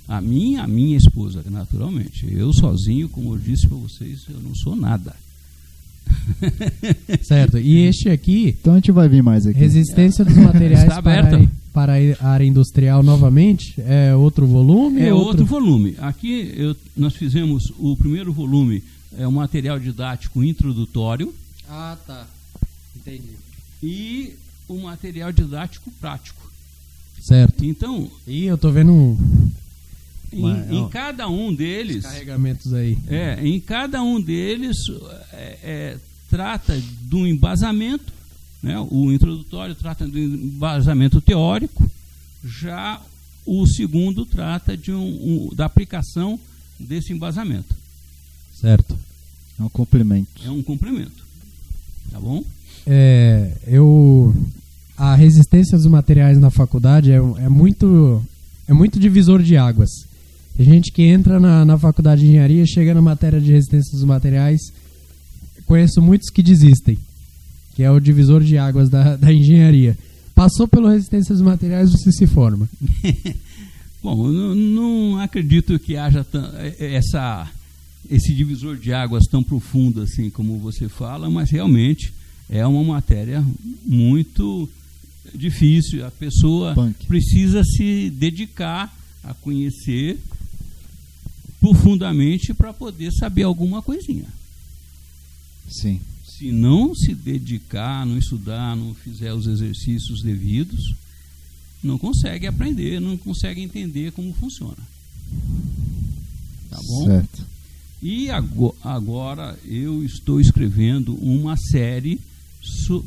A 0.08 0.20
mim, 0.22 0.56
a 0.56 0.66
minha 0.68 0.98
esposa, 0.98 1.44
naturalmente. 1.50 2.26
Eu 2.32 2.52
sozinho, 2.54 3.08
como 3.10 3.34
eu 3.34 3.38
disse 3.38 3.68
para 3.68 3.78
vocês, 3.78 4.22
eu 4.30 4.40
não 4.42 4.56
sou 4.56 4.76
nada. 4.76 5.14
Certo. 7.22 7.58
E 7.58 7.80
este 7.86 8.10
aqui, 8.10 8.56
Então 8.60 8.74
a 8.74 8.78
gente 8.78 8.92
vai 8.92 9.10
vir 9.10 9.22
mais 9.22 9.46
aqui. 9.46 9.60
resistência 9.60 10.24
dos 10.24 10.36
materiais 10.38 10.86
para, 10.88 10.98
aberta. 10.98 11.52
para 11.74 11.94
a 12.22 12.28
área 12.30 12.46
industrial 12.46 13.04
novamente, 13.04 13.74
é 13.80 14.16
outro 14.16 14.46
volume? 14.48 15.02
É 15.02 15.14
outro, 15.14 15.30
outro 15.42 15.46
volume. 15.46 15.96
Aqui 16.00 16.54
eu- 16.56 16.76
nós 16.96 17.16
fizemos 17.16 17.72
o 17.78 17.96
primeiro 17.98 18.32
volume, 18.32 18.82
é 19.18 19.28
um 19.28 19.32
material 19.32 19.80
didático 19.80 20.44
introdutório 20.44 21.34
Ah, 21.70 21.98
tá. 22.08 22.28
Entendi. 22.96 23.32
e 23.84 24.34
o 24.68 24.78
material 24.80 25.32
didático 25.32 25.92
prático. 26.02 26.52
Certo. 27.22 27.64
Então, 27.66 28.10
E 28.26 28.46
eu 28.46 28.58
tô 28.58 28.72
vendo 28.72 28.92
um 28.92 29.52
em, 30.32 30.42
Mas, 30.42 30.70
em 30.72 30.82
ó, 30.82 30.88
cada 30.90 31.30
um 31.30 31.54
deles, 31.54 32.04
carregamentos 32.04 32.74
aí. 32.74 32.98
é, 33.08 33.40
em 33.48 33.60
cada 33.62 34.04
um 34.04 34.20
deles 34.20 34.76
é, 35.32 35.58
é, 35.64 35.98
trata 36.30 36.78
de 36.80 37.16
um 37.16 37.26
embasamento, 37.26 38.12
né? 38.62 38.78
o 38.92 39.12
introdutório 39.12 39.74
trata 39.74 40.06
de 40.08 40.20
um 40.20 40.24
embasamento 40.36 41.22
teórico, 41.22 41.90
já 42.44 43.02
o 43.46 43.66
segundo 43.66 44.26
trata 44.26 44.76
de 44.76 44.92
um, 44.92 45.48
um- 45.50 45.56
da 45.56 45.66
aplicação 45.66 46.38
desse 46.78 47.14
embasamento. 47.14 47.74
Certo. 48.60 48.98
É 49.60 49.64
um 49.64 49.70
complemento. 49.70 50.30
É 50.46 50.50
um 50.52 50.62
complemento. 50.62 51.26
Tá 52.12 52.20
bom? 52.20 52.44
É, 52.86 53.52
eu 53.68 54.34
a 54.98 55.14
resistência 55.16 55.78
dos 55.78 55.86
materiais 55.88 56.40
na 56.40 56.50
faculdade 56.50 57.12
é, 57.12 57.16
é 57.18 57.50
muito 57.50 58.24
é 58.68 58.74
muito 58.74 59.00
divisor 59.00 59.42
de 59.44 59.58
águas. 59.58 59.90
A 60.60 60.64
gente 60.64 60.92
que 60.92 61.04
entra 61.04 61.40
na, 61.40 61.64
na 61.64 61.78
faculdade 61.78 62.22
de 62.22 62.28
engenharia 62.28 62.66
chega 62.66 62.94
na 62.94 63.02
matéria 63.02 63.40
de 63.40 63.52
resistência 63.52 63.92
dos 63.92 64.04
materiais, 64.04 64.60
conheço 65.66 66.02
muitos 66.02 66.30
que 66.32 66.42
desistem, 66.42 66.98
que 67.76 67.84
é 67.84 67.92
o 67.92 68.00
divisor 68.00 68.42
de 68.44 68.58
águas 68.58 68.90
da, 68.90 69.16
da 69.16 69.32
engenharia. 69.32 69.96
Passou 70.34 70.68
pelo 70.68 70.88
resistência 70.88 71.34
dos 71.36 71.44
materiais, 71.44 71.92
você 71.92 72.12
se 72.12 72.26
forma. 72.26 72.68
Bom, 74.02 74.28
não, 74.32 74.56
não 74.56 75.20
acredito 75.20 75.78
que 75.78 75.98
haja 75.98 76.24
tan- 76.24 76.52
eh, 76.56 76.96
essa, 76.96 77.48
esse 78.10 78.34
divisor 78.34 78.78
de 78.78 78.94
águas 78.94 79.26
tão 79.26 79.44
profundo 79.44 80.02
assim 80.02 80.30
como 80.30 80.60
você 80.60 80.88
fala, 80.88 81.30
mas 81.30 81.50
realmente 81.50 82.14
é 82.50 82.66
uma 82.66 82.84
matéria 82.84 83.46
muito 83.86 84.70
difícil. 85.34 86.06
A 86.06 86.12
pessoa 86.12 86.74
Punk. 86.74 87.06
precisa 87.06 87.64
se 87.64 88.10
dedicar 88.10 88.96
a 89.24 89.34
conhecer 89.34 90.18
profundamente 91.60 92.54
para 92.54 92.72
poder 92.74 93.12
saber 93.12 93.44
alguma 93.44 93.82
coisinha. 93.82 94.28
Sim. 95.70 96.00
Se 96.26 96.52
não 96.52 96.94
se 96.96 97.14
dedicar, 97.14 98.06
não 98.06 98.18
estudar, 98.18 98.76
não 98.76 98.94
fizer 98.94 99.34
os 99.34 99.48
exercícios 99.48 100.22
devidos, 100.22 100.94
não 101.84 101.98
consegue 101.98 102.48
aprender, 102.48 103.00
não 103.00 103.18
consegue 103.18 103.62
entender 103.62 104.12
como 104.12 104.34
funciona. 104.34 104.78
Tá 106.70 106.80
bom? 106.86 107.06
Certo. 107.06 107.57
E 108.02 108.30
ago- 108.30 108.76
agora 108.84 109.58
eu 109.66 110.04
estou 110.04 110.40
escrevendo 110.40 111.16
uma 111.16 111.56
série 111.58 112.20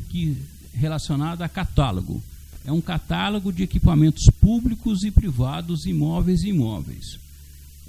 que, 0.09 0.35
relacionada 0.73 1.45
a 1.45 1.49
catálogo. 1.49 2.21
É 2.65 2.71
um 2.71 2.81
catálogo 2.81 3.51
de 3.51 3.63
equipamentos 3.63 4.25
públicos 4.39 5.03
e 5.03 5.11
privados, 5.11 5.85
imóveis 5.85 6.43
e 6.43 6.49
imóveis. 6.49 7.17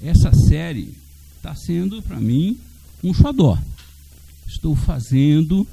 Essa 0.01 0.33
série 0.33 0.93
está 1.37 1.53
sendo, 1.55 2.01
para 2.01 2.19
mim, 2.19 2.57
um 3.03 3.13
xodó. 3.13 3.57
Estou 4.47 4.75
fazendo 4.75 5.67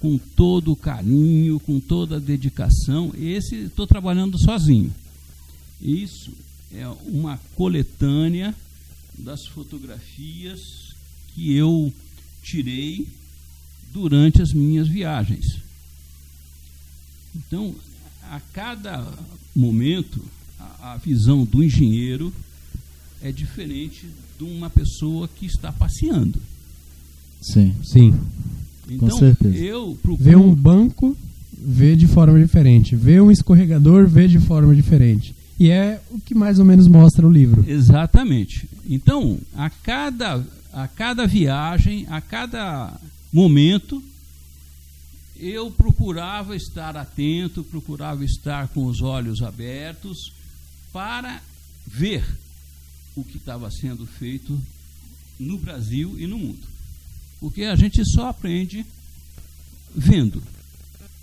com 0.00 0.18
todo 0.18 0.72
o 0.72 0.76
carinho, 0.76 1.58
com 1.60 1.80
toda 1.80 2.16
a 2.16 2.20
dedicação. 2.20 3.12
Esse 3.18 3.56
estou 3.56 3.86
trabalhando 3.86 4.38
sozinho. 4.38 4.92
Isso 5.80 6.30
é 6.72 6.86
uma 7.06 7.38
coletânea 7.54 8.54
das 9.18 9.46
fotografias 9.46 10.94
que 11.34 11.54
eu 11.54 11.92
tirei 12.42 13.06
durante 13.92 14.42
as 14.42 14.52
minhas 14.52 14.88
viagens. 14.88 15.58
Então, 17.34 17.74
a 18.22 18.40
cada 18.52 19.06
momento, 19.54 20.22
a, 20.58 20.92
a 20.92 20.96
visão 20.96 21.44
do 21.44 21.62
engenheiro 21.62 22.32
é 23.22 23.32
diferente 23.32 24.06
de 24.38 24.44
uma 24.44 24.70
pessoa 24.70 25.28
que 25.28 25.46
está 25.46 25.72
passeando. 25.72 26.40
Sim. 27.40 27.74
Sim. 27.82 28.14
Então, 28.88 29.18
certeza. 29.18 29.56
eu 29.56 29.98
procuro. 30.02 30.24
Vê 30.24 30.36
um 30.36 30.54
banco, 30.54 31.16
vê 31.52 31.96
de 31.96 32.06
forma 32.06 32.38
diferente. 32.38 32.94
Vê 32.94 33.20
um 33.20 33.30
escorregador, 33.30 34.06
vê 34.06 34.28
de 34.28 34.38
forma 34.38 34.74
diferente. 34.74 35.34
E 35.58 35.70
é 35.70 36.00
o 36.10 36.20
que 36.20 36.34
mais 36.34 36.58
ou 36.58 36.64
menos 36.64 36.86
mostra 36.86 37.26
o 37.26 37.30
livro. 37.30 37.64
Exatamente. 37.66 38.68
Então, 38.88 39.38
a 39.54 39.70
cada, 39.70 40.44
a 40.72 40.86
cada 40.86 41.26
viagem, 41.26 42.06
a 42.10 42.20
cada 42.20 42.92
momento, 43.32 44.02
eu 45.38 45.70
procurava 45.70 46.54
estar 46.54 46.96
atento, 46.96 47.64
procurava 47.64 48.24
estar 48.24 48.68
com 48.68 48.86
os 48.86 49.00
olhos 49.00 49.42
abertos 49.42 50.32
para 50.92 51.42
ver 51.86 52.24
o 53.14 53.24
que 53.24 53.38
estava 53.38 53.70
sendo 53.70 54.06
feito 54.06 54.60
no 55.38 55.58
Brasil 55.58 56.18
e 56.18 56.26
no 56.26 56.38
mundo. 56.38 56.66
Porque 57.40 57.64
a 57.64 57.76
gente 57.76 58.04
só 58.04 58.28
aprende 58.28 58.84
vendo, 59.94 60.42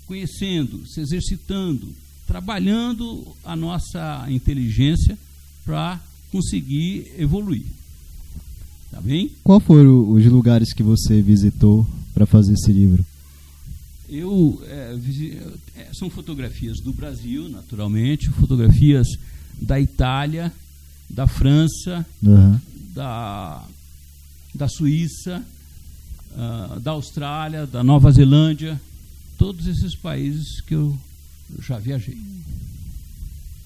conhecendo, 0.06 0.86
se 0.86 1.00
exercitando, 1.00 1.94
trabalhando 2.26 3.26
a 3.44 3.54
nossa 3.54 4.26
inteligência 4.28 5.18
para 5.64 6.00
conseguir 6.30 7.12
evoluir. 7.18 7.64
Tá 8.90 9.00
bem? 9.00 9.30
Qual 9.42 9.60
foram 9.60 10.10
os 10.10 10.24
lugares 10.26 10.72
que 10.72 10.82
você 10.82 11.20
visitou 11.20 11.86
para 12.12 12.26
fazer 12.26 12.54
esse 12.54 12.72
livro? 12.72 13.04
Eu 14.08 14.62
é, 14.66 14.96
é, 15.76 15.88
são 15.92 16.08
fotografias 16.08 16.78
do 16.80 16.92
Brasil, 16.92 17.48
naturalmente, 17.48 18.30
fotografias 18.30 19.08
da 19.60 19.80
Itália, 19.80 20.52
da 21.08 21.26
França, 21.26 22.06
Aham. 22.24 22.60
da, 22.94 23.64
da 24.54 24.68
Suíça, 24.68 25.44
ah, 26.36 26.78
da 26.82 26.92
Austrália, 26.92 27.66
da 27.66 27.82
Nova 27.82 28.10
Zelândia, 28.10 28.80
todos 29.38 29.66
esses 29.66 29.94
países 29.94 30.60
que 30.60 30.74
eu 30.74 30.96
já 31.60 31.78
viajei. 31.78 32.16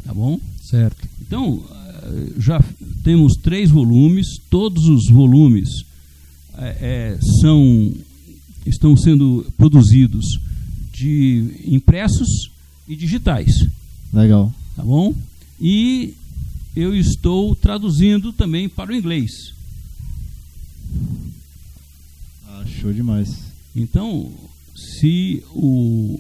Tá 0.05 0.15
bom? 0.15 0.41
Certo. 0.63 1.09
Então, 1.21 1.63
eh, 2.03 2.33
já 2.39 2.63
temos 3.03 3.35
três 3.35 3.71
volumes, 3.71 4.39
todos 4.49 4.85
os 4.87 5.11
volumes 5.11 5.69
eh, 6.57 7.19
são, 7.41 7.93
estão 8.67 8.97
sendo 8.97 9.47
produzidos 9.57 10.25
de 10.93 11.63
impressos 11.67 12.51
e 12.89 12.97
digitais, 12.97 13.69
Legal. 14.13 14.53
tá 14.75 14.83
bom? 14.83 15.15
E 15.61 16.15
eu 16.75 16.97
estou 16.97 17.55
traduzindo 17.55 18.33
também 18.33 18.69
para 18.69 18.91
o 18.91 18.95
inglês. 18.95 19.53
Ah, 22.47 22.65
show 22.81 22.93
demais. 22.93 23.29
Então, 23.77 24.33
se 24.75 25.43
o, 25.53 26.19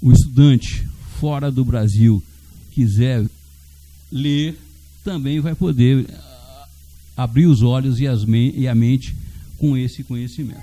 o 0.00 0.12
estudante 0.12 0.87
fora 1.18 1.50
do 1.50 1.64
Brasil 1.64 2.22
quiser 2.72 3.24
ler, 4.10 4.56
também 5.04 5.40
vai 5.40 5.54
poder 5.54 6.06
ah, 6.14 6.66
abrir 7.16 7.46
os 7.46 7.62
olhos 7.62 7.98
e, 8.00 8.06
as 8.06 8.22
e 8.26 8.68
a 8.68 8.74
mente 8.74 9.14
com 9.58 9.76
esse 9.76 10.04
conhecimento. 10.04 10.62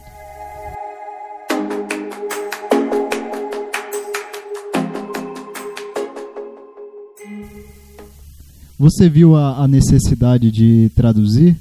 Você 8.77 9.09
viu 9.09 9.35
a, 9.35 9.63
a 9.63 9.67
necessidade 9.67 10.51
de 10.51 10.89
traduzir? 10.95 11.57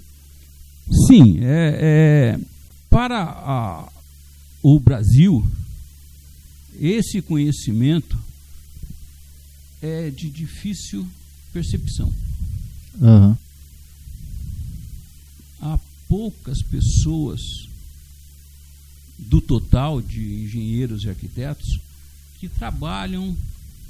Sim, 1.06 1.38
é, 1.40 2.36
é, 2.36 2.38
para 2.90 3.22
a- 3.22 3.88
o 4.62 4.78
Brasil, 4.80 5.44
esse 6.80 7.22
conhecimento 7.22 8.18
é 9.84 10.10
de 10.10 10.30
difícil 10.30 11.06
percepção. 11.52 12.10
Aham. 13.02 13.36
há 15.60 15.78
poucas 16.08 16.62
pessoas 16.62 17.40
do 19.18 19.40
total 19.40 20.00
de 20.00 20.44
engenheiros 20.44 21.02
e 21.04 21.08
arquitetos 21.08 21.80
que 22.38 22.48
trabalham 22.48 23.36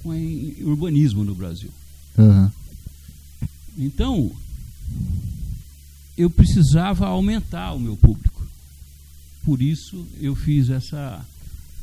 com 0.03 0.11
urbanismo 0.63 1.23
no 1.23 1.35
Brasil. 1.35 1.71
Uhum. 2.19 2.51
Então, 3.79 4.33
eu 6.17 6.29
precisava 6.29 7.07
aumentar 7.07 7.73
o 7.73 7.81
meu 7.81 7.97
público. 7.97 8.47
Por 9.45 9.63
isso 9.63 10.07
eu 10.21 10.35
fiz 10.35 10.71
essa, 10.71 11.25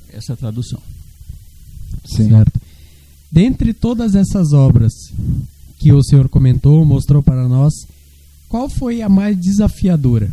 essa 0.09 0.35
tradução. 0.35 0.81
Sim. 2.05 2.29
Certo. 2.29 2.50
Dentre 3.31 3.73
todas 3.73 4.13
essas 4.13 4.51
obras 4.51 4.93
que 5.79 5.93
o 5.93 6.03
senhor 6.03 6.27
comentou, 6.27 6.83
mostrou 6.85 7.23
para 7.23 7.47
nós, 7.47 7.73
qual 8.49 8.69
foi 8.69 9.01
a 9.01 9.07
mais 9.07 9.37
desafiadora? 9.37 10.29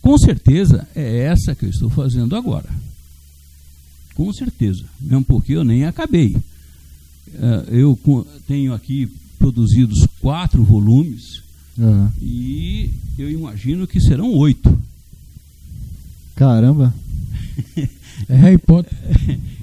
Com 0.00 0.16
certeza 0.16 0.86
é 0.94 1.24
essa 1.24 1.54
que 1.54 1.64
eu 1.64 1.70
estou 1.70 1.90
fazendo 1.90 2.36
agora. 2.36 2.68
Com 4.14 4.32
certeza. 4.32 4.84
Mesmo 5.00 5.24
porque 5.24 5.54
eu 5.54 5.64
nem 5.64 5.84
acabei. 5.84 6.36
É, 7.34 7.64
eu 7.70 7.98
tenho 8.46 8.72
aqui 8.72 9.10
produzidos 9.38 10.06
quatro 10.20 10.62
volumes 10.62 11.42
uhum. 11.76 12.08
e 12.22 12.90
eu 13.18 13.28
imagino 13.30 13.86
que 13.86 14.00
serão 14.00 14.32
oito. 14.34 14.78
Caramba! 16.36 16.94
é 18.28 18.36
Harry 18.36 18.58
Potter. 18.58 18.92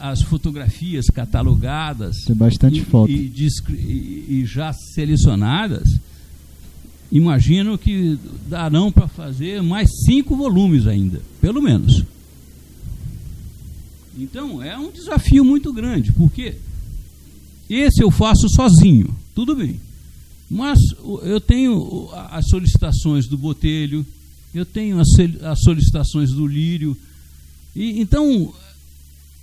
As 0.00 0.22
fotografias 0.22 1.06
catalogadas 1.06 2.16
Tem 2.26 2.36
bastante 2.36 2.80
e, 2.80 2.84
foto. 2.84 3.10
E, 3.10 3.32
e, 4.28 4.44
já 4.46 4.72
selecionadas, 4.72 5.98
imagino 7.10 7.76
que 7.76 8.16
darão 8.48 8.92
para 8.92 9.08
fazer 9.08 9.62
mais 9.62 9.90
cinco 10.04 10.36
volumes 10.36 10.86
ainda, 10.86 11.20
pelo 11.40 11.60
menos. 11.60 12.04
Então 14.16 14.62
é 14.62 14.78
um 14.78 14.90
desafio 14.90 15.44
muito 15.44 15.72
grande, 15.72 16.12
porque 16.12 16.54
esse 17.68 18.02
eu 18.02 18.10
faço 18.10 18.48
sozinho, 18.48 19.14
tudo 19.34 19.56
bem. 19.56 19.80
Mas 20.48 20.78
eu 21.24 21.40
tenho 21.40 22.08
as 22.30 22.48
solicitações 22.48 23.26
do 23.26 23.36
Botelho, 23.36 24.06
eu 24.54 24.64
tenho 24.64 25.00
as 25.00 25.60
solicitações 25.60 26.30
do 26.30 26.46
Lírio, 26.46 26.96
e 27.76 28.00
então 28.00 28.52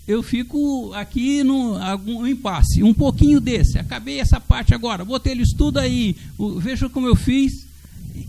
eu 0.07 0.21
fico 0.21 0.91
aqui 0.93 1.43
no 1.43 1.77
algum 1.77 2.25
impasse, 2.27 2.83
um 2.83 2.93
pouquinho 2.93 3.39
desse. 3.39 3.77
Acabei 3.77 4.19
essa 4.19 4.39
parte 4.39 4.73
agora, 4.73 5.05
Botelho, 5.05 5.41
estuda 5.41 5.81
aí, 5.81 6.15
veja 6.59 6.89
como 6.89 7.07
eu 7.07 7.15
fiz, 7.15 7.65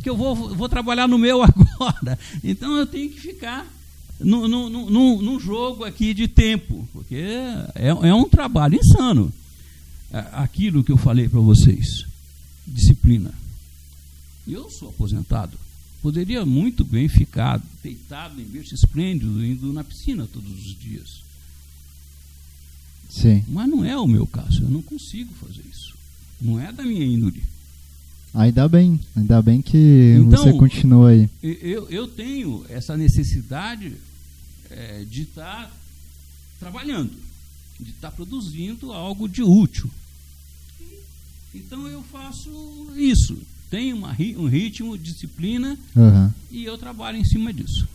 que 0.03 0.09
eu 0.09 0.17
vou, 0.17 0.55
vou 0.55 0.69
trabalhar 0.69 1.09
no 1.09 1.19
meu 1.19 1.43
agora. 1.43 2.19
Então 2.45 2.77
eu 2.77 2.87
tenho 2.87 3.11
que 3.11 3.19
ficar 3.19 3.67
num, 4.21 4.47
num, 4.47 5.41
jogo 5.41 5.85
aqui 5.85 6.15
de 6.15 6.29
tempo, 6.29 6.87
porque 6.93 7.17
é, 7.75 7.89
é 7.89 8.15
um 8.15 8.29
trabalho 8.29 8.79
insano. 8.79 9.33
Aquilo 10.33 10.85
que 10.85 10.93
eu 10.93 10.97
falei 10.97 11.29
para 11.29 11.41
vocês, 11.41 12.07
disciplina. 12.67 13.33
Eu 14.47 14.71
sou 14.71 14.91
aposentado. 14.91 15.59
Poderia 16.05 16.45
muito 16.45 16.85
bem 16.85 17.09
ficar 17.09 17.59
deitado 17.83 18.39
em 18.39 18.45
berço 18.45 18.75
esplêndido, 18.75 19.43
indo 19.43 19.73
na 19.73 19.83
piscina 19.83 20.29
todos 20.31 20.53
os 20.53 20.79
dias. 20.79 21.23
Sim. 23.09 23.43
Mas 23.49 23.71
não 23.71 23.83
é 23.83 23.97
o 23.97 24.07
meu 24.07 24.27
caso. 24.27 24.65
Eu 24.65 24.69
não 24.69 24.83
consigo 24.83 25.33
fazer 25.33 25.63
isso. 25.73 25.95
Não 26.39 26.61
é 26.61 26.71
da 26.71 26.83
minha 26.83 27.07
índole. 27.07 27.43
Ainda 28.35 28.69
bem, 28.69 29.01
ainda 29.17 29.41
bem 29.41 29.63
que 29.63 30.19
então, 30.19 30.45
você 30.45 30.53
continua 30.53 31.09
aí. 31.09 31.31
Eu, 31.43 31.89
eu 31.89 32.07
tenho 32.07 32.67
essa 32.69 32.99
necessidade 32.99 33.95
é, 34.69 35.07
de 35.09 35.23
estar 35.23 35.69
tá 35.69 35.73
trabalhando, 36.61 37.17
de 37.81 37.93
estar 37.93 38.11
tá 38.11 38.15
produzindo 38.15 38.93
algo 38.93 39.27
de 39.27 39.43
útil. 39.43 39.89
Então 41.55 41.89
eu 41.89 42.03
faço 42.03 42.51
isso. 42.95 43.39
Tenho 43.75 43.97
uma, 43.97 44.11
um 44.39 44.47
ritmo, 44.47 44.97
disciplina 44.97 45.77
uhum. 45.97 46.31
e 46.49 46.65
eu 46.65 46.79
trabalho 46.79 47.19
em 47.19 47.25
cima 47.25 47.53
disso. 47.53 47.89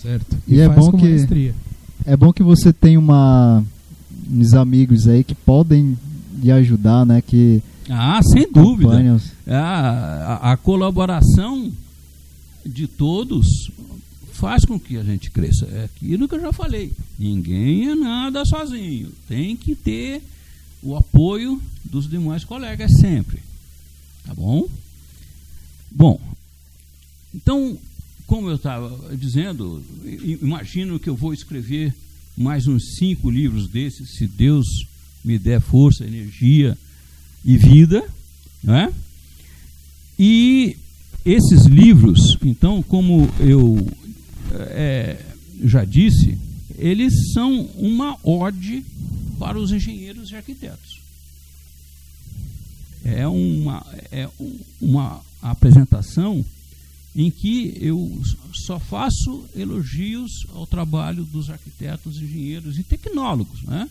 Certo. 0.00 0.38
E, 0.48 0.54
e 0.54 0.60
é 0.60 0.70
bom 0.70 0.90
que 0.90 1.06
maestria. 1.06 1.54
é 2.06 2.16
bom 2.16 2.32
que 2.32 2.42
você 2.42 2.72
tem 2.72 2.96
uma 2.96 3.62
uns 4.30 4.54
amigos 4.54 5.06
aí 5.06 5.22
que 5.22 5.34
podem 5.34 5.98
lhe 6.42 6.50
ajudar, 6.50 7.04
né? 7.04 7.20
Que 7.20 7.62
ah, 7.90 8.22
sem 8.22 8.50
dúvida. 8.50 9.20
A, 9.46 9.58
a, 9.58 10.52
a, 10.52 10.56
colaboração 10.56 11.70
de 12.64 12.86
todos 12.86 13.70
faz 14.32 14.64
com 14.64 14.80
que 14.80 14.96
a 14.96 15.02
gente 15.02 15.30
cresça. 15.30 15.66
É 15.66 15.84
aquilo 15.84 16.26
que 16.26 16.36
eu 16.36 16.40
já 16.40 16.54
falei. 16.54 16.90
Ninguém 17.18 17.90
é 17.90 17.94
nada 17.94 18.46
sozinho. 18.46 19.10
Tem 19.28 19.54
que 19.58 19.74
ter 19.74 20.22
o 20.82 20.96
apoio 20.96 21.60
dos 21.84 22.08
demais 22.08 22.44
colegas 22.46 22.90
sempre. 22.98 23.42
Tá 24.24 24.32
bom? 24.32 24.66
Bom, 25.96 26.20
então, 27.34 27.78
como 28.26 28.50
eu 28.50 28.56
estava 28.56 29.16
dizendo, 29.16 29.82
imagino 30.42 31.00
que 31.00 31.08
eu 31.08 31.16
vou 31.16 31.32
escrever 31.32 31.94
mais 32.36 32.66
uns 32.66 32.96
cinco 32.98 33.30
livros 33.30 33.66
desses, 33.66 34.10
se 34.10 34.26
Deus 34.26 34.66
me 35.24 35.38
der 35.38 35.58
força, 35.58 36.04
energia 36.04 36.76
e 37.42 37.56
vida, 37.56 38.06
né? 38.62 38.92
E 40.18 40.76
esses 41.24 41.64
livros, 41.64 42.36
então, 42.44 42.82
como 42.82 43.32
eu 43.40 43.88
é, 44.52 45.18
já 45.64 45.82
disse, 45.82 46.36
eles 46.76 47.32
são 47.32 47.70
uma 47.74 48.18
ode 48.22 48.84
para 49.38 49.58
os 49.58 49.72
engenheiros 49.72 50.30
e 50.30 50.36
arquitetos. 50.36 51.05
É 53.08 53.26
uma, 53.28 53.86
é 54.10 54.28
uma 54.80 55.20
apresentação 55.40 56.44
em 57.14 57.30
que 57.30 57.78
eu 57.80 58.20
só 58.52 58.80
faço 58.80 59.44
elogios 59.54 60.44
ao 60.52 60.66
trabalho 60.66 61.24
dos 61.24 61.48
arquitetos, 61.48 62.20
engenheiros 62.20 62.78
e 62.78 62.82
tecnólogos, 62.82 63.62
né? 63.62 63.88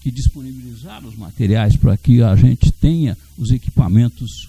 que 0.00 0.12
disponibilizaram 0.12 1.08
os 1.08 1.16
materiais 1.16 1.76
para 1.76 1.96
que 1.96 2.22
a 2.22 2.36
gente 2.36 2.70
tenha 2.70 3.18
os 3.36 3.50
equipamentos 3.50 4.48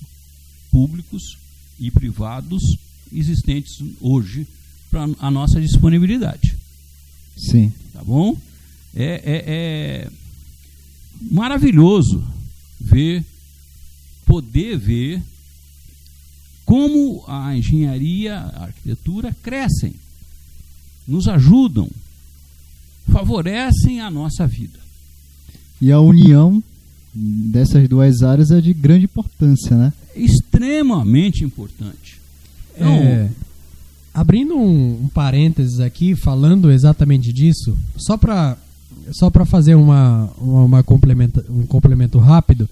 públicos 0.69 1.37
e 1.79 1.89
privados 1.89 2.77
existentes 3.11 3.81
hoje 3.99 4.45
para 4.91 5.07
a 5.19 5.31
nossa 5.31 5.59
disponibilidade. 5.59 6.55
Sim. 7.35 7.73
Tá 7.91 8.03
bom? 8.03 8.37
É, 8.93 9.05
é, 9.25 9.43
é 9.47 10.11
maravilhoso 11.31 12.23
ver, 12.79 13.25
poder 14.35 14.77
ver 14.77 15.23
como 16.65 17.23
a 17.25 17.55
engenharia, 17.55 18.35
a 18.35 18.63
arquitetura 18.63 19.33
crescem, 19.41 19.93
nos 21.07 21.29
ajudam, 21.29 21.87
favorecem 23.09 24.01
a 24.01 24.11
nossa 24.11 24.45
vida. 24.45 24.77
E 25.79 25.89
a 25.89 26.01
união 26.01 26.61
dessas 27.13 27.87
duas 27.87 28.23
áreas 28.23 28.51
é 28.51 28.59
de 28.59 28.73
grande 28.73 29.05
importância, 29.05 29.77
né? 29.77 29.93
Extremamente 30.13 31.45
importante. 31.45 32.19
Então, 32.75 32.91
é, 32.91 33.29
abrindo 34.13 34.57
um, 34.57 35.03
um, 35.03 35.07
parênteses 35.07 35.79
aqui, 35.79 36.13
falando 36.13 36.69
exatamente 36.69 37.31
disso, 37.31 37.77
só 37.95 38.17
para 38.17 38.57
só 39.11 39.29
para 39.29 39.45
fazer 39.45 39.75
uma, 39.75 40.29
uma, 40.37 40.63
uma 40.63 40.83
complementa, 40.83 41.45
um 41.47 41.65
complemento 41.65 42.17
rápido, 42.17 42.67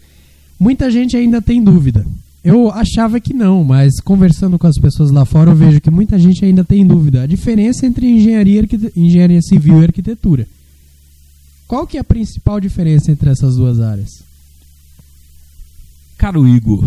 muita 0.59 0.89
gente 0.89 1.15
ainda 1.15 1.41
tem 1.41 1.63
dúvida. 1.63 2.05
Eu 2.43 2.69
achava 2.71 3.21
que 3.21 3.33
não, 3.33 3.63
mas 3.63 4.01
conversando 4.01 4.59
com 4.59 4.67
as 4.67 4.77
pessoas 4.77 5.11
lá 5.11 5.23
fora, 5.23 5.51
eu 5.51 5.55
vejo 5.55 5.79
que 5.79 5.89
muita 5.89 6.19
gente 6.19 6.43
ainda 6.43 6.63
tem 6.63 6.85
dúvida. 6.85 7.23
A 7.23 7.27
diferença 7.27 7.85
entre 7.85 8.05
engenharia, 8.05 8.67
engenharia 8.95 9.41
civil 9.41 9.81
e 9.81 9.85
arquitetura. 9.85 10.47
Qual 11.65 11.87
que 11.87 11.97
é 11.97 12.01
a 12.01 12.03
principal 12.03 12.59
diferença 12.59 13.11
entre 13.11 13.29
essas 13.29 13.55
duas 13.55 13.79
áreas? 13.79 14.23
Caro 16.17 16.47
Igor, 16.47 16.83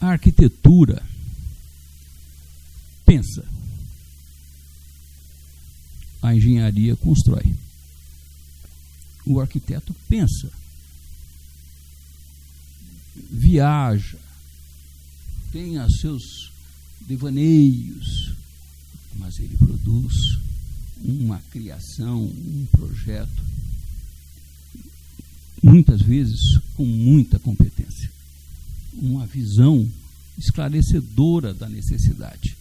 a 0.00 0.08
arquitetura 0.08 1.02
pensa, 3.04 3.44
a 6.22 6.34
engenharia 6.34 6.96
constrói. 6.96 7.54
O 9.24 9.40
arquiteto 9.40 9.94
pensa, 10.08 10.50
viaja, 13.30 14.18
tem 15.52 15.78
os 15.78 16.00
seus 16.00 16.52
devaneios, 17.00 18.32
mas 19.16 19.38
ele 19.38 19.56
produz 19.56 20.38
uma 21.02 21.40
criação, 21.50 22.24
um 22.24 22.66
projeto, 22.70 23.42
muitas 25.62 26.02
vezes 26.02 26.58
com 26.74 26.84
muita 26.84 27.38
competência, 27.38 28.10
uma 28.92 29.26
visão 29.26 29.88
esclarecedora 30.38 31.54
da 31.54 31.68
necessidade. 31.68 32.56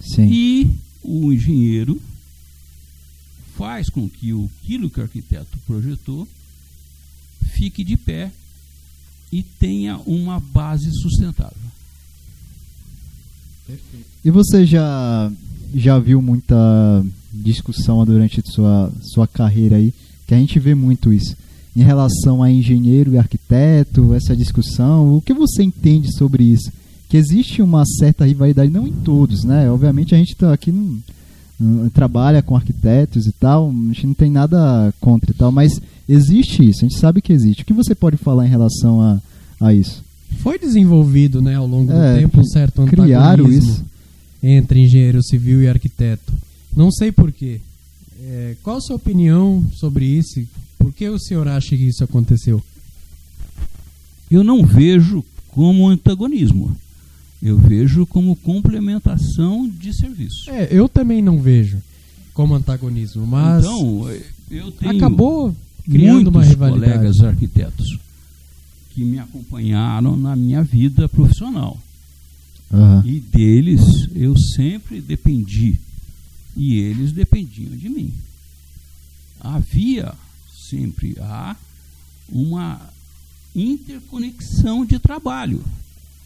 Sim. 0.00 0.28
E 0.32 0.76
o 1.02 1.32
engenheiro 1.32 2.00
faz 3.56 3.90
com 3.90 4.08
que 4.08 4.30
aquilo 4.32 4.88
que 4.88 5.00
o 5.00 5.02
arquiteto 5.02 5.58
projetou 5.66 6.26
fique 7.60 7.84
de 7.84 7.94
pé 7.94 8.30
e 9.30 9.42
tenha 9.42 9.98
uma 10.06 10.40
base 10.40 10.90
sustentável. 11.02 11.52
E 14.24 14.30
você 14.30 14.64
já 14.64 15.30
já 15.74 15.98
viu 15.98 16.22
muita 16.22 16.56
discussão 17.30 18.04
durante 18.06 18.42
sua 18.46 18.90
sua 19.02 19.28
carreira 19.28 19.76
aí, 19.76 19.92
que 20.26 20.34
a 20.34 20.38
gente 20.38 20.58
vê 20.58 20.74
muito 20.74 21.12
isso 21.12 21.36
em 21.76 21.82
relação 21.82 22.42
a 22.42 22.50
engenheiro 22.50 23.12
e 23.12 23.18
arquiteto, 23.18 24.14
essa 24.14 24.34
discussão. 24.34 25.14
O 25.14 25.20
que 25.20 25.34
você 25.34 25.62
entende 25.62 26.10
sobre 26.16 26.42
isso? 26.42 26.72
Que 27.08 27.16
existe 27.16 27.60
uma 27.60 27.84
certa 27.84 28.24
rivalidade, 28.24 28.72
não 28.72 28.86
em 28.86 28.92
todos, 28.92 29.44
né? 29.44 29.70
Obviamente 29.70 30.14
a 30.14 30.18
gente 30.18 30.34
tá 30.34 30.52
aqui 30.52 30.72
não, 30.72 30.98
trabalha 31.92 32.42
com 32.42 32.56
arquitetos 32.56 33.26
e 33.26 33.32
tal, 33.32 33.70
a 33.70 33.92
gente 33.92 34.06
não 34.06 34.14
tem 34.14 34.30
nada 34.30 34.92
contra 35.00 35.30
e 35.30 35.34
tal, 35.34 35.52
mas 35.52 35.80
existe 36.08 36.68
isso, 36.68 36.84
a 36.84 36.88
gente 36.88 36.98
sabe 36.98 37.20
que 37.20 37.32
existe. 37.32 37.62
O 37.62 37.66
que 37.66 37.72
você 37.72 37.94
pode 37.94 38.16
falar 38.16 38.46
em 38.46 38.50
relação 38.50 39.00
a, 39.00 39.20
a 39.60 39.74
isso? 39.74 40.02
Foi 40.38 40.58
desenvolvido, 40.58 41.42
né, 41.42 41.56
ao 41.56 41.66
longo 41.66 41.92
É, 41.92 42.14
do 42.14 42.20
tempo 42.20 42.40
um 42.40 42.44
certo 42.44 42.82
antagonismo 42.82 43.48
isso. 43.72 43.84
entre 44.42 44.80
engenheiro 44.80 45.22
civil 45.22 45.62
e 45.62 45.68
arquiteto. 45.68 46.32
Não 46.74 46.90
sei 46.90 47.10
porquê. 47.12 47.60
É, 48.22 48.54
qual 48.62 48.76
a 48.76 48.80
sua 48.80 48.96
opinião 48.96 49.64
sobre 49.74 50.04
isso? 50.06 50.40
Por 50.78 50.92
que 50.92 51.08
o 51.08 51.18
senhor 51.18 51.48
acha 51.48 51.76
que 51.76 51.88
isso 51.88 52.04
aconteceu? 52.04 52.62
Eu 54.30 54.44
não 54.44 54.64
vejo 54.64 55.24
como 55.48 55.88
antagonismo. 55.88 56.74
Eu 57.42 57.56
vejo 57.56 58.06
como 58.06 58.36
complementação 58.36 59.68
de 59.68 59.94
serviço. 59.94 60.50
É, 60.50 60.68
eu 60.70 60.88
também 60.88 61.22
não 61.22 61.40
vejo 61.40 61.78
como 62.34 62.54
antagonismo, 62.54 63.26
mas 63.26 63.64
então, 63.64 64.08
eu 64.50 64.70
tenho 64.72 64.96
acabou 64.96 65.54
criando 65.84 66.28
uma 66.28 66.44
rivalidade. 66.44 66.92
colegas 66.92 67.20
arquitetos 67.22 67.98
que 68.94 69.04
me 69.04 69.18
acompanharam 69.18 70.16
na 70.16 70.36
minha 70.36 70.62
vida 70.62 71.08
profissional. 71.08 71.78
Aham. 72.72 73.02
E 73.04 73.20
deles 73.20 74.08
eu 74.14 74.36
sempre 74.36 75.00
dependi. 75.00 75.78
E 76.56 76.78
eles 76.78 77.12
dependiam 77.12 77.76
de 77.76 77.88
mim. 77.88 78.12
Havia 79.40 80.12
sempre 80.68 81.16
há 81.20 81.56
uma 82.28 82.80
interconexão 83.54 84.84
de 84.84 84.98
trabalho. 84.98 85.64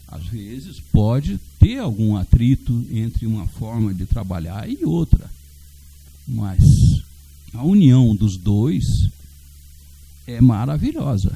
Às 0.07 0.25
vezes 0.27 0.79
pode 0.91 1.39
ter 1.59 1.79
algum 1.79 2.15
atrito 2.15 2.85
entre 2.91 3.25
uma 3.25 3.47
forma 3.47 3.93
de 3.93 4.05
trabalhar 4.05 4.69
e 4.69 4.85
outra. 4.85 5.29
Mas 6.27 6.63
a 7.53 7.63
união 7.63 8.15
dos 8.15 8.37
dois 8.37 8.83
é 10.27 10.39
maravilhosa. 10.41 11.31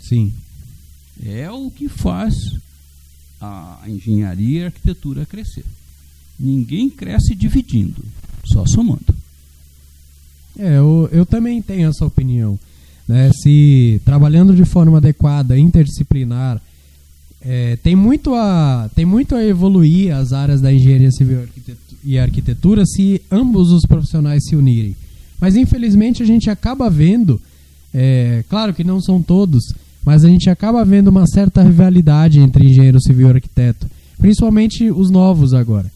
Sim. 0.00 0.32
É 1.22 1.50
o 1.50 1.70
que 1.70 1.88
faz 1.88 2.34
a 3.40 3.82
engenharia 3.86 4.60
e 4.60 4.62
a 4.62 4.66
arquitetura 4.66 5.26
crescer. 5.26 5.64
Ninguém 6.38 6.88
cresce 6.88 7.34
dividindo, 7.34 8.02
só 8.44 8.64
somando. 8.66 9.14
É, 10.58 10.76
eu, 10.78 11.08
eu 11.12 11.24
também 11.24 11.60
tenho 11.62 11.88
essa 11.88 12.04
opinião. 12.04 12.58
Né? 13.06 13.30
Se 13.32 14.00
trabalhando 14.04 14.54
de 14.54 14.64
forma 14.64 14.98
adequada, 14.98 15.58
interdisciplinar, 15.58 16.60
é, 17.42 17.76
tem, 17.76 17.96
muito 17.96 18.34
a, 18.34 18.90
tem 18.94 19.04
muito 19.04 19.34
a 19.34 19.44
evoluir 19.44 20.14
as 20.14 20.32
áreas 20.32 20.60
da 20.60 20.72
engenharia 20.72 21.10
civil 21.10 21.38
e 21.38 21.42
arquitetu- 21.42 22.18
arquitetura 22.22 22.84
se 22.86 23.20
ambos 23.30 23.70
os 23.70 23.84
profissionais 23.86 24.44
se 24.44 24.56
unirem. 24.56 24.94
Mas 25.40 25.56
infelizmente 25.56 26.22
a 26.22 26.26
gente 26.26 26.50
acaba 26.50 26.90
vendo, 26.90 27.40
é, 27.94 28.44
claro 28.48 28.74
que 28.74 28.84
não 28.84 29.00
são 29.00 29.22
todos, 29.22 29.72
mas 30.04 30.24
a 30.24 30.28
gente 30.28 30.50
acaba 30.50 30.84
vendo 30.84 31.08
uma 31.08 31.26
certa 31.26 31.62
rivalidade 31.62 32.40
entre 32.40 32.66
engenheiro 32.66 33.00
civil 33.00 33.28
e 33.28 33.32
arquiteto, 33.32 33.86
principalmente 34.18 34.90
os 34.90 35.10
novos 35.10 35.54
agora. 35.54 35.90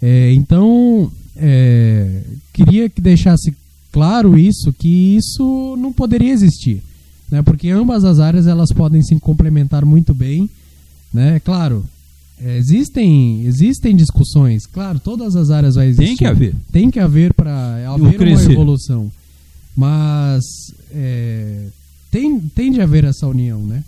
É, 0.00 0.32
então, 0.32 1.10
é, 1.36 2.22
queria 2.52 2.88
que 2.88 3.00
deixasse 3.00 3.54
claro 3.92 4.38
isso, 4.38 4.72
que 4.72 5.16
isso 5.16 5.76
não 5.78 5.92
poderia 5.92 6.32
existir, 6.32 6.82
né? 7.30 7.42
Porque 7.42 7.70
ambas 7.70 8.04
as 8.04 8.18
áreas 8.20 8.46
elas 8.46 8.70
podem 8.72 9.02
se 9.02 9.18
complementar 9.20 9.84
muito 9.84 10.12
bem, 10.12 10.50
né? 11.12 11.40
Claro, 11.40 11.84
é, 12.40 12.56
existem 12.58 13.42
existem 13.46 13.96
discussões, 13.96 14.66
claro, 14.66 14.98
todas 15.00 15.34
as 15.36 15.50
áreas 15.50 15.74
vai 15.74 15.86
existir. 15.88 16.06
Tem 16.08 16.16
que 16.16 16.26
haver. 16.26 16.54
Tem 16.72 16.90
que 16.90 16.98
haver 17.00 17.32
para 17.34 17.82
haver 17.94 18.04
uma 18.04 18.40
evolução, 18.52 19.10
mas 19.76 20.42
é, 20.90 21.66
tem 22.10 22.38
tem 22.54 22.72
de 22.72 22.80
haver 22.80 23.04
essa 23.04 23.26
união, 23.26 23.62
né? 23.62 23.82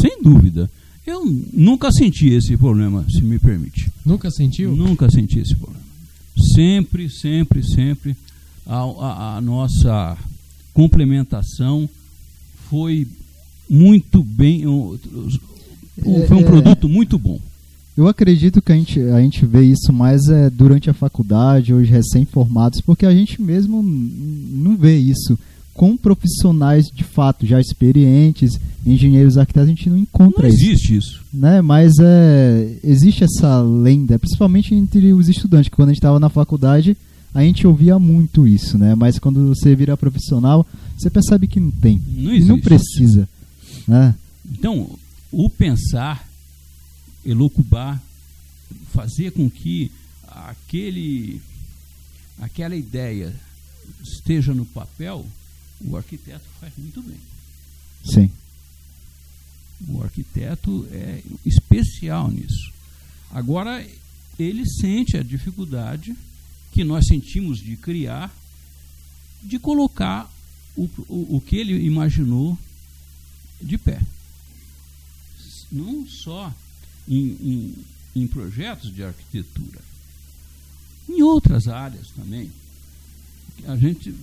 Sem 0.00 0.22
dúvida. 0.22 0.70
Eu 1.06 1.22
nunca 1.52 1.92
senti 1.92 2.28
esse 2.28 2.56
problema, 2.56 3.04
se 3.10 3.20
me 3.22 3.38
permite. 3.38 3.90
Nunca 4.06 4.30
sentiu? 4.30 4.74
Nunca 4.74 5.10
senti 5.10 5.38
esse 5.38 5.54
problema. 5.54 5.84
Sempre, 6.54 7.10
sempre, 7.10 7.62
sempre 7.62 8.16
a, 8.66 8.78
a- 8.78 9.36
a 9.36 9.40
nossa 9.40 10.16
complementação 10.72 11.88
foi 12.70 13.06
muito 13.68 14.22
bem. 14.22 14.62
Um- 16.04 16.26
Foi 16.26 16.36
um 16.36 16.40
É, 16.40 16.42
é. 16.42 16.46
produto 16.46 16.88
muito 16.88 17.18
bom. 17.18 17.38
Eu 17.96 18.08
acredito 18.08 18.60
que 18.60 18.72
a 18.72 18.74
gente, 18.74 19.00
a 19.00 19.20
gente 19.20 19.46
vê 19.46 19.62
isso 19.62 19.92
mais 19.92 20.26
é, 20.28 20.50
durante 20.50 20.90
a 20.90 20.94
faculdade, 20.94 21.72
hoje 21.72 21.90
recém-formados, 21.92 22.80
porque 22.80 23.06
a 23.06 23.14
gente 23.14 23.40
mesmo 23.40 23.80
não 23.82 24.76
vê 24.76 24.96
isso. 24.98 25.38
Com 25.72 25.96
profissionais 25.96 26.86
de 26.86 27.02
fato 27.04 27.46
já 27.46 27.60
experientes, 27.60 28.58
engenheiros, 28.86 29.36
arquitetos, 29.38 29.68
a 29.68 29.70
gente 29.74 29.90
não 29.90 29.98
encontra 29.98 30.42
Não 30.48 30.54
isso. 30.54 30.64
existe 30.64 30.96
isso. 30.96 31.20
Né? 31.32 31.60
Mas 31.62 31.94
é, 32.00 32.76
existe 32.82 33.24
essa 33.24 33.60
lenda, 33.60 34.18
principalmente 34.18 34.74
entre 34.74 35.12
os 35.12 35.28
estudantes, 35.28 35.68
que 35.68 35.74
quando 35.76 35.88
a 35.88 35.92
gente 35.92 35.98
estava 35.98 36.18
na 36.20 36.28
faculdade, 36.28 36.96
a 37.32 37.42
gente 37.42 37.66
ouvia 37.66 37.98
muito 37.98 38.46
isso, 38.46 38.78
né? 38.78 38.94
Mas 38.94 39.18
quando 39.18 39.48
você 39.48 39.74
vira 39.74 39.96
profissional, 39.96 40.64
você 40.96 41.10
percebe 41.10 41.48
que 41.48 41.58
não 41.58 41.72
tem. 41.72 42.00
Não 42.16 42.32
e 42.34 42.40
não 42.44 42.56
existe. 42.56 42.60
precisa. 42.62 43.28
Né? 43.88 44.14
Então, 44.52 44.88
o 45.36 45.50
pensar, 45.50 46.28
elucubar, 47.24 48.00
fazer 48.92 49.32
com 49.32 49.50
que 49.50 49.90
aquele, 50.26 51.40
aquela 52.38 52.76
ideia 52.76 53.34
esteja 54.02 54.54
no 54.54 54.64
papel, 54.64 55.26
o 55.80 55.96
arquiteto 55.96 56.44
faz 56.60 56.72
muito 56.76 57.02
bem. 57.02 57.18
Sim. 58.04 58.30
O 59.88 60.02
arquiteto 60.02 60.86
é 60.92 61.20
especial 61.44 62.30
nisso. 62.30 62.72
Agora, 63.30 63.84
ele 64.38 64.64
sente 64.66 65.16
a 65.16 65.22
dificuldade 65.22 66.14
que 66.72 66.84
nós 66.84 67.06
sentimos 67.06 67.58
de 67.58 67.76
criar, 67.76 68.32
de 69.42 69.58
colocar 69.58 70.32
o, 70.76 70.84
o, 71.08 71.36
o 71.36 71.40
que 71.40 71.56
ele 71.56 71.84
imaginou 71.84 72.56
de 73.60 73.76
pé. 73.76 74.00
Não 75.74 76.06
só 76.06 76.54
em, 77.08 77.18
em, 77.18 77.74
em 78.14 78.26
projetos 78.26 78.94
de 78.94 79.02
arquitetura, 79.02 79.80
em 81.08 81.20
outras 81.20 81.66
áreas 81.66 82.08
também. 82.16 82.50
A 83.66 83.76
gente 83.76 84.14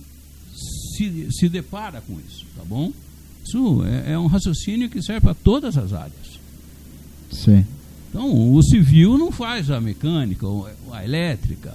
se, 0.96 1.28
se 1.30 1.48
depara 1.48 2.00
com 2.00 2.18
isso, 2.26 2.46
tá 2.56 2.64
bom? 2.64 2.92
Isso 3.44 3.84
é, 3.84 4.12
é 4.12 4.18
um 4.18 4.26
raciocínio 4.26 4.88
que 4.88 5.02
serve 5.02 5.20
para 5.20 5.34
todas 5.34 5.76
as 5.76 5.92
áreas. 5.92 6.40
Sim. 7.30 7.66
Então, 8.08 8.54
o 8.54 8.62
civil 8.62 9.16
não 9.16 9.32
faz 9.32 9.70
a 9.70 9.80
mecânica, 9.80 10.46
ou 10.46 10.68
a 10.90 11.04
elétrica, 11.04 11.72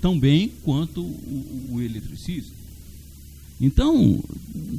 tão 0.00 0.18
bem 0.18 0.52
quanto 0.62 1.00
o, 1.00 1.68
o 1.72 1.80
eletricista. 1.80 2.52
Então, 3.60 4.22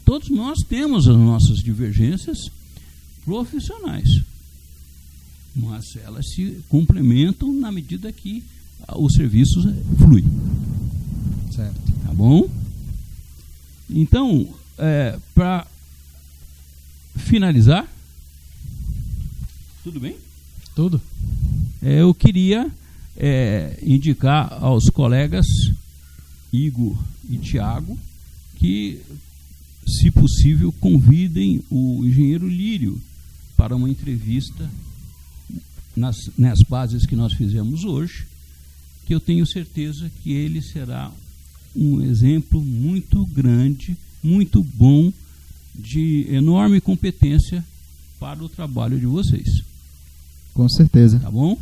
todos 0.03 0.29
nós 0.29 0.59
temos 0.67 1.07
as 1.07 1.15
nossas 1.15 1.59
divergências 1.59 2.37
profissionais, 3.25 4.21
mas 5.55 5.95
elas 5.97 6.29
se 6.29 6.63
complementam 6.69 7.51
na 7.51 7.71
medida 7.71 8.11
que 8.11 8.43
o 8.93 9.09
serviço 9.09 9.61
flui. 9.97 10.23
Certo. 11.51 11.81
Tá 12.03 12.13
bom? 12.13 12.47
Então, 13.89 14.47
é, 14.77 15.17
para 15.33 15.65
finalizar, 17.15 17.87
tudo 19.83 19.99
bem? 19.99 20.15
Tudo? 20.75 21.01
É, 21.81 22.01
eu 22.01 22.13
queria 22.13 22.69
é, 23.15 23.79
indicar 23.83 24.51
aos 24.61 24.89
colegas 24.89 25.45
Igor 26.51 26.97
e 27.29 27.37
Tiago 27.37 27.97
que, 28.55 29.01
se 29.87 30.09
possível, 30.11 30.71
convidem 30.79 31.63
o 31.69 32.03
engenheiro 32.03 32.47
Lírio 32.47 32.99
para 33.55 33.75
uma 33.75 33.89
entrevista 33.89 34.69
nas, 35.95 36.29
nas 36.37 36.59
bases 36.61 37.05
que 37.05 37.15
nós 37.15 37.33
fizemos 37.33 37.83
hoje, 37.83 38.27
que 39.05 39.13
eu 39.13 39.19
tenho 39.19 39.45
certeza 39.45 40.11
que 40.21 40.31
ele 40.31 40.61
será 40.61 41.11
um 41.75 42.01
exemplo 42.01 42.61
muito 42.61 43.25
grande, 43.27 43.95
muito 44.23 44.63
bom, 44.63 45.11
de 45.73 46.25
enorme 46.29 46.79
competência 46.79 47.63
para 48.19 48.43
o 48.43 48.49
trabalho 48.49 48.99
de 48.99 49.05
vocês. 49.05 49.61
Com 50.53 50.69
certeza. 50.69 51.19
Tá 51.19 51.29
bom? 51.29 51.57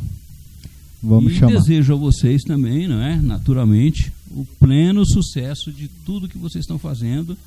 Vamos 1.02 1.34
e 1.34 1.36
chamar. 1.36 1.58
desejo 1.58 1.94
a 1.94 1.98
vocês 1.98 2.44
também, 2.44 2.88
não 2.88 3.02
é? 3.02 3.18
Naturalmente, 3.18 4.14
o 4.32 4.46
pleno 4.60 5.06
sucesso 5.06 5.72
de 5.72 5.88
tudo 6.06 6.30
que 6.30 6.38
vocês 6.38 6.64
estão 6.64 6.80
fazendo 6.80 7.38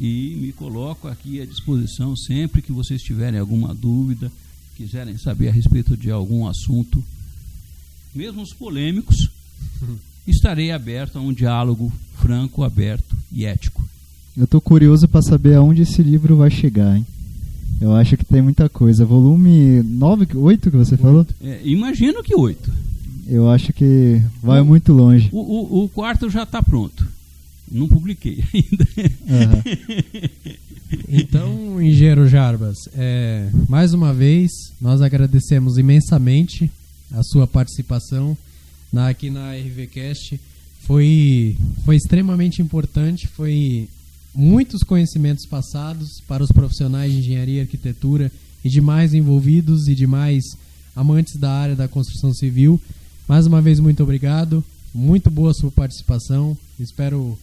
e 0.00 0.34
me 0.40 0.50
coloco 0.52 1.06
aqui 1.06 1.42
à 1.42 1.44
disposição 1.44 2.16
sempre 2.16 2.62
que 2.62 2.72
vocês 2.72 3.02
tiverem 3.02 3.38
alguma 3.38 3.74
dúvida, 3.74 4.32
quiserem 4.74 5.18
saber 5.18 5.48
a 5.48 5.52
respeito 5.52 5.94
de 5.94 6.10
algum 6.10 6.48
assunto, 6.48 7.04
mesmo 8.14 8.40
os 8.40 8.54
polêmicos, 8.54 9.28
estarei 10.26 10.72
aberto 10.72 11.18
a 11.18 11.20
um 11.20 11.34
diálogo 11.34 11.92
franco, 12.14 12.64
aberto 12.64 13.14
e 13.30 13.44
ético. 13.44 13.86
Eu 14.34 14.46
tô 14.46 14.58
curioso 14.58 15.06
para 15.06 15.20
saber 15.20 15.56
aonde 15.56 15.82
esse 15.82 16.02
livro 16.02 16.34
vai 16.34 16.50
chegar, 16.50 16.96
hein? 16.96 17.04
Eu 17.78 17.94
acho 17.94 18.16
que 18.16 18.24
tem 18.24 18.40
muita 18.40 18.70
coisa. 18.70 19.04
Volume 19.04 19.82
9, 19.82 20.28
8 20.34 20.70
que 20.70 20.76
você 20.76 20.96
falou? 20.96 21.26
É, 21.42 21.60
imagino 21.64 22.22
que 22.22 22.34
oito. 22.34 22.72
Eu 23.26 23.50
acho 23.50 23.72
que 23.72 24.20
vai 24.42 24.62
muito 24.62 24.92
longe. 24.92 25.28
O, 25.30 25.38
o, 25.38 25.84
o 25.84 25.88
quarto 25.88 26.30
já 26.30 26.42
está 26.42 26.62
pronto. 26.62 27.06
Não 27.70 27.86
publiquei 27.86 28.42
ainda. 28.52 28.88
Aham. 29.28 29.62
Então, 31.08 31.80
engenheiro 31.80 32.26
Jarbas, 32.28 32.76
é, 32.94 33.48
mais 33.68 33.94
uma 33.94 34.12
vez, 34.12 34.50
nós 34.80 35.00
agradecemos 35.00 35.78
imensamente 35.78 36.70
a 37.12 37.22
sua 37.22 37.46
participação 37.46 38.36
na, 38.92 39.08
aqui 39.08 39.30
na 39.30 39.52
RVCast. 39.54 40.40
Foi, 40.80 41.56
foi 41.84 41.96
extremamente 41.96 42.60
importante, 42.60 43.28
foi 43.28 43.88
muitos 44.34 44.82
conhecimentos 44.82 45.46
passados 45.46 46.20
para 46.26 46.42
os 46.42 46.50
profissionais 46.50 47.12
de 47.12 47.18
engenharia 47.18 47.58
e 47.58 47.60
arquitetura 47.60 48.32
e 48.64 48.68
demais 48.68 49.14
envolvidos 49.14 49.86
e 49.88 49.94
demais 49.94 50.42
amantes 50.94 51.36
da 51.36 51.50
área 51.50 51.76
da 51.76 51.88
construção 51.88 52.32
civil. 52.34 52.80
Mais 53.28 53.46
uma 53.46 53.60
vez, 53.60 53.78
muito 53.78 54.02
obrigado. 54.02 54.64
Muito 54.92 55.30
boa 55.30 55.50
a 55.50 55.54
sua 55.54 55.70
participação. 55.70 56.58
Espero 56.78 57.38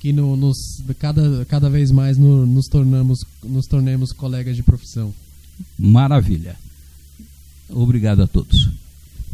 que 0.00 0.12
no, 0.12 0.36
nos, 0.36 0.56
cada, 0.98 1.44
cada 1.46 1.68
vez 1.68 1.90
mais 1.90 2.16
no- 2.16 2.46
nos, 2.46 2.66
tornamos, 2.66 3.18
nos 3.42 3.66
tornemos 3.66 4.12
colegas 4.12 4.54
de 4.56 4.62
profissão. 4.62 5.12
Maravilha. 5.78 6.56
Obrigado 7.68 8.22
a 8.22 8.26
todos. 8.26 8.68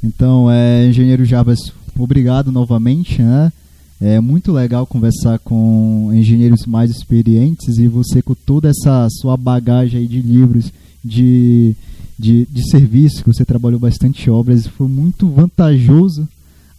Então, 0.03 0.51
é, 0.51 0.89
engenheiro 0.89 1.25
Jarbas, 1.25 1.59
obrigado 1.99 2.51
novamente, 2.51 3.23
né? 3.23 3.53
É 4.01 4.21
muito 4.21 4.53
legal 4.53 4.87
conversar 4.87 5.39
com 5.39 6.11
engenheiros 6.13 6.67
mais 6.67 6.91
experientes 6.91 7.79
e 7.79 7.87
você 7.87 8.21
com 8.21 8.35
toda 8.35 8.69
essa 8.69 9.09
sua 9.11 9.37
bagagem 9.37 10.01
aí 10.01 10.07
de 10.07 10.21
livros, 10.21 10.73
de, 11.03 11.75
de, 12.19 12.47
de 12.51 12.71
serviço, 12.71 13.23
que 13.23 13.33
você 13.33 13.45
trabalhou 13.45 13.79
bastante 13.79 14.29
obras, 14.29 14.67
foi 14.67 14.89
muito 14.89 15.29
vantajoso 15.29 16.29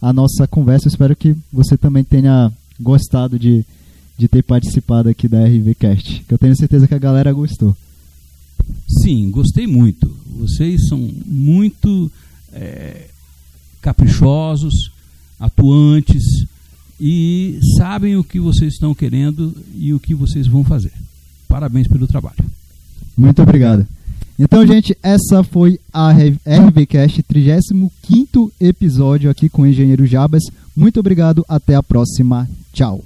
a 0.00 0.12
nossa 0.12 0.46
conversa. 0.46 0.86
Eu 0.86 0.90
espero 0.90 1.16
que 1.16 1.34
você 1.52 1.76
também 1.76 2.04
tenha 2.04 2.52
gostado 2.78 3.38
de, 3.38 3.64
de 4.16 4.28
ter 4.28 4.42
participado 4.42 5.08
aqui 5.08 5.28
da 5.28 5.44
RVCast, 5.44 6.24
que 6.26 6.32
eu 6.32 6.38
tenho 6.38 6.56
certeza 6.56 6.88
que 6.88 6.94
a 6.94 6.98
galera 6.98 7.32
gostou. 7.32 7.76
Sim, 9.02 9.30
gostei 9.30 9.66
muito. 9.66 10.14
Vocês 10.38 10.88
são 10.88 10.98
muito 11.26 12.10
é, 12.52 13.08
caprichosos, 13.80 14.90
atuantes 15.38 16.24
e 16.98 17.58
sabem 17.76 18.16
o 18.16 18.24
que 18.24 18.40
vocês 18.40 18.74
estão 18.74 18.94
querendo 18.94 19.54
e 19.74 19.92
o 19.92 20.00
que 20.00 20.14
vocês 20.14 20.46
vão 20.46 20.64
fazer. 20.64 20.92
Parabéns 21.48 21.86
pelo 21.86 22.06
trabalho. 22.06 22.44
Muito 23.16 23.42
obrigado. 23.42 23.86
Então, 24.38 24.66
gente, 24.66 24.96
essa 25.02 25.42
foi 25.42 25.80
a 25.92 26.12
RVCast 26.12 27.22
35 27.22 28.52
episódio 28.60 29.30
aqui 29.30 29.48
com 29.48 29.62
o 29.62 29.66
Engenheiro 29.66 30.06
Jabas. 30.06 30.42
Muito 30.76 31.00
obrigado, 31.00 31.44
até 31.48 31.74
a 31.74 31.82
próxima. 31.82 32.48
Tchau. 32.72 33.02